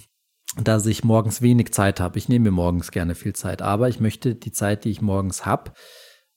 dass 0.57 0.85
ich 0.85 1.03
morgens 1.03 1.41
wenig 1.41 1.71
Zeit 1.73 1.99
habe. 1.99 2.17
Ich 2.17 2.27
nehme 2.27 2.45
mir 2.45 2.51
morgens 2.51 2.91
gerne 2.91 3.15
viel 3.15 3.33
Zeit, 3.33 3.61
aber 3.61 3.87
ich 3.87 3.99
möchte 3.99 4.35
die 4.35 4.51
Zeit, 4.51 4.83
die 4.83 4.89
ich 4.89 5.01
morgens 5.01 5.45
habe, 5.45 5.71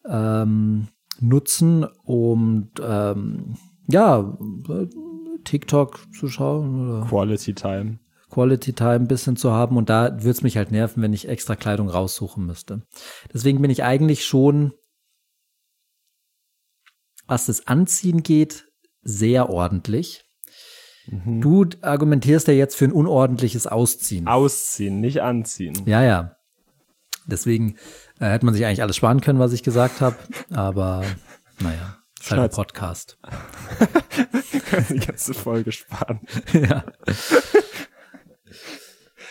ähm, 0.08 0.88
nutzen, 1.18 1.84
um 2.04 2.70
ähm, 2.80 3.56
ja 3.88 4.36
TikTok 5.44 5.98
zu 6.12 6.28
schauen 6.28 6.88
oder 6.88 7.06
Quality 7.06 7.54
Time. 7.54 7.98
Quality 8.34 8.72
Time 8.72 8.94
ein 8.94 9.08
bisschen 9.08 9.36
zu 9.36 9.52
haben 9.52 9.76
und 9.76 9.88
da 9.88 10.12
würde 10.12 10.30
es 10.30 10.42
mich 10.42 10.56
halt 10.56 10.72
nerven, 10.72 11.02
wenn 11.02 11.12
ich 11.12 11.28
extra 11.28 11.54
Kleidung 11.54 11.88
raussuchen 11.88 12.44
müsste. 12.44 12.82
Deswegen 13.32 13.62
bin 13.62 13.70
ich 13.70 13.84
eigentlich 13.84 14.26
schon, 14.26 14.72
was 17.26 17.46
das 17.46 17.68
Anziehen 17.68 18.24
geht, 18.24 18.66
sehr 19.02 19.50
ordentlich. 19.50 20.24
Du 21.06 21.66
argumentierst 21.82 22.48
ja 22.48 22.54
jetzt 22.54 22.76
für 22.76 22.86
ein 22.86 22.92
unordentliches 22.92 23.66
Ausziehen. 23.66 24.26
Ausziehen, 24.26 25.00
nicht 25.00 25.20
anziehen. 25.20 25.82
Ja, 25.86 26.02
ja. 26.02 26.36
Deswegen 27.26 27.76
äh, 28.18 28.26
hätte 28.26 28.46
man 28.46 28.54
sich 28.54 28.64
eigentlich 28.64 28.82
alles 28.82 28.96
sparen 28.96 29.20
können, 29.20 29.38
was 29.38 29.52
ich 29.52 29.62
gesagt 29.62 30.00
habe. 30.00 30.16
Aber 30.50 31.04
naja, 31.60 31.98
ist 32.20 32.30
halt 32.30 32.40
ein. 32.40 32.50
Podcast. 32.50 33.18
Die 34.90 34.98
ganze 34.98 35.34
Folge 35.34 35.72
sparen. 35.72 36.20
ja. 36.52 36.84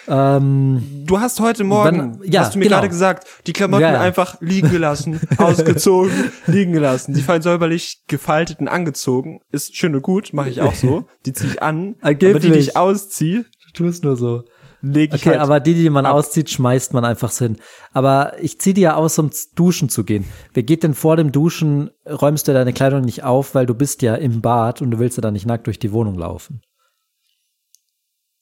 Ähm, 0.08 1.04
Du 1.06 1.20
hast 1.20 1.40
heute 1.40 1.64
Morgen, 1.64 2.20
Wann- 2.20 2.32
ja, 2.32 2.42
hast 2.42 2.56
du 2.56 2.60
mir 2.60 2.66
genau. 2.66 2.78
gerade 2.78 2.90
gesagt, 2.90 3.28
die 3.48 3.54
Klamotten 3.54 3.84
Ja, 3.84 3.94
ja. 3.94 4.02
einfach 4.02 4.40
liegen 4.42 4.70
gelassen, 4.72 5.20
ausgezogen, 5.38 6.32
liegen 6.48 6.74
gelassen. 6.74 7.14
Die 7.14 7.22
fein 7.24 7.42
säuberlich 7.42 8.04
gefaltet 8.08 8.60
und 8.60 8.68
angezogen. 8.68 9.40
Ist 9.52 9.76
schön 9.76 9.96
und 9.96 10.02
gut, 10.02 10.34
mache 10.34 10.50
ich 10.50 10.62
auch 10.62 10.74
so. 10.76 11.08
Die 11.26 11.34
ziehe 11.34 11.52
ich 11.54 11.62
an, 11.64 11.96
aber 12.02 12.14
die, 12.16 12.34
die 12.40 12.52
ich 12.60 12.76
ausziehe, 12.78 13.46
du 13.68 13.72
tust 13.84 14.04
nur 14.04 14.16
so. 14.16 14.44
lege 14.82 15.16
ich 15.16 15.22
Okay, 15.22 15.32
halt 15.32 15.40
aber 15.42 15.60
die, 15.60 15.74
die 15.74 15.90
man 15.90 16.06
ab. 16.06 16.16
auszieht, 16.16 16.50
schmeißt 16.50 16.94
man 16.94 17.06
einfach 17.06 17.32
so 17.32 17.46
hin. 17.46 17.58
Aber 17.94 18.34
ich 18.42 18.60
zieh 18.60 18.74
die 18.74 18.82
ja 18.82 18.96
aus, 18.96 19.18
um 19.20 19.30
duschen 19.56 19.88
zu 19.90 20.04
gehen. 20.04 20.26
Wer 20.54 20.64
geht 20.64 20.84
denn 20.84 20.94
vor 20.94 21.16
dem 21.16 21.32
Duschen, 21.32 21.90
räumst 22.06 22.48
du 22.48 22.54
deine 22.54 22.74
Kleidung 22.74 23.02
nicht 23.02 23.24
auf, 23.24 23.56
weil 23.56 23.66
du 23.66 23.74
bist 23.76 24.02
ja 24.02 24.16
im 24.16 24.42
Bad 24.42 24.82
und 24.82 24.92
du 24.92 25.00
willst 25.00 25.18
ja 25.18 25.22
dann 25.22 25.34
nicht 25.34 25.46
nackt 25.46 25.68
durch 25.68 25.80
die 25.80 25.92
Wohnung 25.94 26.18
laufen. 26.18 26.62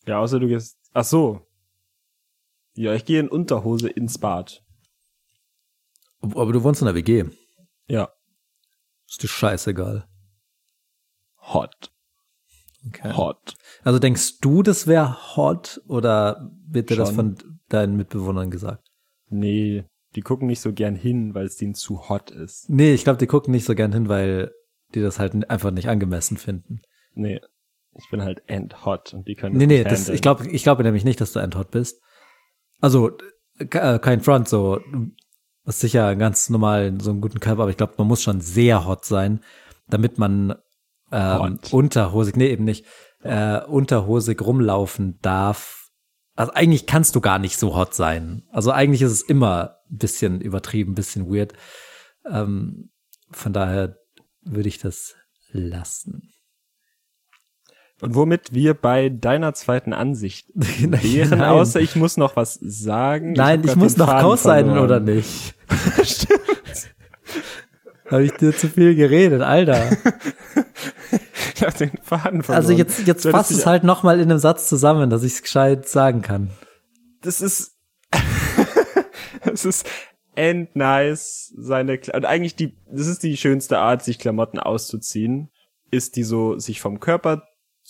Ja, 0.07 0.17
außer 0.19 0.39
du 0.39 0.47
gehst, 0.47 0.77
ach 0.93 1.03
so. 1.03 1.41
Ja, 2.75 2.93
ich 2.93 3.05
gehe 3.05 3.19
in 3.19 3.27
Unterhose 3.27 3.89
ins 3.89 4.17
Bad. 4.17 4.63
Aber 6.21 6.53
du 6.53 6.63
wohnst 6.63 6.81
in 6.81 6.85
der 6.85 6.95
WG. 6.95 7.25
Ja. 7.87 8.09
Ist 9.07 9.23
dir 9.23 9.27
scheißegal. 9.27 10.07
Hot. 11.41 11.91
Okay. 12.87 13.13
Hot. 13.15 13.55
Also 13.83 13.99
denkst 13.99 14.39
du, 14.39 14.63
das 14.63 14.87
wäre 14.87 15.35
hot 15.35 15.81
oder 15.87 16.51
wird 16.65 16.89
dir 16.89 16.97
das 16.97 17.09
Schon. 17.09 17.37
von 17.37 17.59
deinen 17.69 17.95
Mitbewohnern 17.95 18.49
gesagt? 18.49 18.89
Nee, 19.29 19.85
die 20.15 20.21
gucken 20.21 20.47
nicht 20.47 20.61
so 20.61 20.73
gern 20.73 20.95
hin, 20.95 21.33
weil 21.35 21.45
es 21.45 21.57
denen 21.57 21.75
zu 21.75 22.09
hot 22.09 22.31
ist. 22.31 22.69
Nee, 22.69 22.93
ich 22.93 23.03
glaube, 23.03 23.17
die 23.19 23.27
gucken 23.27 23.51
nicht 23.51 23.65
so 23.65 23.75
gern 23.75 23.93
hin, 23.93 24.09
weil 24.09 24.51
die 24.93 25.01
das 25.01 25.19
halt 25.19 25.49
einfach 25.49 25.71
nicht 25.71 25.89
angemessen 25.89 26.37
finden. 26.37 26.81
Nee. 27.13 27.39
Ich 27.93 28.09
bin 28.09 28.21
halt 28.21 28.41
end 28.47 28.85
hot 28.85 29.13
und 29.13 29.27
die 29.27 29.35
können 29.35 29.57
Nee, 29.57 29.65
das 29.65 29.67
nee, 29.67 29.77
nicht 29.79 29.91
das, 29.91 30.09
ich 30.09 30.21
glaube 30.21 30.47
ich 30.47 30.63
glaube 30.63 30.83
nämlich 30.83 31.03
nicht, 31.03 31.19
dass 31.19 31.33
du 31.33 31.39
endhot 31.39 31.71
bist. 31.71 32.01
Also, 32.81 33.11
äh, 33.59 33.99
kein 33.99 34.21
Front, 34.21 34.49
so, 34.49 34.81
hast 35.65 35.79
sicher 35.79 36.15
ganz 36.15 36.49
normal 36.49 36.97
so 36.99 37.11
einen 37.11 37.21
guten 37.21 37.39
Körper, 37.39 37.63
aber 37.63 37.71
ich 37.71 37.77
glaube, 37.77 37.93
man 37.97 38.07
muss 38.07 38.21
schon 38.21 38.41
sehr 38.41 38.85
hot 38.85 39.05
sein, 39.05 39.41
damit 39.87 40.17
man 40.17 40.55
ähm, 41.11 41.39
Hot. 41.39 41.73
unterhosig, 41.73 42.35
nee, 42.35 42.49
eben 42.49 42.63
nicht, 42.63 42.85
äh, 43.23 43.61
unterhosig 43.61 44.41
rumlaufen 44.41 45.19
darf. 45.21 45.89
Also 46.35 46.53
eigentlich 46.53 46.87
kannst 46.87 47.15
du 47.15 47.21
gar 47.21 47.39
nicht 47.39 47.57
so 47.57 47.75
hot 47.75 47.93
sein. 47.93 48.43
Also 48.51 48.71
eigentlich 48.71 49.01
ist 49.01 49.11
es 49.11 49.21
immer 49.21 49.77
ein 49.91 49.97
bisschen 49.97 50.41
übertrieben, 50.41 50.93
ein 50.93 50.95
bisschen 50.95 51.31
weird. 51.31 51.53
Ähm, 52.25 52.91
von 53.29 53.53
daher 53.53 53.97
würde 54.41 54.69
ich 54.69 54.79
das 54.79 55.15
lassen. 55.51 56.33
Und 58.01 58.15
womit 58.15 58.53
wir 58.53 58.73
bei 58.73 59.09
deiner 59.09 59.53
zweiten 59.53 59.93
Ansicht 59.93 60.47
wären, 60.55 61.29
Nein. 61.29 61.41
außer 61.41 61.79
ich 61.79 61.95
muss 61.95 62.17
noch 62.17 62.35
was 62.35 62.55
sagen. 62.61 63.33
Nein, 63.33 63.61
ich, 63.61 63.67
grad 63.67 63.75
muss 63.77 63.95
noch 63.95 64.09
verloren. 64.09 64.79
oder 64.79 64.99
nicht? 64.99 65.55
Habe 68.09 68.23
ich 68.23 68.31
dir 68.33 68.55
zu 68.55 68.67
viel 68.67 68.95
geredet, 68.95 69.41
Alter. 69.41 69.89
Ich 71.53 71.67
hab 71.67 71.77
den 71.77 71.91
Faden 72.01 72.41
verloren. 72.41 72.63
Also 72.63 72.73
jetzt, 72.73 73.05
jetzt 73.05 73.23
Du 73.23 73.29
hättest 73.29 73.49
fass 73.49 73.51
es 73.51 73.67
halt 73.67 73.83
noch 73.83 74.01
mal 74.01 74.19
in 74.19 74.31
einem 74.31 74.39
Satz 74.39 74.67
zusammen, 74.67 75.11
dass 75.11 75.21
ich 75.21 75.33
es 75.33 75.43
gescheit 75.43 75.87
sagen 75.87 76.23
kann. 76.23 76.49
Das 77.21 77.39
ist, 77.39 77.75
das 79.45 79.65
ist 79.65 79.85
end 80.33 80.75
nice, 80.75 81.53
seine, 81.55 81.97
Kla- 81.97 82.15
und 82.15 82.25
eigentlich 82.25 82.55
die, 82.55 82.75
das 82.91 83.05
ist 83.05 83.21
die 83.21 83.37
schönste 83.37 83.77
Art, 83.77 84.03
sich 84.03 84.17
Klamotten 84.17 84.57
auszuziehen, 84.57 85.51
ist 85.91 86.15
die 86.15 86.23
so, 86.23 86.57
sich 86.57 86.81
vom 86.81 86.99
Körper 86.99 87.43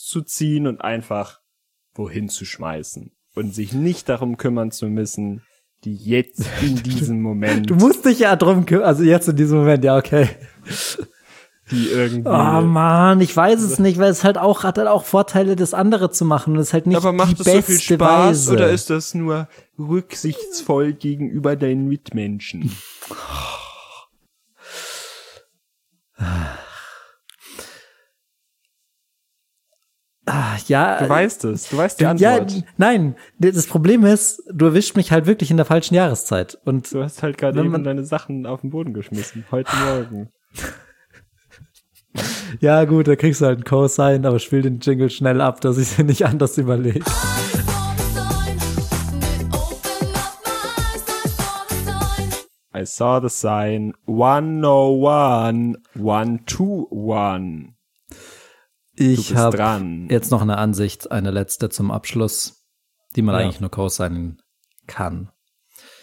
zu 0.05 0.21
ziehen 0.21 0.67
und 0.67 0.81
einfach 0.81 1.39
wohin 1.93 2.29
zu 2.29 2.45
schmeißen. 2.45 3.11
Und 3.33 3.53
sich 3.55 3.73
nicht 3.73 4.09
darum 4.09 4.37
kümmern 4.37 4.71
zu 4.71 4.87
müssen, 4.87 5.43
die 5.83 5.95
jetzt 5.95 6.43
in 6.61 6.75
diesem 6.83 7.21
Moment, 7.21 7.69
Du 7.69 7.75
musst 7.75 8.05
dich 8.05 8.19
ja 8.19 8.35
drum 8.35 8.65
kümmern, 8.65 8.85
also 8.85 9.03
jetzt 9.03 9.27
in 9.29 9.35
diesem 9.35 9.59
Moment, 9.59 9.83
ja, 9.83 9.97
okay. 9.97 10.29
die 11.71 11.87
irgendwie, 11.87 12.29
Oh 12.29 12.61
man, 12.61 13.21
ich 13.21 13.35
weiß 13.35 13.61
es 13.61 13.79
nicht, 13.79 13.97
weil 13.97 14.11
es 14.11 14.23
halt 14.23 14.37
auch, 14.37 14.63
hat 14.63 14.77
halt 14.77 14.87
auch 14.87 15.05
Vorteile, 15.05 15.55
das 15.55 15.73
andere 15.73 16.11
zu 16.11 16.25
machen 16.25 16.53
und 16.53 16.59
es 16.59 16.67
ist 16.67 16.73
halt 16.73 16.87
nicht 16.87 16.97
aber 16.97 17.11
die 17.11 17.17
macht 17.17 17.39
es 17.39 17.45
beste 17.45 17.61
so 17.61 17.79
viel 17.79 17.95
Spaß 17.95 18.27
Weise. 18.27 18.51
oder 18.53 18.69
ist 18.69 18.89
das 18.89 19.13
nur 19.13 19.47
rücksichtsvoll 19.79 20.93
gegenüber 20.93 21.55
deinen 21.55 21.87
Mitmenschen? 21.87 22.75
Ah, 30.33 30.55
ja, 30.67 30.99
Du 31.03 31.09
weißt 31.09 31.43
es, 31.45 31.67
du 31.69 31.75
weißt 31.77 31.99
die 31.99 32.05
Äh, 32.05 32.15
ja, 32.15 32.35
Antwort. 32.37 32.63
nein, 32.77 33.15
das 33.37 33.67
Problem 33.67 34.05
ist, 34.05 34.41
du 34.49 34.65
erwischst 34.67 34.95
mich 34.95 35.11
halt 35.11 35.25
wirklich 35.25 35.51
in 35.51 35.57
der 35.57 35.65
falschen 35.65 35.93
Jahreszeit 35.95 36.57
und 36.63 36.89
Du 36.93 37.03
hast 37.03 37.21
halt 37.21 37.37
gerade 37.37 37.59
eben 37.61 37.83
deine 37.83 38.05
Sachen 38.05 38.45
auf 38.45 38.61
den 38.61 38.69
Boden 38.69 38.93
geschmissen. 38.93 39.43
Heute 39.51 39.71
Morgen. 39.85 40.29
Ja, 42.59 42.83
gut, 42.83 43.07
da 43.07 43.15
kriegst 43.15 43.39
du 43.39 43.45
halt 43.45 43.59
einen 43.59 43.63
Cosign, 43.63 44.25
aber 44.25 44.37
spiel 44.39 44.61
den 44.61 44.79
Jingle 44.81 45.09
schnell 45.09 45.39
ab, 45.39 45.61
dass 45.61 45.77
ich 45.77 45.87
sie 45.87 46.03
nicht 46.03 46.25
anders 46.25 46.57
überlege. 46.57 46.99
I 52.73 52.85
saw 52.85 53.19
the 53.19 53.29
sign 53.29 53.93
101, 54.07 55.77
121. 55.95 57.73
Ich 58.95 59.35
habe 59.35 59.57
jetzt 60.09 60.31
noch 60.31 60.41
eine 60.41 60.57
Ansicht, 60.57 61.11
eine 61.11 61.31
letzte 61.31 61.69
zum 61.69 61.91
Abschluss, 61.91 62.67
die 63.15 63.21
man 63.21 63.35
Ja. 63.35 63.41
eigentlich 63.41 63.61
nur 63.61 63.71
cosignen 63.71 64.41
kann. 64.87 65.31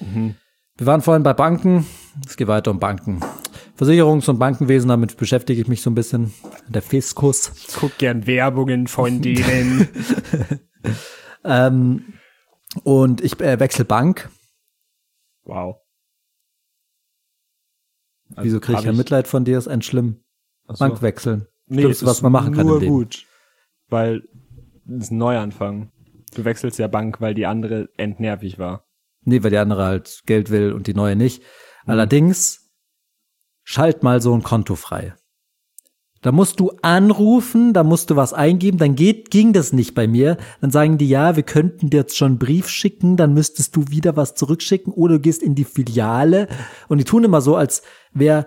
Mhm. 0.01 0.37
Wir 0.77 0.87
waren 0.87 1.03
vorhin 1.03 1.23
bei 1.23 1.35
Banken, 1.35 1.87
es 2.27 2.37
geht 2.37 2.49
weiter 2.49 2.71
um 2.71 2.79
Banken. 2.79 3.21
Versicherungs- 3.79 4.29
und 4.31 4.39
Bankenwesen, 4.39 4.89
damit 4.89 5.17
beschäftige 5.17 5.61
ich 5.61 5.69
mich 5.69 5.83
so 5.83 5.91
ein 5.91 5.95
bisschen. 5.95 6.33
Der 6.69 6.83
Fiskus. 6.83 7.53
Ich 7.69 7.75
guck 7.75 7.97
gern 7.99 8.27
Werbungen 8.27 8.87
von 8.89 9.21
denen. 9.23 9.89
Ähm, 11.45 12.15
und 12.85 13.21
ich 13.21 13.39
äh, 13.41 13.59
wechsle 13.61 13.85
Bank. 13.85 14.31
wow. 15.45 15.77
Wieso 18.37 18.61
kriege 18.61 18.79
ich 18.79 18.85
kein 18.85 18.97
Mitleid 18.97 19.27
von 19.27 19.45
dir? 19.45 19.57
Ist 19.59 19.69
ein 19.69 19.81
schlimm. 19.83 20.23
So. 20.67 20.75
Bank 20.85 21.01
wechseln. 21.01 21.47
Nee, 21.69 21.83
Schlimmste, 21.83 22.07
was 22.07 22.17
ist 22.19 22.23
man 22.23 22.33
machen 22.33 22.55
kann 22.55 22.67
Nur 22.67 22.81
gut. 22.81 23.27
Weil 23.89 24.23
es 24.87 25.05
ist 25.05 25.11
ein 25.11 25.19
Neuanfang. 25.19 25.91
Du 26.35 26.45
wechselst 26.45 26.79
ja 26.79 26.89
Bank, 26.89 27.21
weil 27.21 27.35
die 27.35 27.47
andere 27.47 27.89
entnervig 27.97 28.59
war. 28.59 28.85
Nee, 29.25 29.43
weil 29.43 29.51
die 29.51 29.59
andere 29.59 29.85
halt 29.85 30.23
Geld 30.27 30.51
will 30.51 30.73
und 30.73 30.87
die 30.87 30.95
neue 30.95 31.17
nicht. 31.17 31.43
Mhm. 31.85 31.91
Allerdings, 31.91 32.71
schalt 33.65 34.03
mal 34.03 34.21
so 34.21 34.35
ein 34.35 34.43
Konto 34.43 34.77
frei. 34.77 35.15
Da 36.21 36.33
musst 36.33 36.59
du 36.59 36.73
anrufen, 36.83 37.73
da 37.73 37.85
musst 37.85 38.11
du 38.11 38.17
was 38.17 38.33
eingeben, 38.33 38.79
dann 38.79 38.97
geht, 38.97 39.31
ging 39.31 39.53
das 39.53 39.73
nicht 39.73 39.95
bei 39.95 40.09
mir. 40.09 40.37
Dann 40.61 40.73
sagen 40.73 40.99
die, 40.99 41.09
ja, 41.09 41.37
wir 41.37 41.45
könnten 41.45 41.91
dir 41.91 41.99
jetzt 41.99 42.17
schon 42.17 42.33
einen 42.33 42.39
Brief 42.39 42.69
schicken, 42.69 43.17
dann 43.17 43.35
müsstest 43.35 43.77
du 43.77 43.89
wieder 43.89 44.17
was 44.17 44.35
zurückschicken 44.35 44.93
oder 44.93 45.15
du 45.15 45.21
gehst 45.21 45.43
in 45.43 45.55
die 45.55 45.65
Filiale. 45.65 46.49
Und 46.89 46.99
die 46.99 47.05
tun 47.05 47.23
immer 47.23 47.41
so, 47.41 47.55
als 47.55 47.83
wäre, 48.13 48.47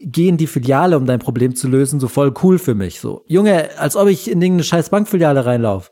geh 0.00 0.28
in 0.28 0.36
die 0.36 0.46
Filiale, 0.46 0.96
um 0.96 1.06
dein 1.06 1.18
Problem 1.18 1.54
zu 1.54 1.68
lösen, 1.68 2.00
so 2.00 2.08
voll 2.08 2.32
cool 2.42 2.58
für 2.58 2.74
mich. 2.74 3.00
So, 3.00 3.24
Junge, 3.26 3.78
als 3.78 3.96
ob 3.96 4.08
ich 4.08 4.30
in 4.30 4.40
irgendeine 4.40 4.64
scheiß 4.64 4.90
Bankfiliale 4.90 5.44
reinlaufe. 5.44 5.90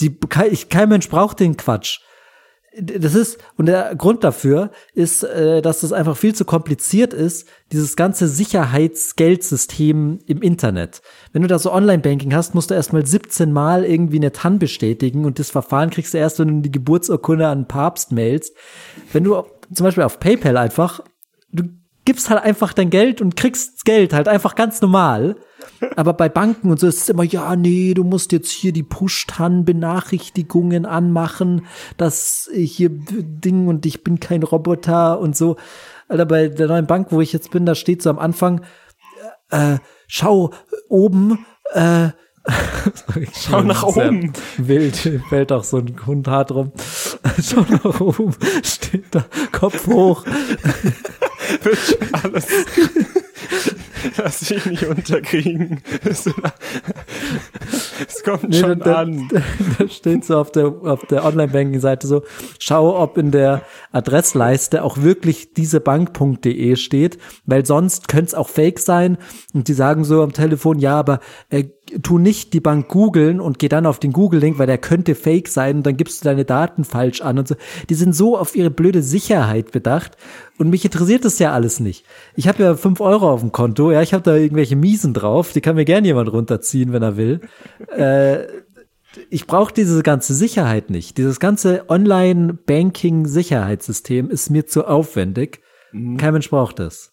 Die, 0.00 0.18
ich, 0.50 0.68
kein 0.68 0.88
Mensch 0.88 1.08
braucht 1.08 1.40
den 1.40 1.56
Quatsch. 1.56 2.00
Das 2.74 3.14
ist, 3.14 3.38
und 3.58 3.66
der 3.66 3.94
Grund 3.96 4.24
dafür 4.24 4.70
ist, 4.94 5.24
äh, 5.24 5.60
dass 5.60 5.80
das 5.80 5.92
einfach 5.92 6.16
viel 6.16 6.34
zu 6.34 6.46
kompliziert 6.46 7.12
ist, 7.12 7.46
dieses 7.70 7.96
ganze 7.96 8.26
Sicherheitsgeldsystem 8.28 10.20
im 10.26 10.40
Internet. 10.40 11.02
Wenn 11.32 11.42
du 11.42 11.48
da 11.48 11.58
so 11.58 11.70
Online-Banking 11.70 12.34
hast, 12.34 12.54
musst 12.54 12.70
du 12.70 12.74
erstmal 12.74 13.04
17 13.04 13.52
Mal 13.52 13.84
irgendwie 13.84 14.16
eine 14.16 14.32
TAN 14.32 14.58
bestätigen 14.58 15.26
und 15.26 15.38
das 15.38 15.50
Verfahren 15.50 15.90
kriegst 15.90 16.14
du 16.14 16.18
erst, 16.18 16.38
wenn 16.38 16.48
du 16.48 16.60
die 16.62 16.72
Geburtsurkunde 16.72 17.46
an 17.46 17.60
den 17.60 17.68
Papst 17.68 18.10
mailst. 18.10 18.56
Wenn 19.12 19.24
du 19.24 19.44
zum 19.74 19.84
Beispiel 19.84 20.04
auf 20.04 20.18
PayPal 20.18 20.56
einfach, 20.56 21.04
du 21.52 21.64
gibst 22.04 22.30
halt 22.30 22.42
einfach 22.42 22.72
dein 22.72 22.90
Geld 22.90 23.20
und 23.20 23.36
kriegst 23.36 23.84
Geld 23.84 24.12
halt 24.12 24.28
einfach 24.28 24.54
ganz 24.54 24.80
normal. 24.80 25.36
Aber 25.96 26.12
bei 26.12 26.28
Banken 26.28 26.70
und 26.70 26.78
so 26.80 26.86
ist 26.86 27.02
es 27.02 27.08
immer, 27.08 27.24
ja, 27.24 27.56
nee, 27.56 27.94
du 27.94 28.04
musst 28.04 28.32
jetzt 28.32 28.50
hier 28.50 28.72
die 28.72 28.82
Push-Tan-Benachrichtigungen 28.82 30.86
anmachen, 30.86 31.66
dass 31.96 32.50
hier 32.52 32.90
Ding 32.90 33.68
und 33.68 33.86
ich 33.86 34.04
bin 34.04 34.20
kein 34.20 34.42
Roboter 34.42 35.20
und 35.20 35.36
so. 35.36 35.56
Alter, 36.08 36.26
bei 36.26 36.48
der 36.48 36.68
neuen 36.68 36.86
Bank, 36.86 37.08
wo 37.10 37.20
ich 37.20 37.32
jetzt 37.32 37.50
bin, 37.50 37.66
da 37.66 37.74
steht 37.74 38.02
so 38.02 38.10
am 38.10 38.18
Anfang, 38.18 38.62
äh, 39.50 39.78
schau 40.06 40.52
oben, 40.88 41.44
äh, 41.72 42.10
Schau 43.34 43.62
nach 43.62 43.84
oben. 43.84 44.32
Wild, 44.58 44.96
fällt 45.28 45.52
auch 45.52 45.62
so 45.62 45.78
ein 45.78 45.94
Hund 46.06 46.26
hart 46.26 46.50
rum. 46.50 46.72
Schau 47.40 47.64
nach 47.70 48.00
oben, 48.00 48.34
steht 48.64 49.04
da, 49.12 49.24
Kopf 49.52 49.86
hoch. 49.86 50.24
Schon 51.60 52.14
alles. 52.22 52.46
Lass 54.16 54.40
dich 54.40 54.66
nicht 54.66 54.84
unterkriegen. 54.84 55.80
Es 56.04 56.24
kommt 58.24 58.48
Nee, 58.48 58.58
schon 58.58 58.78
da, 58.80 59.00
an. 59.00 59.28
Da, 59.30 59.40
da 59.78 59.88
steht 59.88 60.24
so 60.24 60.38
auf 60.38 60.50
der, 60.52 60.66
auf 60.66 61.06
der 61.06 61.24
Online-Banking-Seite 61.24 62.06
so, 62.06 62.22
schau, 62.58 63.00
ob 63.00 63.18
in 63.18 63.30
der 63.30 63.62
Adressleiste 63.92 64.82
auch 64.82 64.98
wirklich 64.98 65.54
diese 65.54 65.80
Bank.de 65.80 66.76
steht, 66.76 67.18
weil 67.46 67.64
sonst 67.66 68.08
könnte 68.08 68.26
es 68.26 68.34
auch 68.34 68.48
fake 68.48 68.78
sein. 68.78 69.18
Und 69.54 69.68
die 69.68 69.74
sagen 69.74 70.04
so 70.04 70.22
am 70.22 70.32
Telefon, 70.32 70.78
ja, 70.78 70.98
aber 70.98 71.20
äh, 71.50 71.64
tu 72.02 72.18
nicht 72.18 72.52
die 72.52 72.60
Bank 72.60 72.88
googeln 72.88 73.40
und 73.40 73.58
geh 73.58 73.68
dann 73.68 73.86
auf 73.86 73.98
den 73.98 74.12
Google-Link, 74.12 74.58
weil 74.58 74.66
der 74.66 74.78
könnte 74.78 75.14
fake 75.14 75.48
sein 75.48 75.76
und 75.76 75.86
dann 75.86 75.96
gibst 75.96 76.20
du 76.20 76.24
deine 76.24 76.44
Daten 76.44 76.84
falsch 76.84 77.20
an 77.20 77.38
und 77.38 77.48
so. 77.48 77.54
Die 77.88 77.94
sind 77.94 78.14
so 78.14 78.38
auf 78.38 78.56
ihre 78.56 78.70
blöde 78.70 79.02
Sicherheit 79.02 79.72
bedacht 79.72 80.16
und 80.58 80.70
mich 80.70 80.84
interessiert 80.84 81.24
das 81.24 81.38
ja 81.38 81.52
alles 81.52 81.80
nicht. 81.80 82.04
Ich 82.34 82.48
habe 82.48 82.62
ja 82.62 82.74
fünf 82.74 83.00
Euro 83.00 83.30
auf 83.30 83.40
dem 83.40 83.52
Konto, 83.52 83.92
ja, 83.92 84.02
ich 84.02 84.14
habe 84.14 84.22
da 84.22 84.36
irgendwelche 84.36 84.76
Miesen 84.76 85.14
drauf, 85.14 85.52
die 85.52 85.60
kann 85.60 85.76
mir 85.76 85.84
gerne 85.84 86.06
jemand 86.06 86.32
runterziehen, 86.32 86.92
wenn 86.92 87.02
er 87.02 87.16
will. 87.16 87.40
äh, 87.96 88.46
ich 89.28 89.46
brauche 89.46 89.74
diese 89.74 90.02
ganze 90.02 90.34
Sicherheit 90.34 90.88
nicht. 90.88 91.18
Dieses 91.18 91.38
ganze 91.38 91.90
Online-Banking-Sicherheitssystem 91.90 94.30
ist 94.30 94.48
mir 94.48 94.66
zu 94.66 94.86
aufwendig. 94.86 95.60
Kein 96.16 96.32
Mensch 96.32 96.48
braucht 96.48 96.78
das. 96.78 97.11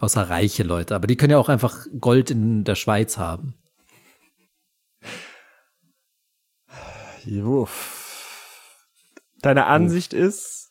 Außer 0.00 0.28
reiche 0.30 0.62
Leute. 0.62 0.94
Aber 0.94 1.06
die 1.06 1.16
können 1.16 1.32
ja 1.32 1.38
auch 1.38 1.50
einfach 1.50 1.86
Gold 2.00 2.30
in 2.30 2.64
der 2.64 2.74
Schweiz 2.74 3.18
haben. 3.18 3.54
Deine 9.42 9.66
Ansicht 9.66 10.12
ist, 10.12 10.70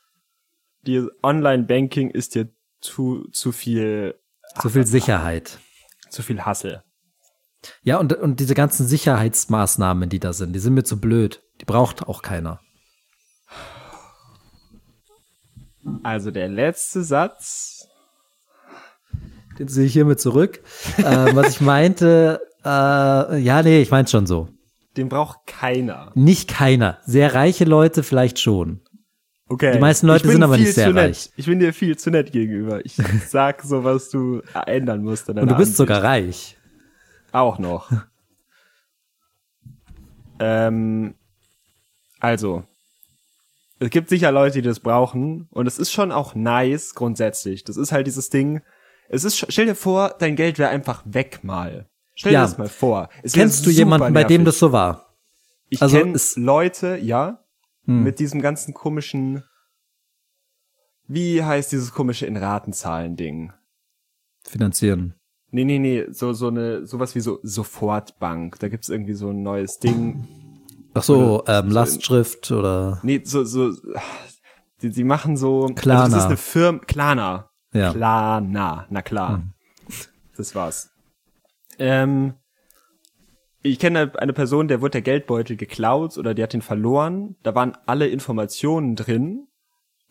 die 0.82 1.08
Online-Banking 1.24 2.10
ist 2.10 2.36
dir 2.36 2.50
zu, 2.82 3.28
zu 3.32 3.52
viel, 3.52 4.20
So 4.62 4.70
viel 4.70 4.86
Sicherheit. 4.86 5.60
zu 6.10 6.24
viel 6.24 6.42
Hassel. 6.42 6.84
Ja, 7.84 7.98
und, 7.98 8.14
und 8.14 8.40
diese 8.40 8.56
ganzen 8.56 8.88
Sicherheitsmaßnahmen, 8.88 10.10
die 10.10 10.20
da 10.20 10.34
sind, 10.34 10.54
die 10.54 10.60
sind 10.60 10.74
mir 10.74 10.84
zu 10.84 11.00
blöd. 11.00 11.44
Die 11.62 11.66
braucht 11.66 12.08
auch 12.08 12.22
keiner. 12.22 12.62
Also 16.04 16.32
der 16.32 16.48
letzte 16.48 17.04
Satz. 17.04 17.79
Den 19.60 19.68
sehe 19.68 19.86
ich 19.86 19.94
hiermit 19.94 20.20
zurück. 20.20 20.62
äh, 20.98 21.36
was 21.36 21.50
ich 21.50 21.62
meinte, 21.62 22.42
äh, 22.64 23.38
ja, 23.38 23.62
nee, 23.62 23.82
ich 23.82 23.92
meinte 23.92 24.12
schon 24.12 24.26
so. 24.26 24.48
Den 24.98 25.10
braucht 25.10 25.46
keiner. 25.46 26.12
Nicht 26.16 26.50
keiner. 26.50 26.98
Sehr 27.06 27.36
reiche 27.36 27.66
Leute 27.66 28.04
vielleicht 28.04 28.40
schon. 28.40 28.82
Okay. 29.48 29.74
Die 29.74 29.80
meisten 29.80 30.08
Leute 30.08 30.28
sind 30.30 30.44
aber 30.44 30.58
nicht 30.58 30.74
sehr 30.74 30.94
reich. 30.96 31.32
Ich 31.36 31.48
bin 31.48 31.60
dir 31.60 31.74
viel 31.74 31.98
zu 31.98 32.12
nett 32.12 32.32
gegenüber. 32.32 32.86
Ich 32.86 32.96
sag 33.28 33.64
so, 33.64 33.84
was 33.84 34.10
du 34.10 34.42
ändern 34.66 35.04
musst. 35.04 35.28
Und 35.30 35.38
du 35.38 35.46
bist 35.46 35.54
Ansicht. 35.54 35.78
sogar 35.78 36.04
reich. 36.04 36.58
Auch 37.32 37.60
noch. 37.60 37.92
ähm, 40.40 41.16
also, 42.20 42.64
es 43.80 43.90
gibt 43.90 44.10
sicher 44.10 44.32
Leute, 44.32 44.62
die 44.62 44.68
das 44.68 44.80
brauchen 44.80 45.48
und 45.52 45.66
es 45.68 45.80
ist 45.80 45.92
schon 45.92 46.12
auch 46.12 46.36
nice 46.36 46.94
grundsätzlich. 46.94 47.64
Das 47.64 47.78
ist 47.78 47.92
halt 47.92 48.08
dieses 48.08 48.30
Ding. 48.30 48.62
Es 49.10 49.24
ist, 49.24 49.46
stell 49.52 49.66
dir 49.66 49.76
vor, 49.76 50.16
dein 50.20 50.36
Geld 50.36 50.60
wäre 50.60 50.70
einfach 50.70 51.02
weg 51.06 51.40
mal. 51.44 51.90
Stell 52.16 52.32
Ja. 52.34 52.42
dir 52.42 52.46
das 52.48 52.58
mal 52.58 52.70
vor. 52.70 53.10
Es 53.24 53.34
Kennst 53.34 53.66
du 53.66 53.70
jemanden, 53.70 54.14
bei 54.14 54.24
dem 54.24 54.46
das 54.46 54.60
so 54.60 54.72
war? 54.72 55.16
Ich 55.70 55.82
also 55.82 55.98
kenn 55.98 56.14
es- 56.16 56.36
Leute, 56.36 56.98
ja, 56.98 57.44
Hm. 57.86 58.04
mit 58.04 58.20
diesem 58.20 58.42
ganzen 58.42 58.74
komischen, 58.74 59.44
wie 61.08 61.44
heißt 61.44 61.72
dieses 61.72 61.92
komische 61.92 62.26
in 62.26 62.38
Ratenzahlen 62.38 63.16
Ding? 63.16 63.52
Finanzieren. 64.44 65.16
Nee, 65.52 65.66
nee, 65.66 65.80
nee, 65.80 66.06
so, 66.12 66.34
so 66.34 66.48
eine, 66.48 66.86
sowas 66.86 67.16
wie 67.16 67.22
so 67.22 67.40
Sofortbank. 67.42 68.60
Da 68.60 68.68
gibt's 68.70 68.90
irgendwie 68.90 69.14
so 69.16 69.30
ein 69.32 69.42
neues 69.42 69.80
Ding. 69.80 70.28
Ach 70.94 71.02
so, 71.04 71.42
Oder 71.44 71.60
ähm, 71.60 71.70
Lastschrift 71.72 72.52
oder 72.52 73.00
Nee, 73.04 73.22
so, 73.24 73.44
so, 73.44 73.72
die, 74.82 74.90
die 74.92 75.04
machen 75.04 75.38
so, 75.38 75.66
Klarna. 75.76 76.04
Also 76.04 76.16
das 76.16 76.24
ist 76.26 76.28
eine 76.28 76.38
Firma, 76.38 76.80
Klarna. 76.86 77.49
Ja. 77.74 77.94
Klarna, 77.94 78.86
na 78.90 79.02
klar. 79.02 79.44
Das 80.36 80.56
war's. 80.56 80.92
Ähm, 81.78 82.34
ich 83.62 83.78
kenne 83.80 84.12
eine 84.18 84.34
Person, 84.34 84.68
der 84.68 84.82
wurde 84.82 84.92
der 84.92 85.02
Geldbeutel 85.02 85.56
geklaut 85.58 86.18
oder 86.18 86.34
die 86.34 86.42
hat 86.44 86.54
ihn 86.54 86.62
verloren. 86.62 87.36
Da 87.44 87.54
waren 87.56 87.78
alle 87.86 88.08
Informationen 88.08 88.96
drin, 88.96 89.48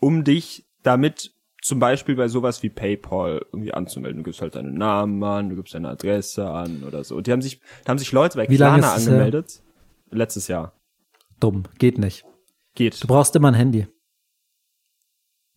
um 0.01 0.23
dich 0.25 0.67
damit 0.83 1.33
zum 1.63 1.79
Beispiel 1.81 2.15
bei 2.15 2.29
sowas 2.29 2.63
wie 2.63 2.69
PayPal 2.71 3.45
irgendwie 3.53 3.75
anzumelden. 3.75 4.19
Du 4.19 4.25
gibst 4.25 4.41
halt 4.41 4.55
deinen 4.55 4.75
Namen 4.75 5.23
an, 5.25 5.49
du 5.49 5.57
gibst 5.57 5.75
deine 5.75 5.89
Adresse 5.89 6.49
an 6.49 6.85
oder 6.85 7.03
so. 7.05 7.17
Und 7.17 7.27
die 7.27 7.33
haben 7.33 7.43
sich, 7.43 7.61
da 7.85 7.91
haben 7.91 7.99
sich 7.99 8.13
Leute 8.13 8.37
bei 8.39 8.49
Wie 8.49 8.57
Klarna 8.57 8.95
es 8.97 9.07
her? 9.07 9.13
angemeldet. 9.15 9.63
Letztes 10.11 10.47
Jahr. 10.49 10.73
dumm. 11.41 11.65
Geht 11.79 11.99
nicht. 11.99 12.25
Geht. 12.75 13.03
Du 13.03 13.09
brauchst 13.09 13.35
immer 13.35 13.49
ein 13.49 13.55
Handy. 13.55 13.89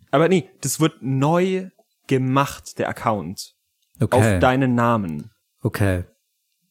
Aber 0.10 0.28
nee, 0.28 0.50
das 0.62 0.80
wird 0.80 0.96
neu 1.02 1.70
gemacht, 2.12 2.78
der 2.78 2.90
Account. 2.90 3.56
Okay. 4.02 4.18
Auf 4.18 4.40
deinen 4.40 4.76
Namen. 4.76 5.32
okay. 5.62 6.04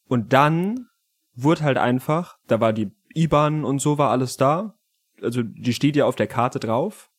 Und 0.07 0.32
dann 0.32 0.88
wurde 1.34 1.62
halt 1.62 1.78
einfach, 1.78 2.36
da 2.49 2.61
war 2.61 2.72
die 2.72 2.91
IBAN 3.14 3.64
und 3.64 3.78
so 3.78 3.97
war 3.97 4.11
alles 4.11 4.36
da. 4.36 4.74
Also 5.22 5.43
die 5.45 5.72
steht 5.72 5.95
ja 5.95 6.05
auf 6.05 6.16
der 6.16 6.26
Karte 6.26 6.59
drauf. 6.59 7.11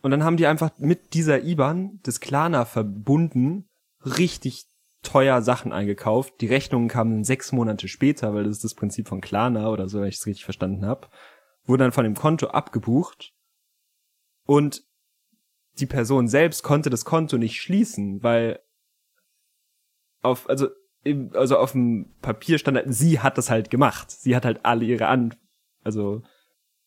Und 0.00 0.10
dann 0.10 0.24
haben 0.24 0.38
die 0.38 0.46
einfach 0.46 0.70
mit 0.78 1.12
dieser 1.12 1.44
IBAN 1.44 2.00
das 2.02 2.20
Klarna 2.20 2.64
verbunden, 2.64 3.68
richtig 4.00 4.64
teuer 5.02 5.42
Sachen 5.42 5.72
eingekauft. 5.72 6.40
Die 6.40 6.46
Rechnungen 6.46 6.88
kamen 6.88 7.22
sechs 7.22 7.52
Monate 7.52 7.86
später, 7.86 8.34
weil 8.34 8.44
das 8.44 8.56
ist 8.56 8.64
das 8.64 8.74
Prinzip 8.74 9.06
von 9.06 9.20
Klarna 9.20 9.68
oder 9.68 9.88
so, 9.88 10.00
wenn 10.00 10.08
ich 10.08 10.16
es 10.16 10.26
richtig 10.26 10.44
verstanden 10.44 10.86
habe. 10.86 11.08
Wurde 11.64 11.84
dann 11.84 11.92
von 11.92 12.04
dem 12.04 12.14
Konto 12.14 12.46
abgebucht. 12.46 13.34
Und 14.46 14.82
die 15.78 15.86
Person 15.86 16.28
selbst 16.28 16.62
konnte 16.62 16.90
das 16.90 17.04
Konto 17.04 17.36
nicht 17.38 17.60
schließen, 17.60 18.22
weil 18.22 18.60
auf, 20.22 20.48
also, 20.48 20.68
im, 21.02 21.30
also 21.34 21.58
auf 21.58 21.72
dem 21.72 22.14
Papier 22.22 22.58
stand 22.58 22.76
halt, 22.76 22.94
sie 22.94 23.20
hat 23.20 23.36
das 23.38 23.50
halt 23.50 23.70
gemacht. 23.70 24.10
Sie 24.10 24.34
hat 24.34 24.44
halt 24.44 24.60
alle 24.64 24.84
ihre 24.84 25.06
An, 25.06 25.34
also 25.82 26.22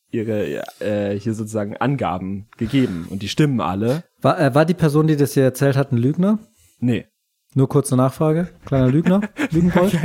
ihre, 0.10 0.64
äh, 0.80 1.20
hier 1.20 1.34
sozusagen 1.34 1.76
Angaben 1.78 2.48
gegeben 2.58 3.08
und 3.10 3.22
die 3.22 3.30
stimmen 3.30 3.60
alle. 3.62 4.04
War, 4.22 4.40
äh, 4.40 4.56
war 4.56 4.66
die 4.66 4.74
Person, 4.74 5.08
die 5.08 5.18
das 5.18 5.34
hier 5.34 5.44
erzählt 5.44 5.76
hat, 5.76 5.92
ein 5.92 5.98
Lügner? 5.98 6.40
Nee, 6.80 7.08
Nur 7.54 7.68
kurze 7.70 7.96
Nachfrage. 7.96 8.50
Kleiner 8.66 8.88
Lügner? 8.90 9.22
Lügenbold? 9.52 9.98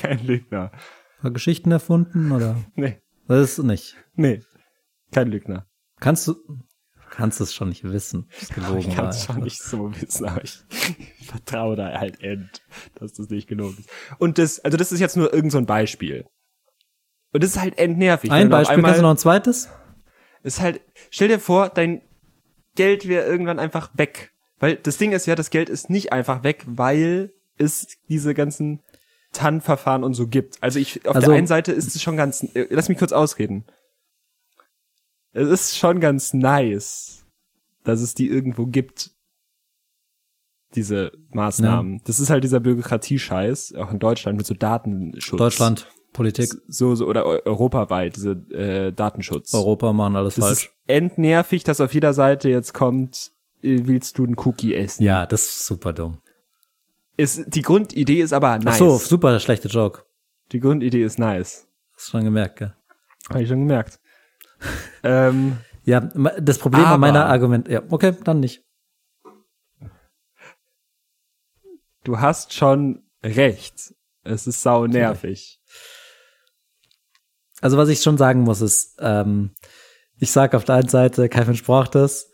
kein 0.00 0.24
Lügner. 0.26 0.70
War 1.22 1.30
Geschichten 1.30 1.70
erfunden 1.72 2.32
oder? 2.32 2.56
Nee, 2.74 2.98
Das 3.26 3.58
ist 3.58 3.64
nicht. 3.64 3.96
nee, 4.14 4.42
kein 5.12 5.28
Lügner. 5.28 5.66
Kannst 6.00 6.28
du, 6.28 6.34
kannst 7.10 7.40
es 7.40 7.52
schon 7.54 7.68
nicht 7.68 7.84
wissen. 7.84 8.28
Ist 8.40 8.54
gelogen. 8.54 8.78
Ich 8.78 8.94
kann 8.94 9.06
es 9.08 9.24
schon 9.24 9.40
nicht 9.42 9.62
so 9.62 9.92
wissen, 10.00 10.26
aber 10.26 10.42
ich 10.44 10.58
vertraue 11.26 11.76
da 11.76 11.98
halt 11.98 12.22
end, 12.22 12.62
dass 12.94 13.12
das 13.14 13.28
nicht 13.28 13.48
genug 13.48 13.78
ist. 13.78 13.88
Und 14.18 14.38
das, 14.38 14.60
also 14.60 14.76
das 14.76 14.92
ist 14.92 15.00
jetzt 15.00 15.16
nur 15.16 15.32
irgend 15.32 15.52
so 15.52 15.58
ein 15.58 15.66
Beispiel. 15.66 16.24
Und 17.32 17.42
das 17.42 17.50
ist 17.50 17.60
halt 17.60 17.78
endnervig. 17.78 18.30
Ein 18.30 18.48
Beispiel, 18.48 18.76
einmal- 18.76 18.90
kannst 18.90 18.98
du 19.00 19.02
noch 19.02 19.10
ein 19.10 19.18
zweites? 19.18 19.68
ist 20.42 20.60
halt, 20.60 20.80
stell 21.10 21.28
dir 21.28 21.38
vor, 21.38 21.68
dein 21.68 22.00
Geld 22.74 23.06
wäre 23.06 23.26
irgendwann 23.26 23.58
einfach 23.58 23.90
weg. 23.94 24.30
Weil 24.58 24.76
das 24.76 24.96
Ding 24.96 25.12
ist 25.12 25.26
ja, 25.26 25.34
das 25.34 25.50
Geld 25.50 25.68
ist 25.68 25.90
nicht 25.90 26.12
einfach 26.12 26.42
weg, 26.44 26.64
weil 26.66 27.32
es 27.58 27.86
diese 28.08 28.32
ganzen 28.34 28.80
TAN-Verfahren 29.32 30.02
und 30.02 30.14
so 30.14 30.26
gibt. 30.26 30.62
Also 30.62 30.78
ich, 30.78 31.06
auf 31.06 31.14
Also- 31.16 31.28
der 31.28 31.36
einen 31.38 31.46
Seite 31.46 31.72
ist 31.72 31.94
es 31.94 32.02
schon 32.02 32.16
ganz, 32.16 32.42
äh, 32.54 32.66
lass 32.70 32.88
mich 32.88 32.98
kurz 32.98 33.12
ausreden. 33.12 33.64
Es 35.32 35.48
ist 35.48 35.78
schon 35.78 36.00
ganz 36.00 36.32
nice, 36.34 37.24
dass 37.84 38.00
es 38.00 38.14
die 38.14 38.28
irgendwo 38.28 38.66
gibt. 38.66 39.10
Diese 40.76 41.10
Maßnahmen. 41.32 42.00
Das 42.04 42.20
ist 42.20 42.30
halt 42.30 42.44
dieser 42.44 42.60
Bürokratiescheiß, 42.60 43.74
auch 43.74 43.90
in 43.90 43.98
Deutschland 43.98 44.36
mit 44.38 44.46
so 44.46 44.54
Datenschutz. 44.54 45.38
Deutschland, 45.38 45.88
Politik, 46.12 46.50
So, 46.68 46.94
so, 46.94 47.06
oder 47.06 47.26
eu- 47.26 47.40
europaweit, 47.44 48.14
diese, 48.16 48.30
äh, 48.52 48.92
Datenschutz. 48.92 49.52
Europa 49.52 49.92
machen 49.92 50.14
alles 50.16 50.36
Das 50.36 50.44
falsch. 50.44 50.64
ist 50.66 50.70
endnervig, 50.86 51.64
dass 51.64 51.80
auf 51.80 51.92
jeder 51.92 52.12
Seite 52.14 52.48
jetzt 52.48 52.72
kommt, 52.72 53.32
äh, 53.62 53.80
willst 53.84 54.18
du 54.18 54.24
einen 54.24 54.36
Cookie 54.38 54.74
essen? 54.74 55.02
Ja, 55.02 55.26
das 55.26 55.42
ist 55.46 55.66
super 55.66 55.92
dumm. 55.92 56.18
Ist, 57.16 57.44
die 57.54 57.62
Grundidee 57.62 58.20
ist 58.22 58.32
aber 58.32 58.56
nice. 58.58 58.74
Ach 58.74 58.78
so, 58.78 58.96
super 58.98 59.38
schlechte 59.40 59.66
Joke. 59.68 60.04
Die 60.52 60.60
Grundidee 60.60 61.02
ist 61.04 61.18
nice. 61.18 61.66
Hast 61.94 62.06
du 62.08 62.10
schon 62.12 62.24
gemerkt, 62.24 62.58
gell? 62.60 62.74
Habe 63.28 63.42
ich 63.42 63.48
schon 63.48 63.58
gemerkt. 63.60 63.98
ähm, 65.02 65.58
Ja, 65.84 66.00
das 66.00 66.58
Problem 66.58 66.84
Aber- 66.84 66.94
an 66.94 67.00
meiner 67.00 67.26
Argument, 67.26 67.68
ja, 67.68 67.82
okay, 67.90 68.14
dann 68.24 68.40
nicht. 68.40 68.62
du 72.04 72.18
hast 72.20 72.52
schon 72.54 73.02
recht. 73.22 73.94
Es 74.22 74.46
ist 74.46 74.62
sau 74.62 74.86
nervig. 74.86 75.60
Also 77.60 77.76
was 77.76 77.88
ich 77.88 78.00
schon 78.02 78.16
sagen 78.18 78.40
muss 78.40 78.60
ist, 78.60 78.96
ähm, 79.00 79.54
ich 80.18 80.30
sag 80.30 80.54
auf 80.54 80.64
der 80.64 80.76
einen 80.76 80.88
Seite, 80.88 81.28
kein 81.28 81.46
Mensch 81.46 81.62
braucht 81.64 81.94
das. 81.94 82.26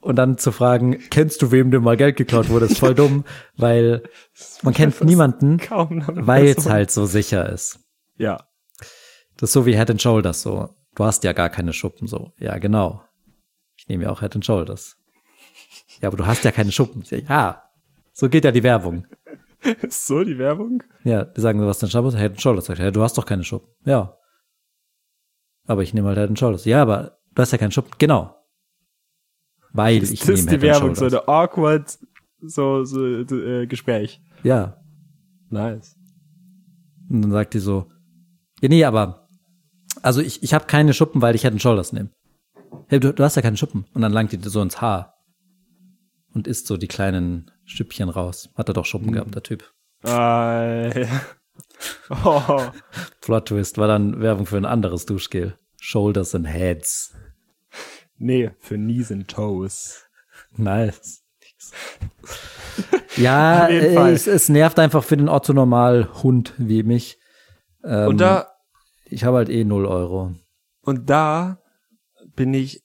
Und 0.00 0.16
dann 0.16 0.38
zu 0.38 0.52
fragen, 0.52 0.98
kennst 1.10 1.42
du 1.42 1.50
wem 1.50 1.70
dir 1.72 1.80
mal 1.80 1.96
Geld 1.96 2.16
geklaut 2.16 2.48
wurde, 2.48 2.66
ist 2.66 2.78
voll 2.78 2.94
dumm, 2.96 3.24
weil 3.56 4.04
man 4.62 4.72
kennt 4.74 5.02
niemanden, 5.02 5.58
weil 5.68 6.46
es 6.46 6.68
halt 6.68 6.92
so 6.92 7.06
sicher 7.06 7.48
ist. 7.48 7.80
Ja. 8.16 8.46
Das 9.36 9.50
ist 9.50 9.52
so 9.54 9.66
wie 9.66 9.76
Head 9.76 9.90
and 9.90 10.02
Shoulders 10.02 10.42
so. 10.42 10.68
Du 10.96 11.04
hast 11.04 11.22
ja 11.24 11.32
gar 11.32 11.50
keine 11.50 11.72
Schuppen 11.72 12.08
so. 12.08 12.32
Ja, 12.38 12.58
genau. 12.58 13.02
Ich 13.76 13.86
nehme 13.88 14.04
ja 14.04 14.10
auch 14.10 14.20
Head 14.20 14.34
and 14.34 14.44
Shoulders. 14.44 14.96
Ja, 16.00 16.08
aber 16.08 16.16
du 16.16 16.26
hast 16.26 16.42
ja 16.44 16.50
keine 16.50 16.72
Schuppen. 16.72 17.04
Ja, 17.28 17.62
so 18.12 18.28
geht 18.28 18.44
ja 18.44 18.50
die 18.50 18.62
Werbung. 18.62 19.06
Ist 19.82 20.06
so 20.06 20.24
die 20.24 20.38
Werbung? 20.38 20.82
Ja, 21.04 21.24
die 21.24 21.40
sagen, 21.40 21.60
was 21.60 21.78
denn 21.78 21.90
Schuppen? 21.90 22.16
Head 22.16 22.32
and 22.32 22.40
Shoulders. 22.40 22.64
Sagt, 22.64 22.78
ja, 22.78 22.90
du 22.90 23.02
hast 23.02 23.18
doch 23.18 23.26
keine 23.26 23.44
Schuppen. 23.44 23.68
Ja. 23.84 24.16
Aber 25.66 25.82
ich 25.82 25.92
nehme 25.92 26.08
halt 26.08 26.18
Head 26.18 26.30
and 26.30 26.38
Shoulders. 26.38 26.64
Ja, 26.64 26.80
aber 26.82 27.18
du 27.34 27.42
hast 27.42 27.52
ja 27.52 27.58
keine 27.58 27.72
Schuppen. 27.72 27.92
Genau. 27.98 28.34
Weil 29.72 30.02
ich 30.02 30.20
das 30.20 30.28
nehme 30.28 30.38
ist 30.38 30.50
Head 30.50 30.62
die 30.62 30.70
and 30.70 30.80
Werbung, 30.80 30.94
so 30.94 31.04
eine 31.04 31.28
awkward, 31.28 31.98
so, 32.40 32.84
so 32.84 33.06
äh, 33.06 33.66
Gespräch. 33.66 34.22
Ja. 34.42 34.80
Nice. 35.50 35.98
Und 37.10 37.22
dann 37.22 37.30
sagt 37.32 37.52
die 37.52 37.58
so, 37.58 37.90
ja, 38.62 38.68
nee, 38.70 38.84
aber, 38.84 39.25
also 40.06 40.20
ich, 40.20 40.42
ich 40.44 40.54
habe 40.54 40.66
keine 40.66 40.94
Schuppen, 40.94 41.20
weil 41.20 41.34
ich 41.34 41.42
Head 41.42 41.50
and 41.50 41.60
Shoulders 41.60 41.92
nehme. 41.92 42.10
Hey, 42.86 43.00
du, 43.00 43.12
du 43.12 43.24
hast 43.24 43.34
ja 43.34 43.42
keine 43.42 43.56
Schuppen. 43.56 43.86
Und 43.92 44.02
dann 44.02 44.12
langt 44.12 44.30
die 44.30 44.38
so 44.48 44.62
ins 44.62 44.80
Haar. 44.80 45.14
Und 46.32 46.46
isst 46.46 46.68
so 46.68 46.76
die 46.76 46.86
kleinen 46.86 47.50
Stückchen 47.64 48.08
raus. 48.08 48.48
Hat 48.54 48.68
er 48.68 48.74
doch 48.74 48.84
Schuppen 48.84 49.10
gehabt, 49.10 49.34
der 49.34 49.42
Typ. 49.42 49.72
Äh, 50.04 51.06
oh, 52.24 52.62
Plot 53.20 53.48
Twist 53.48 53.78
war 53.78 53.88
dann 53.88 54.20
Werbung 54.20 54.46
für 54.46 54.56
ein 54.56 54.64
anderes 54.64 55.06
Duschgel. 55.06 55.58
Shoulders 55.80 56.36
and 56.36 56.46
Heads. 56.46 57.12
nee, 58.16 58.52
für 58.60 58.76
Knees 58.76 59.10
and 59.10 59.26
Toes. 59.28 60.04
Nice. 60.56 61.24
ja, 63.16 63.68
es, 63.68 64.28
es 64.28 64.48
nervt 64.48 64.78
einfach 64.78 65.02
für 65.02 65.16
den 65.16 65.28
Otto-Normal-Hund 65.28 66.54
wie 66.58 66.84
mich. 66.84 67.18
Ähm, 67.82 68.08
Und 68.08 68.18
da, 68.18 68.55
Ich 69.08 69.24
habe 69.24 69.36
halt 69.38 69.48
eh 69.48 69.64
0 69.64 69.86
Euro. 69.86 70.34
und 70.82 71.08
da 71.10 71.58
bin 72.34 72.52
ich 72.54 72.82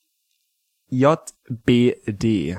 JBD. 0.89 2.57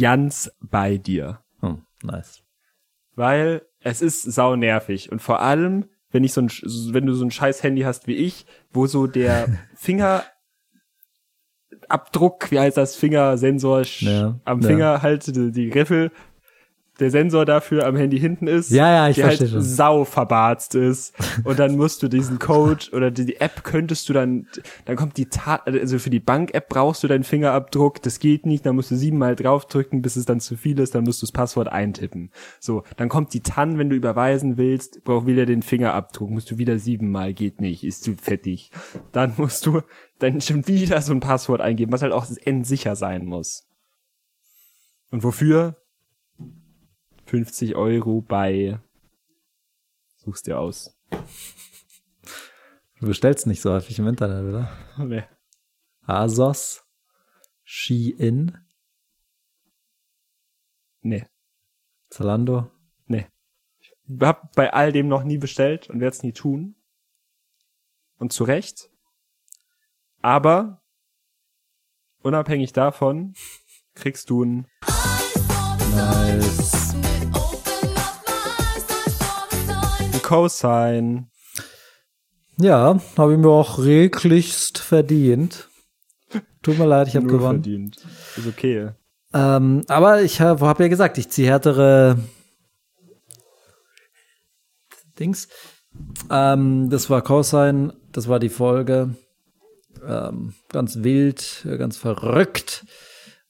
Ganz 0.00 0.50
bei 0.60 0.96
dir. 0.96 1.40
Hm, 1.60 1.82
nice. 2.02 2.42
Weil 3.14 3.62
es 3.80 4.00
ist 4.00 4.22
sau 4.22 4.54
nervig. 4.56 5.10
Und 5.10 5.20
vor 5.20 5.40
allem, 5.40 5.88
wenn 6.10 6.22
ich 6.24 6.32
so 6.32 6.42
ein, 6.42 6.48
wenn 6.48 7.06
du 7.06 7.14
so 7.14 7.24
ein 7.24 7.30
scheiß 7.32 7.62
Handy 7.62 7.82
hast 7.82 8.06
wie 8.06 8.14
ich, 8.14 8.46
wo 8.70 8.86
so 8.86 9.06
der 9.06 9.48
Fingerabdruck, 9.74 10.30
wie 12.50 12.60
heißt 12.60 12.76
das, 12.76 12.94
Fingersensor 12.96 13.82
Ja, 13.98 14.40
am 14.44 14.60
ja. 14.60 14.66
Finger 14.68 15.02
halt 15.02 15.26
die, 15.34 15.50
die 15.50 15.70
Griffel, 15.70 16.12
der 17.00 17.10
Sensor 17.10 17.44
dafür 17.46 17.86
am 17.86 17.96
Handy 17.96 18.20
hinten 18.20 18.46
ist, 18.46 18.70
Ja, 18.70 18.88
ja, 18.90 19.08
ich 19.08 19.16
der 19.16 19.26
halt 19.26 19.38
verstehe 19.38 19.60
schon. 19.60 19.62
sau 19.66 20.04
verbarzt 20.04 20.74
ist. 20.74 21.14
Und 21.42 21.58
dann 21.58 21.76
musst 21.76 22.02
du 22.02 22.08
diesen 22.08 22.38
Code 22.38 22.86
oder 22.92 23.10
die, 23.10 23.24
die 23.24 23.40
App 23.40 23.64
könntest 23.64 24.08
du 24.08 24.12
dann, 24.12 24.46
dann 24.84 24.96
kommt 24.96 25.16
die 25.16 25.26
Tat, 25.26 25.66
also 25.66 25.98
für 25.98 26.10
die 26.10 26.20
Bank-App 26.20 26.68
brauchst 26.68 27.02
du 27.02 27.08
deinen 27.08 27.24
Fingerabdruck, 27.24 28.02
das 28.02 28.18
geht 28.18 28.44
nicht, 28.46 28.66
dann 28.66 28.76
musst 28.76 28.90
du 28.90 28.96
siebenmal 28.96 29.34
draufdrücken, 29.36 30.02
bis 30.02 30.16
es 30.16 30.26
dann 30.26 30.38
zu 30.40 30.56
viel 30.56 30.78
ist, 30.78 30.94
dann 30.94 31.04
musst 31.04 31.22
du 31.22 31.26
das 31.26 31.32
Passwort 31.32 31.68
eintippen. 31.68 32.30
So, 32.60 32.84
dann 32.96 33.08
kommt 33.08 33.32
die 33.32 33.40
TAN, 33.40 33.78
wenn 33.78 33.88
du 33.90 33.96
überweisen 33.96 34.56
willst, 34.58 35.02
braucht 35.04 35.26
wieder 35.26 35.46
den 35.46 35.62
Fingerabdruck, 35.62 36.30
musst 36.30 36.50
du 36.50 36.58
wieder 36.58 36.78
siebenmal, 36.78 37.32
geht 37.32 37.60
nicht, 37.60 37.84
ist 37.84 38.04
zu 38.04 38.14
fettig. 38.14 38.70
Dann 39.12 39.32
musst 39.38 39.66
du 39.66 39.80
dann 40.18 40.40
schon 40.40 40.68
wieder 40.68 41.00
so 41.00 41.12
ein 41.12 41.20
Passwort 41.20 41.60
eingeben, 41.62 41.90
was 41.90 42.02
halt 42.02 42.12
auch 42.12 42.26
endsicher 42.44 42.96
sein 42.96 43.24
muss. 43.24 43.66
Und 45.10 45.24
wofür? 45.24 45.76
50 47.32 47.76
Euro 47.76 48.20
bei 48.20 48.78
Such's 50.16 50.42
dir 50.42 50.58
aus. 50.60 50.94
Du 53.00 53.06
bestellst 53.06 53.46
nicht 53.46 53.62
so 53.62 53.72
häufig 53.72 53.98
im 53.98 54.06
Internet, 54.06 54.44
oder? 54.44 54.70
Nee. 54.98 55.24
Asos, 56.02 56.84
Shein, 57.64 58.62
Nee. 61.00 61.26
Zalando. 62.10 62.70
Nee. 63.06 63.26
Ich 63.80 63.94
hab 64.20 64.54
bei 64.54 64.70
all 64.70 64.92
dem 64.92 65.08
noch 65.08 65.24
nie 65.24 65.38
bestellt 65.38 65.88
und 65.88 66.00
werde 66.00 66.14
es 66.14 66.22
nie 66.22 66.34
tun. 66.34 66.76
Und 68.18 68.34
zu 68.34 68.44
Recht. 68.44 68.90
Aber 70.20 70.82
unabhängig 72.20 72.74
davon 72.74 73.32
kriegst 73.94 74.28
du 74.28 74.44
ein 74.44 74.66
Nice. 75.96 76.81
Cosign. 80.32 81.26
Ja, 82.58 82.98
habe 83.18 83.32
ich 83.32 83.38
mir 83.38 83.50
auch 83.50 83.78
reglichst 83.78 84.78
verdient. 84.78 85.68
Tut 86.62 86.78
mir 86.78 86.86
leid, 86.86 87.08
ich 87.08 87.16
habe 87.16 87.26
gewonnen. 87.26 87.62
verdient. 87.62 87.98
Ist 88.38 88.46
okay. 88.46 88.92
Ähm, 89.34 89.82
aber 89.88 90.22
ich 90.22 90.40
habe 90.40 90.66
hab 90.66 90.80
ja 90.80 90.88
gesagt, 90.88 91.18
ich 91.18 91.28
ziehe 91.28 91.48
härtere 91.48 92.18
Dings. 95.18 95.48
Ähm, 96.30 96.88
das 96.88 97.10
war 97.10 97.20
Cosine, 97.20 97.92
das 98.12 98.26
war 98.26 98.38
die 98.38 98.48
Folge. 98.48 99.14
Ähm, 100.02 100.54
ganz 100.70 101.02
wild, 101.02 101.66
ganz 101.76 101.98
verrückt 101.98 102.86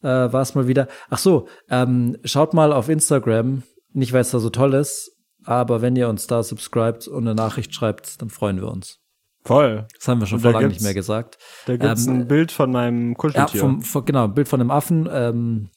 äh, 0.03 0.09
war 0.09 0.43
es 0.43 0.57
mal 0.57 0.66
wieder. 0.66 0.89
Ach 1.11 1.18
so, 1.18 1.47
ähm, 1.70 2.16
schaut 2.24 2.55
mal 2.55 2.72
auf 2.72 2.89
Instagram. 2.89 3.62
Nicht, 3.93 4.12
weil 4.12 4.22
es 4.22 4.33
da 4.33 4.41
so 4.41 4.51
toll 4.51 4.74
ist, 4.74 5.12
aber 5.45 5.82
wenn 5.82 5.97
ihr 5.97 6.09
uns 6.09 6.26
da 6.26 6.43
subscribt 6.43 7.09
und 7.09 7.26
eine 7.26 7.34
Nachricht 7.34 7.74
schreibt, 7.74 8.20
dann 8.22 8.30
freuen 8.30 8.57
wir 8.61 8.68
uns. 8.70 8.99
Voll. 9.45 9.86
Das 9.99 10.07
haben 10.07 10.20
wir 10.20 10.26
schon 10.26 10.38
vor 10.40 10.53
da 10.53 10.59
lange 10.59 10.68
nicht 10.72 10.82
mehr 10.82 10.95
gesagt. 10.95 11.38
Da 11.66 11.76
gibt's 11.76 12.07
Ähm, 12.07 12.14
ein 12.20 12.28
Bild 12.28 12.53
von 12.53 12.70
meinem 12.70 13.11
Ja, 13.11 13.14
Kuscheltier. 13.16 13.61
vom, 13.61 13.82
vom, 13.82 14.05
genau, 14.05 14.24
ein 14.24 14.34
Bild 14.34 14.47
von 14.49 14.61
einem 14.61 14.70
Affen. 14.70 15.09
Ähm, 15.11 15.70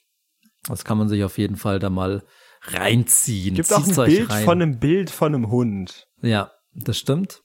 das 0.68 0.84
kann 0.86 0.98
man 1.00 1.10
sich 1.10 1.24
auf 1.24 1.38
jeden 1.40 1.56
Fall 1.56 1.80
da 1.80 1.90
mal 1.90 2.24
reinziehen. 2.62 3.56
Gibt 3.56 3.74
auch 3.74 3.84
Zieht's 3.84 3.98
ein 3.98 4.04
euch 4.06 4.18
Bild 4.18 4.30
rein. 4.30 4.46
von 4.46 4.62
einem 4.62 4.80
Bild 4.80 5.10
von 5.10 5.34
einem 5.34 5.50
Hund. 5.50 6.08
Ja, 6.22 6.52
das 6.76 6.98
stimmt. 7.00 7.42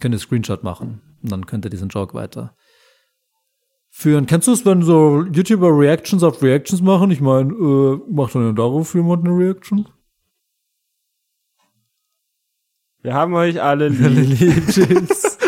Könnt 0.00 0.14
ihr 0.14 0.18
Screenshot 0.18 0.62
machen 0.62 1.02
und 1.22 1.32
dann 1.32 1.46
könnt 1.46 1.64
ihr 1.66 1.70
diesen 1.70 1.88
Joke 1.88 2.14
weiter 2.14 2.54
führen. 3.90 4.26
Kennst 4.26 4.46
du 4.48 4.52
es, 4.52 4.64
wenn 4.64 4.82
so 4.82 5.24
YouTuber 5.24 5.70
Reactions 5.76 6.22
auf 6.22 6.42
Reactions 6.42 6.80
machen? 6.82 7.10
Ich 7.10 7.20
meine, 7.20 7.52
äh, 7.52 8.00
macht 8.10 8.34
dann 8.34 8.54
darauf 8.54 8.94
jemand 8.94 9.26
eine 9.26 9.36
Reaction? 9.36 9.88
Wir 13.00 13.14
haben 13.14 13.32
euch 13.34 13.62
alle 13.62 13.88
lieb. 13.88 14.66
Tschüss. 14.68 15.38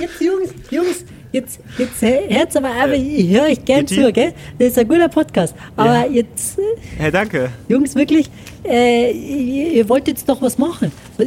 Jetzt, 0.00 0.20
Jungs, 0.20 0.50
Jungs, 0.70 1.04
jetzt, 1.32 1.58
jetzt 1.76 2.00
hört's 2.02 2.54
aber, 2.54 2.68
aber 2.70 2.94
ich 2.94 3.28
höre 3.30 3.46
euch 3.48 3.64
gern 3.64 3.84
zu, 3.84 4.12
gell? 4.12 4.32
Das 4.60 4.68
ist 4.68 4.78
ein 4.78 4.86
guter 4.86 5.08
Podcast. 5.08 5.56
Aber 5.76 6.06
Ja. 6.06 6.06
jetzt, 6.06 6.58
äh, 6.60 6.62
Hey, 6.98 7.10
danke. 7.10 7.50
Jungs, 7.68 7.96
wirklich, 7.96 8.30
äh, 8.64 9.10
ihr, 9.10 9.72
ihr 9.72 9.88
wollt 9.88 10.06
jetzt 10.06 10.28
doch 10.28 10.40
was 10.40 10.56
machen. 10.56 10.92
Ihr, 11.18 11.26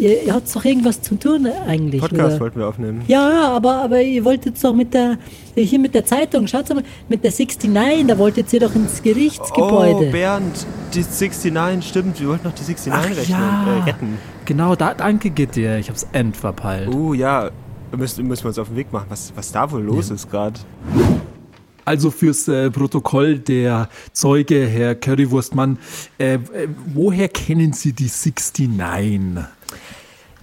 ihr, 0.00 0.22
ihr 0.24 0.32
habt 0.34 0.54
doch 0.54 0.64
irgendwas 0.64 1.02
zu 1.02 1.14
tun 1.16 1.46
eigentlich. 1.66 2.00
Podcast 2.00 2.32
oder? 2.36 2.40
wollten 2.40 2.60
wir 2.60 2.68
aufnehmen. 2.68 3.02
Ja, 3.06 3.30
ja, 3.30 3.48
aber, 3.50 3.82
aber 3.82 4.00
ihr 4.00 4.24
wollt 4.24 4.46
jetzt 4.46 4.64
doch 4.64 4.72
mit 4.74 4.94
der, 4.94 5.18
hier 5.54 5.78
mit 5.78 5.94
der 5.94 6.06
Zeitung, 6.06 6.46
schaut 6.46 6.70
mal, 6.70 6.82
mit 7.10 7.22
der 7.22 7.32
69, 7.32 8.06
da 8.06 8.16
wollt 8.16 8.38
jetzt 8.38 8.52
ihr 8.54 8.60
doch 8.60 8.74
ins 8.74 9.02
Gerichtsgebäude. 9.02 10.06
Oh, 10.08 10.10
Bernd, 10.10 10.66
die 10.94 11.00
69, 11.00 11.86
stimmt. 11.86 12.18
Wir 12.18 12.28
wollten 12.28 12.46
noch 12.48 12.54
die 12.54 12.62
69 12.62 12.92
Ach, 12.94 13.04
rechnen, 13.10 13.38
ja. 13.38 13.76
äh, 13.78 13.82
retten. 13.90 14.18
Genau, 14.48 14.74
da, 14.74 14.94
danke 14.94 15.28
Gitti. 15.28 15.66
Ich 15.76 15.90
hab's 15.90 16.06
end 16.12 16.34
verpeilt. 16.34 16.88
Uh, 16.88 17.12
ja. 17.12 17.50
Müssen, 17.94 18.26
müssen 18.26 18.44
wir 18.44 18.48
uns 18.48 18.58
auf 18.58 18.68
den 18.68 18.78
Weg 18.78 18.90
machen, 18.94 19.04
was, 19.10 19.30
was 19.36 19.52
da 19.52 19.70
wohl 19.70 19.82
los 19.82 20.08
ist 20.08 20.30
gerade. 20.30 20.58
Also 21.84 22.10
fürs 22.10 22.48
äh, 22.48 22.70
Protokoll 22.70 23.40
der 23.40 23.90
Zeuge, 24.12 24.66
Herr 24.66 24.94
Currywurstmann, 24.94 25.78
äh, 26.18 26.36
äh, 26.36 26.38
woher 26.86 27.28
kennen 27.28 27.74
Sie 27.74 27.92
die 27.92 28.10
69? 28.10 29.44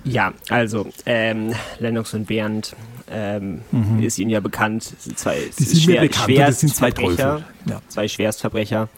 Ja, 0.04 0.34
also, 0.50 0.86
ähm, 1.08 1.56
Lennox 1.80 2.14
und 2.14 2.28
Bernd 2.28 2.76
ähm, 3.10 3.62
ist 4.00 4.20
Ihnen 4.20 4.30
ja 4.30 4.40
bekannt. 4.40 4.84
sind 5.00 5.18
Zwei 5.18 5.38
Mhm. 5.38 5.52
Die 5.58 5.64
sind 5.64 5.88
mir 5.88 6.02
bekannt, 6.02 6.38
das 6.38 6.60
sind 6.60 6.76
zwei 6.76 6.92
Schwerstverbrecher. 6.92 7.32
Teufel. 7.38 7.46
Ja. 7.66 7.82
Zwei 7.88 8.08
Schwerstverbrecher. 8.08 8.90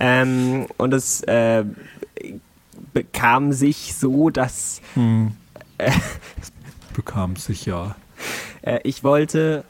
Ähm, 0.00 0.66
und 0.76 0.92
es 0.92 1.22
äh, 1.22 1.64
bekam 2.96 3.52
sich 3.52 3.94
so, 3.94 4.30
dass 4.30 4.80
Bekam 6.94 7.36
sich 7.36 7.66
ja. 7.66 7.94
äh, 8.62 8.80
ich 8.84 9.04
wollte 9.04 9.64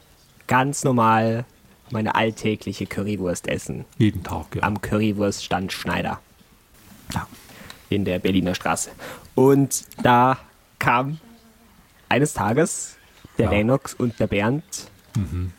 ganz 0.47 0.85
normal 0.85 1.43
meine 1.91 2.15
alltägliche 2.15 2.85
Currywurst 2.85 3.49
essen. 3.49 3.83
Jeden 3.97 4.23
Tag, 4.23 4.55
ja. 4.55 4.63
Am 4.63 4.79
Currywurststand 4.81 5.73
Schneider. 5.73 6.21
Ja. 7.13 7.27
in 7.89 8.05
der 8.05 8.19
Berliner 8.19 8.55
Straße. 8.55 8.91
Und 9.35 9.83
da 10.03 10.37
kam 10.79 11.19
eines 12.07 12.33
Tages 12.33 12.95
der 13.37 13.45
Ja. 13.45 13.51
Mhm. 13.51 13.57
Lennox 13.57 13.93
und 13.93 14.17
der 14.21 14.27
Bernd 14.27 14.63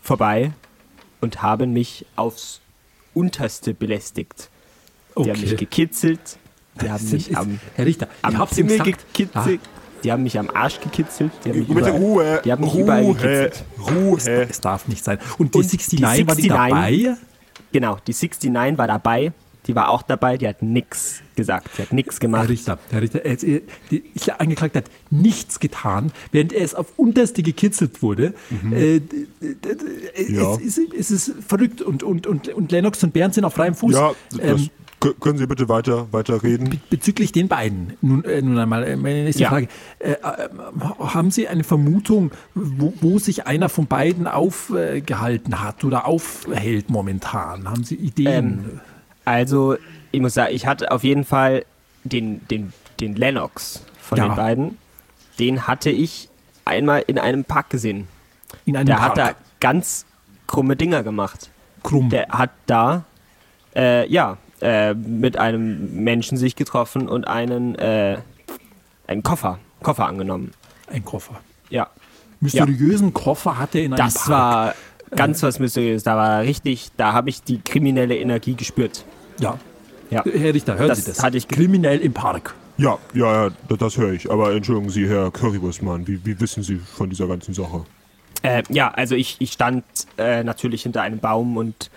vorbei 0.02 0.52
und 1.20 1.42
haben 1.42 1.72
mich 1.74 2.06
aufs 2.16 2.60
Unterste 3.12 3.74
belästigt. 3.74 4.48
Die 5.18 5.30
haben 5.30 5.40
mich 5.40 5.56
gekitzelt, 5.56 6.38
die 6.78 6.90
haben 6.90 7.10
mich 7.10 7.36
am, 7.36 7.60
Herr 7.74 7.86
Richter, 7.86 8.08
ich 8.18 8.24
am 8.24 8.38
hab's 8.38 8.56
Himmel 8.56 8.78
gekitzelt, 8.78 9.60
die 10.04 10.12
haben 10.12 10.22
mich 10.22 10.38
am 10.38 10.48
Arsch 10.50 10.80
gekitzelt, 10.80 11.32
die 11.44 11.50
haben 11.50 11.58
mich 11.58 11.68
Bitte 11.68 11.80
überall, 11.80 11.96
Ruhe, 12.00 12.40
die 12.44 12.52
haben 12.52 12.64
mich 12.64 12.74
überall 12.74 13.02
Ruhe, 13.02 13.14
gekitzelt. 13.14 13.64
Ruhe. 13.90 14.18
Es 14.48 14.60
darf 14.60 14.86
nicht 14.88 15.04
sein. 15.04 15.18
Und 15.38 15.54
die 15.54 15.58
Und 15.58 15.92
die 15.92 16.00
69 16.00 16.26
war 16.26 16.36
die 16.36 16.48
69 16.48 17.04
dabei? 17.04 17.16
Genau, 17.72 17.98
die 18.06 18.12
69 18.12 18.78
war 18.78 18.86
dabei, 18.86 19.32
die 19.66 19.74
war 19.74 19.90
auch 19.90 20.00
dabei, 20.00 20.38
die 20.38 20.48
hat 20.48 20.62
nix 20.62 21.20
gesagt, 21.36 21.68
die 21.76 21.82
hat 21.82 21.92
nix 21.92 22.14
Herr 22.16 22.20
gemacht. 22.20 22.48
Richter, 22.48 22.78
Herr 22.90 23.02
Richter, 23.02 23.22
er, 23.24 23.32
er, 23.42 23.60
die, 23.90 24.02
der 24.26 24.40
Angeklagte 24.40 24.78
hat 24.78 24.86
nichts 25.10 25.60
getan, 25.60 26.10
während 26.32 26.54
er 26.54 26.64
es 26.64 26.74
auf 26.74 26.86
Unterste 26.96 27.42
gekitzelt 27.42 28.00
wurde. 28.00 28.32
Äh, 28.70 29.00
d- 29.00 29.26
d- 29.42 30.32
Ja. 30.32 30.54
es, 30.54 30.78
ist, 30.78 30.94
es 30.94 31.10
ist 31.10 31.32
verrückt 31.46 31.82
und, 31.82 32.02
und, 32.02 32.26
und, 32.26 32.48
und 32.48 32.72
Lennox 32.72 33.02
und 33.04 33.12
Bernd 33.12 33.34
sind 33.34 33.44
auf 33.44 33.52
freiem 33.54 33.74
Fuß. 33.74 33.92
Ja, 33.94 34.12
das, 34.30 34.40
Ähm, 34.40 34.70
können 35.20 35.38
Sie 35.38 35.46
bitte 35.46 35.68
weiter, 35.68 36.12
weiter 36.12 36.42
reden? 36.42 36.80
Bezüglich 36.90 37.30
den 37.32 37.48
beiden, 37.48 37.94
nun, 38.00 38.24
äh, 38.24 38.42
nun 38.42 38.58
einmal 38.58 38.84
äh, 38.84 38.96
meine 38.96 39.24
nächste 39.24 39.44
Ja. 39.44 39.50
Frage. 39.50 39.68
Äh, 40.00 40.12
äh, 40.12 40.16
haben 40.98 41.30
Sie 41.30 41.46
eine 41.48 41.62
Vermutung, 41.64 42.32
wo, 42.54 42.92
wo 43.00 43.18
sich 43.18 43.46
einer 43.46 43.68
von 43.68 43.86
beiden 43.86 44.26
aufgehalten 44.26 45.60
hat 45.62 45.84
oder 45.84 46.06
aufhält 46.06 46.90
momentan? 46.90 47.68
Haben 47.70 47.84
Sie 47.84 47.94
Ideen? 47.94 48.80
Also, 49.24 49.76
ich 50.10 50.20
muss 50.20 50.34
sagen, 50.34 50.54
ich 50.54 50.66
hatte 50.66 50.90
auf 50.90 51.04
jeden 51.04 51.24
Fall 51.24 51.64
den, 52.04 52.46
den, 52.48 52.72
den 53.00 53.14
Lennox 53.14 53.84
von 54.00 54.18
Ja. 54.18 54.28
den 54.28 54.36
beiden. 54.36 54.78
Den 55.38 55.66
hatte 55.68 55.90
ich 55.90 56.28
einmal 56.64 57.04
in 57.06 57.18
einem 57.18 57.44
Park 57.44 57.70
gesehen. 57.70 58.08
In 58.64 58.76
einem 58.76 58.86
Der 58.86 58.94
Park? 58.96 59.10
hat 59.10 59.18
da 59.18 59.30
ganz 59.60 60.06
krumme 60.46 60.74
Dinger 60.76 61.02
gemacht. 61.02 61.50
Krumm. 61.84 62.10
Der 62.10 62.28
hat 62.30 62.50
da, 62.66 63.04
äh, 63.76 64.08
ja, 64.10 64.38
äh, 64.60 64.94
mit 64.94 65.36
einem 65.38 66.02
Menschen 66.04 66.36
sich 66.38 66.56
getroffen 66.56 67.08
und 67.08 67.26
einen, 67.26 67.74
äh, 67.76 68.18
einen 69.06 69.22
Koffer, 69.22 69.58
Koffer 69.82 70.06
angenommen. 70.06 70.52
Ein 70.90 71.04
Koffer. 71.04 71.40
Ja. 71.70 71.88
Mysteriösen 72.40 73.12
Koffer 73.14 73.58
hat 73.58 73.74
er 73.74 73.82
in 73.82 73.92
einem 73.92 74.04
Das 74.04 74.14
Park. 74.14 74.28
war 74.28 74.74
ganz 75.16 75.42
was 75.42 75.58
Mysteriöses. 75.58 76.04
Da 76.04 76.16
war 76.16 76.42
richtig, 76.42 76.90
da 76.96 77.12
habe 77.12 77.30
ich 77.30 77.42
die 77.42 77.60
kriminelle 77.60 78.16
Energie 78.16 78.54
gespürt. 78.54 79.04
Ja. 79.40 79.58
Ja. 80.10 80.24
Herr 80.24 80.54
Richter, 80.54 80.78
hören 80.78 80.88
Das 80.88 81.04
Sie 81.04 81.10
das? 81.10 81.22
hatte 81.22 81.36
ich 81.36 81.48
Kriminell 81.48 81.98
im 82.00 82.12
Park. 82.14 82.54
Ja, 82.78 82.96
ja, 83.12 83.46
ja, 83.46 83.50
das, 83.68 83.78
das 83.78 83.96
höre 83.98 84.12
ich. 84.12 84.30
Aber 84.30 84.52
entschuldigen 84.54 84.88
Sie, 84.88 85.08
Herr 85.08 85.30
Currywurstmann, 85.32 86.06
wie, 86.06 86.24
wie 86.24 86.40
wissen 86.40 86.62
Sie 86.62 86.76
von 86.76 87.10
dieser 87.10 87.26
ganzen 87.26 87.52
Sache? 87.52 87.84
Äh, 88.42 88.62
ja, 88.68 88.88
also 88.90 89.16
ich, 89.16 89.36
ich 89.40 89.52
stand 89.52 89.84
äh, 90.16 90.44
natürlich 90.44 90.84
hinter 90.84 91.02
einem 91.02 91.18
Baum 91.18 91.56
und 91.56 91.90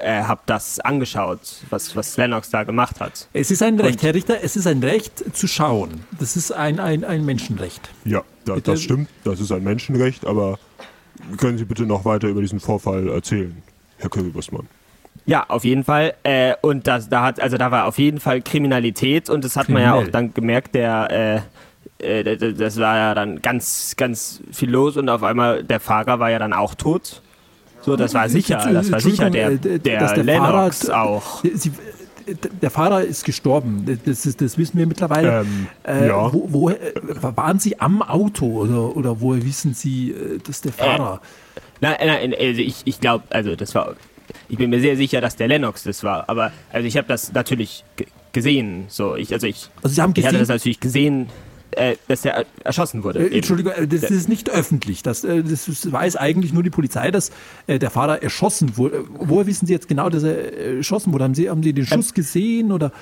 äh, 0.00 0.22
habe 0.22 0.40
das 0.46 0.80
angeschaut, 0.80 1.40
was, 1.70 1.94
was 1.96 2.16
Lennox 2.16 2.50
da 2.50 2.64
gemacht 2.64 3.00
hat. 3.00 3.28
Es 3.32 3.50
ist 3.50 3.62
ein 3.62 3.78
Recht, 3.80 3.96
Und- 3.98 4.02
Herr 4.02 4.14
Richter, 4.14 4.36
es 4.42 4.56
ist 4.56 4.66
ein 4.66 4.82
Recht 4.82 5.36
zu 5.36 5.46
schauen. 5.46 6.04
Das 6.18 6.36
ist 6.36 6.50
ein, 6.52 6.80
ein, 6.80 7.04
ein 7.04 7.24
Menschenrecht. 7.24 7.88
Ja, 8.04 8.22
da, 8.44 8.56
das 8.56 8.82
stimmt, 8.82 9.08
das 9.24 9.40
ist 9.40 9.52
ein 9.52 9.64
Menschenrecht, 9.64 10.26
aber 10.26 10.58
können 11.38 11.58
Sie 11.58 11.64
bitte 11.64 11.84
noch 11.86 12.04
weiter 12.04 12.28
über 12.28 12.40
diesen 12.40 12.60
Vorfall 12.60 13.08
erzählen, 13.08 13.62
Herr 13.98 14.10
Currywurstmann? 14.10 14.66
Ja, 15.24 15.44
auf 15.48 15.64
jeden 15.64 15.82
Fall. 15.82 16.14
Äh, 16.22 16.54
und 16.62 16.86
das, 16.86 17.08
da 17.08 17.22
hat, 17.24 17.40
also 17.40 17.56
da 17.56 17.70
war 17.70 17.86
auf 17.86 17.98
jeden 17.98 18.20
Fall 18.20 18.42
Kriminalität 18.42 19.28
und 19.28 19.44
das 19.44 19.56
hat 19.56 19.68
man 19.68 19.82
ja 19.82 19.90
Kriminell. 19.90 20.08
auch 20.08 20.12
dann 20.12 20.34
gemerkt, 20.34 20.74
der, 20.74 21.42
äh, 22.00 22.20
äh, 22.20 22.52
das 22.54 22.78
war 22.78 22.96
ja 22.96 23.14
dann 23.14 23.42
ganz, 23.42 23.94
ganz 23.96 24.40
viel 24.52 24.70
los 24.70 24.96
und 24.96 25.08
auf 25.08 25.22
einmal 25.22 25.64
der 25.64 25.80
Fahrer 25.80 26.20
war 26.20 26.30
ja 26.30 26.38
dann 26.38 26.52
auch 26.52 26.74
tot. 26.74 27.22
So, 27.86 27.96
das 27.96 28.12
war 28.14 28.28
sicher, 28.28 28.58
das 28.72 28.90
war 28.90 29.00
sicher 29.00 29.30
der, 29.30 29.52
äh, 29.52 29.78
der, 29.78 30.00
dass 30.00 30.16
Lennox 30.16 30.88
Fahrer- 30.90 31.02
auch. 31.02 31.42
Sie, 31.54 31.70
der 32.60 32.70
Fahrer 32.72 33.02
ist 33.04 33.24
gestorben, 33.24 33.98
das, 34.04 34.26
ist, 34.26 34.40
das 34.40 34.58
wissen 34.58 34.76
wir 34.76 34.86
mittlerweile. 34.88 35.42
Ähm, 35.42 35.66
äh, 35.86 36.08
ja. 36.08 36.32
wo, 36.32 36.48
wo, 36.50 36.70
äh, 36.70 36.76
waren 37.20 37.60
Sie 37.60 37.78
am 37.80 38.02
Auto 38.02 38.44
oder, 38.46 38.96
oder 38.96 39.20
woher 39.20 39.44
wissen 39.44 39.72
Sie, 39.74 40.10
äh, 40.10 40.38
dass 40.44 40.60
der 40.60 40.72
Fahrer... 40.72 41.20
Nein, 41.80 41.94
nein, 42.04 42.34
also 42.36 42.60
ich, 42.60 42.82
ich 42.86 43.00
glaube, 43.00 43.22
also 43.30 43.54
das 43.54 43.74
war, 43.76 43.94
ich 44.48 44.56
bin 44.58 44.70
mir 44.70 44.80
sehr 44.80 44.96
sicher, 44.96 45.20
dass 45.20 45.36
der 45.36 45.46
Lennox 45.46 45.84
das 45.84 46.02
war, 46.02 46.28
aber 46.28 46.50
also 46.72 46.88
ich 46.88 46.96
habe 46.96 47.06
das 47.06 47.32
natürlich 47.32 47.84
ge- 47.96 48.06
gesehen, 48.32 48.86
so, 48.88 49.14
ich, 49.14 49.32
also 49.32 49.46
ich, 49.46 49.68
Also 49.82 49.94
Sie 49.94 50.02
haben 50.02 50.12
ich 50.16 50.24
hatte 50.24 50.32
gesehen- 50.36 50.40
das 50.40 50.48
natürlich 50.48 50.80
gesehen, 50.80 51.28
äh, 51.72 51.96
dass 52.08 52.24
er 52.24 52.34
er- 52.34 52.46
erschossen 52.64 53.04
wurde. 53.04 53.28
Äh. 53.28 53.36
Entschuldigung, 53.36 53.72
äh, 53.72 53.86
das 53.86 54.10
ist 54.10 54.28
nicht 54.28 54.48
öffentlich. 54.50 55.02
Das, 55.02 55.24
äh, 55.24 55.42
das 55.42 55.90
weiß 55.92 56.16
eigentlich 56.16 56.52
nur 56.52 56.62
die 56.62 56.70
Polizei, 56.70 57.10
dass 57.10 57.30
äh, 57.66 57.78
der 57.78 57.90
Fahrer 57.90 58.22
erschossen 58.22 58.76
wurde. 58.76 58.96
Äh, 58.98 59.00
Woher 59.18 59.46
wissen 59.46 59.66
Sie 59.66 59.72
jetzt 59.72 59.88
genau, 59.88 60.08
dass 60.08 60.22
er 60.22 60.76
erschossen 60.76 61.12
wurde? 61.12 61.24
Haben 61.24 61.34
Sie, 61.34 61.50
haben 61.50 61.62
Sie 61.62 61.72
den 61.72 61.86
Schuss 61.86 62.14
gesehen 62.14 62.72
oder? 62.72 62.92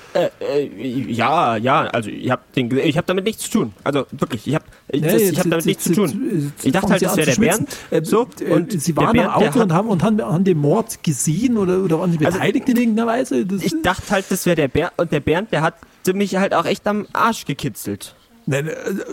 Ja, 1.07 1.57
ja, 1.57 1.81
also 1.87 2.09
ich 2.09 2.29
habe 2.29 2.41
habe 2.55 3.03
damit 3.05 3.23
nichts 3.25 3.43
zu 3.43 3.51
tun. 3.59 3.73
Also 3.83 4.05
wirklich, 4.11 4.47
ich 4.47 4.55
habe, 4.55 4.65
ich, 4.89 5.01
Nee, 5.01 5.07
das- 5.11 5.21
ich 5.21 5.39
habe 5.39 5.49
damit 5.49 5.65
nichts 5.65 5.83
zu 5.83 5.93
tun. 5.93 6.51
Ich 6.63 6.71
dachte 6.71 6.89
halt, 6.89 7.01
das 7.01 7.17
wäre 7.17 7.31
der. 7.31 7.35
Bernd. 7.35 7.69
So 8.03 8.27
und 8.49 8.81
Sie 8.81 8.95
waren 8.97 9.13
Bernd, 9.13 9.29
am 9.35 9.43
Auto 9.43 9.59
und 9.61 9.73
haben, 9.73 9.89
und 9.89 10.03
haben, 10.03 10.21
haben 10.21 10.43
den 10.43 10.57
Mord 10.57 11.03
gesehen 11.03 11.57
oder, 11.57 11.79
oder 11.83 11.99
waren 11.99 12.11
Sie 12.11 12.17
beteiligt 12.17 12.67
in 12.69 12.77
irgendeiner 12.77 13.07
Weise? 13.07 13.45
Das, 13.45 13.61
ich 13.63 13.73
dachte 13.83 14.09
halt, 14.11 14.25
das 14.29 14.45
wäre 14.45 14.55
der 14.55 14.67
Bernd 14.67 14.93
und 14.97 15.11
der 15.11 15.19
Bernd, 15.19 15.51
der 15.51 15.61
hat 15.61 15.75
mich 16.13 16.35
halt 16.35 16.53
auch 16.53 16.65
echt 16.65 16.85
am 16.87 17.07
Arsch 17.13 17.45
gekitzelt. 17.45 18.15
Äh, 18.47 18.63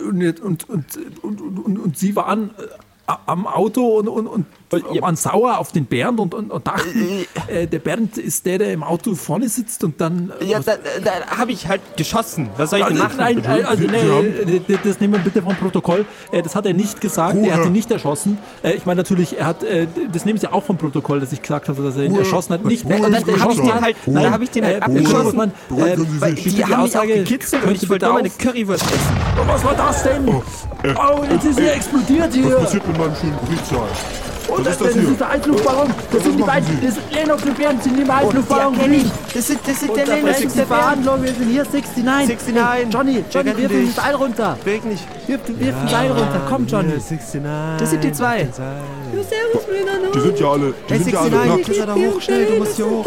und, 0.07 0.39
und, 0.41 0.69
und, 0.69 0.97
und, 1.23 1.79
und, 1.79 1.97
Sie 1.97 2.15
waren 2.15 2.51
äh, 2.57 3.13
am 3.25 3.47
Auto 3.47 3.99
und, 3.99 4.07
und, 4.07 4.27
und. 4.27 4.45
Waren 5.01 5.15
sauer 5.15 5.57
auf 5.59 5.71
den 5.71 5.85
Bernd 5.85 6.19
und, 6.19 6.33
und, 6.33 6.51
und 6.51 6.67
dachten, 6.67 7.25
äh, 7.47 7.67
der 7.67 7.79
Bernd 7.79 8.17
ist 8.17 8.45
der, 8.45 8.57
der 8.57 8.73
im 8.73 8.83
Auto 8.83 9.15
vorne 9.15 9.47
sitzt 9.49 9.83
und 9.83 9.99
dann. 10.01 10.31
äh, 10.41 10.45
Ja, 10.45 10.59
da, 10.59 10.73
da 11.03 11.37
habe 11.37 11.51
ich 11.51 11.67
halt 11.67 11.81
geschossen. 11.97 12.49
Was 12.57 12.69
soll 12.71 12.79
ich 12.79 12.85
denn 12.85 13.01
Also, 13.01 13.17
machen? 13.17 13.35
nein, 13.43 13.59
äh, 13.61 13.63
also, 13.63 13.83
nee, 13.83 14.57
äh, 14.73 14.77
das 14.83 14.99
nehmen 14.99 15.13
wir 15.13 15.19
bitte 15.19 15.41
vom 15.41 15.55
Protokoll. 15.55 16.05
Äh, 16.31 16.41
Das 16.41 16.55
hat 16.55 16.65
er 16.65 16.73
nicht 16.73 17.01
gesagt. 17.01 17.37
Er 17.37 17.55
hat 17.57 17.65
ihn 17.65 17.71
nicht 17.71 17.91
erschossen. 17.91 18.37
Äh, 18.63 18.73
Ich 18.73 18.85
meine 18.85 18.97
natürlich, 18.97 19.37
er 19.37 19.45
hat, 19.45 19.63
äh, 19.63 19.87
das 20.11 20.25
nehmen 20.25 20.39
Sie 20.39 20.51
auch 20.51 20.63
vom 20.63 20.77
Protokoll, 20.77 21.19
dass 21.19 21.31
ich 21.31 21.41
gesagt 21.41 21.69
habe, 21.69 21.81
dass 21.83 21.95
er 21.97 22.03
ihn 22.03 22.15
erschossen 22.15 22.53
hat. 22.53 22.65
Nicht, 22.65 22.85
Und 22.85 22.91
dann 22.91 23.13
habe 23.41 23.53
ich 23.53 23.59
den 23.61 23.81
halt, 23.81 23.95
Nein, 24.05 24.23
dann 24.23 24.33
habe 24.33 24.43
ich 24.43 24.49
den 24.51 24.65
halt 24.65 24.77
äh, 24.77 24.81
abgeschossen. 24.81 25.37
Man, 25.37 25.51
Sie 25.69 26.21
Weil 26.21 26.33
die 26.35 26.49
die 26.49 26.63
haben 26.63 26.69
mich 26.69 26.75
auch 26.75 26.79
Aussage, 26.83 27.13
gekitzelt 27.15 27.61
und 27.63 27.67
könnte 27.69 27.83
ich 27.83 27.89
wollte 27.89 28.05
nur 28.05 28.13
meine 28.15 28.29
Currywurst 28.29 28.83
essen. 28.83 29.17
was 29.47 29.63
war 29.63 29.73
das 29.75 30.03
denn? 30.03 30.27
äh, 30.27 30.93
Oh, 30.95 31.23
jetzt 31.29 31.45
ist 31.45 31.59
er 31.59 31.75
explodiert 31.75 32.27
Was 32.27 32.33
hier. 32.35 32.55
passiert 32.55 32.87
mit 32.87 32.97
meinem 32.97 33.15
schönen 33.15 33.37
Briefzahl? 33.47 33.87
Und 34.47 34.65
Was 34.65 34.65
das, 34.65 34.73
ist 34.73 34.81
das 34.81 34.93
das 34.93 35.01
hier? 35.03 35.11
ist 35.11 35.19
der 35.19 35.29
Eisluftballon. 35.29 35.93
Das 36.11 36.23
sind 36.23 36.37
die 36.37 36.43
beiden. 36.43 36.81
Das 36.81 36.93
sind 36.95 37.13
Lennox 37.13 37.43
und 37.43 37.57
Bernd 37.57 37.83
sind 37.83 37.97
die 37.97 38.01
im 38.01 38.11
Eisluftballon. 38.11 38.75
Das 39.33 39.47
sind, 39.47 39.59
das 39.65 39.79
sind 39.79 39.95
der 39.95 40.05
Lennox 40.05 40.41
und 40.41 40.51
die 40.53 40.57
der 40.57 40.65
Bernd. 40.65 40.81
Verhandlung. 40.81 41.23
Wir 41.23 41.33
sind 41.33 41.49
hier 41.49 41.63
69. 41.63 42.03
69. 42.03 42.55
Hey, 42.55 42.85
Johnny, 42.91 43.13
Wir 43.15 43.23
Johnny, 43.31 43.57
wirf 43.57 43.71
dich. 43.71 43.95
das 43.95 44.03
Seil 44.05 44.15
runter. 44.15 44.57
Beweg 44.63 44.85
nicht. 44.85 45.03
Wirf, 45.27 45.41
wirf 45.47 45.75
ein 45.81 45.87
Seil 45.87 46.11
runter. 46.11 46.41
Komm, 46.49 46.67
Johnny. 46.67 46.89
69. 46.93 47.41
Das 47.79 47.89
sind 47.89 48.03
die 48.03 48.11
zwei. 48.11 48.39
Ja, 48.41 48.45
servus 49.23 49.67
miteinander. 49.71 50.11
Die 50.13 50.19
sind 50.19 50.39
ja 50.39 50.47
alle, 50.51 50.73
die 50.89 50.93
Hey, 50.93 51.03
sind 51.03 51.13
ja 51.13 51.21
69, 51.21 51.51
alle 51.51 51.61
kletter 51.63 51.85
da 51.85 51.93
hoch, 51.95 52.21
schnell, 52.21 52.45
du 52.45 52.55
musst 52.57 52.75
hier 52.75 52.89
hoch. 52.89 53.05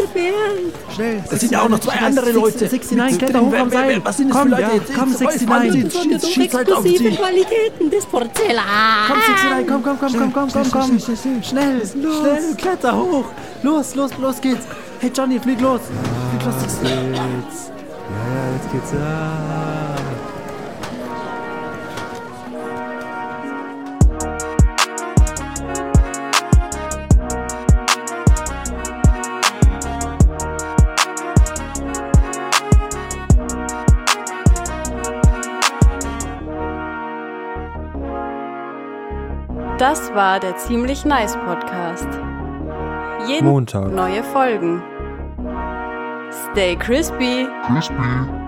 Schnell. 0.95 1.23
Es 1.29 1.39
sind 1.39 1.51
ja 1.51 1.61
auch 1.61 1.69
noch 1.69 1.79
zwei 1.79 1.93
andere 1.93 2.31
Leute. 2.31 2.65
69, 2.65 3.17
kletter 3.19 3.41
hoch 3.41 3.53
am 3.53 3.69
Seil. 3.69 4.01
Was 4.03 4.17
sind 4.17 4.29
das 4.29 4.37
Komm, 4.37 4.49
für 4.49 4.61
Leute? 4.61 4.63
ja. 4.63 4.95
Komm, 4.97 5.09
jetzt 5.11 5.21
euch 5.21 5.41
69. 5.47 5.83
anziehen. 5.95 6.11
Das 6.11 6.21
sind 6.21 6.33
Schieß, 6.33 6.53
halt 6.53 6.71
auf 6.73 6.85
exklusive 6.85 7.11
sie. 7.11 7.17
Qualitäten 7.17 7.89
des 7.91 8.05
Porzellan. 8.05 8.63
Komm, 9.07 9.17
69, 9.17 9.67
komm, 9.67 9.83
komm, 9.83 9.99
komm, 9.99 10.13
komm, 10.13 10.33
komm, 10.33 10.51
komm, 10.51 10.71
komm. 10.71 10.97
Schnell, 11.43 11.85
schnell, 11.85 12.55
kletter 12.55 12.93
hoch. 12.93 13.25
Los, 13.63 13.95
los, 13.95 14.17
los 14.17 14.41
geht's. 14.41 14.65
Hey, 14.99 15.11
Johnny, 15.15 15.39
flieg 15.39 15.61
los. 15.61 15.81
Flieg 16.29 16.45
los, 16.45 16.55
69. 16.55 17.15
Jetzt. 17.15 17.71
Ja, 18.09 18.51
jetzt 18.53 18.71
geht's 18.71 18.93
ab. 18.93 19.86
Das 39.77 40.11
war 40.15 40.39
der 40.39 40.57
ziemlich 40.57 41.05
nice 41.05 41.37
Podcast. 41.45 42.07
Jeden 43.27 43.45
Montag. 43.47 43.91
neue 43.91 44.23
Folgen. 44.23 44.81
Stay 46.51 46.75
crispy. 46.75 47.47
Crispy. 47.67 48.46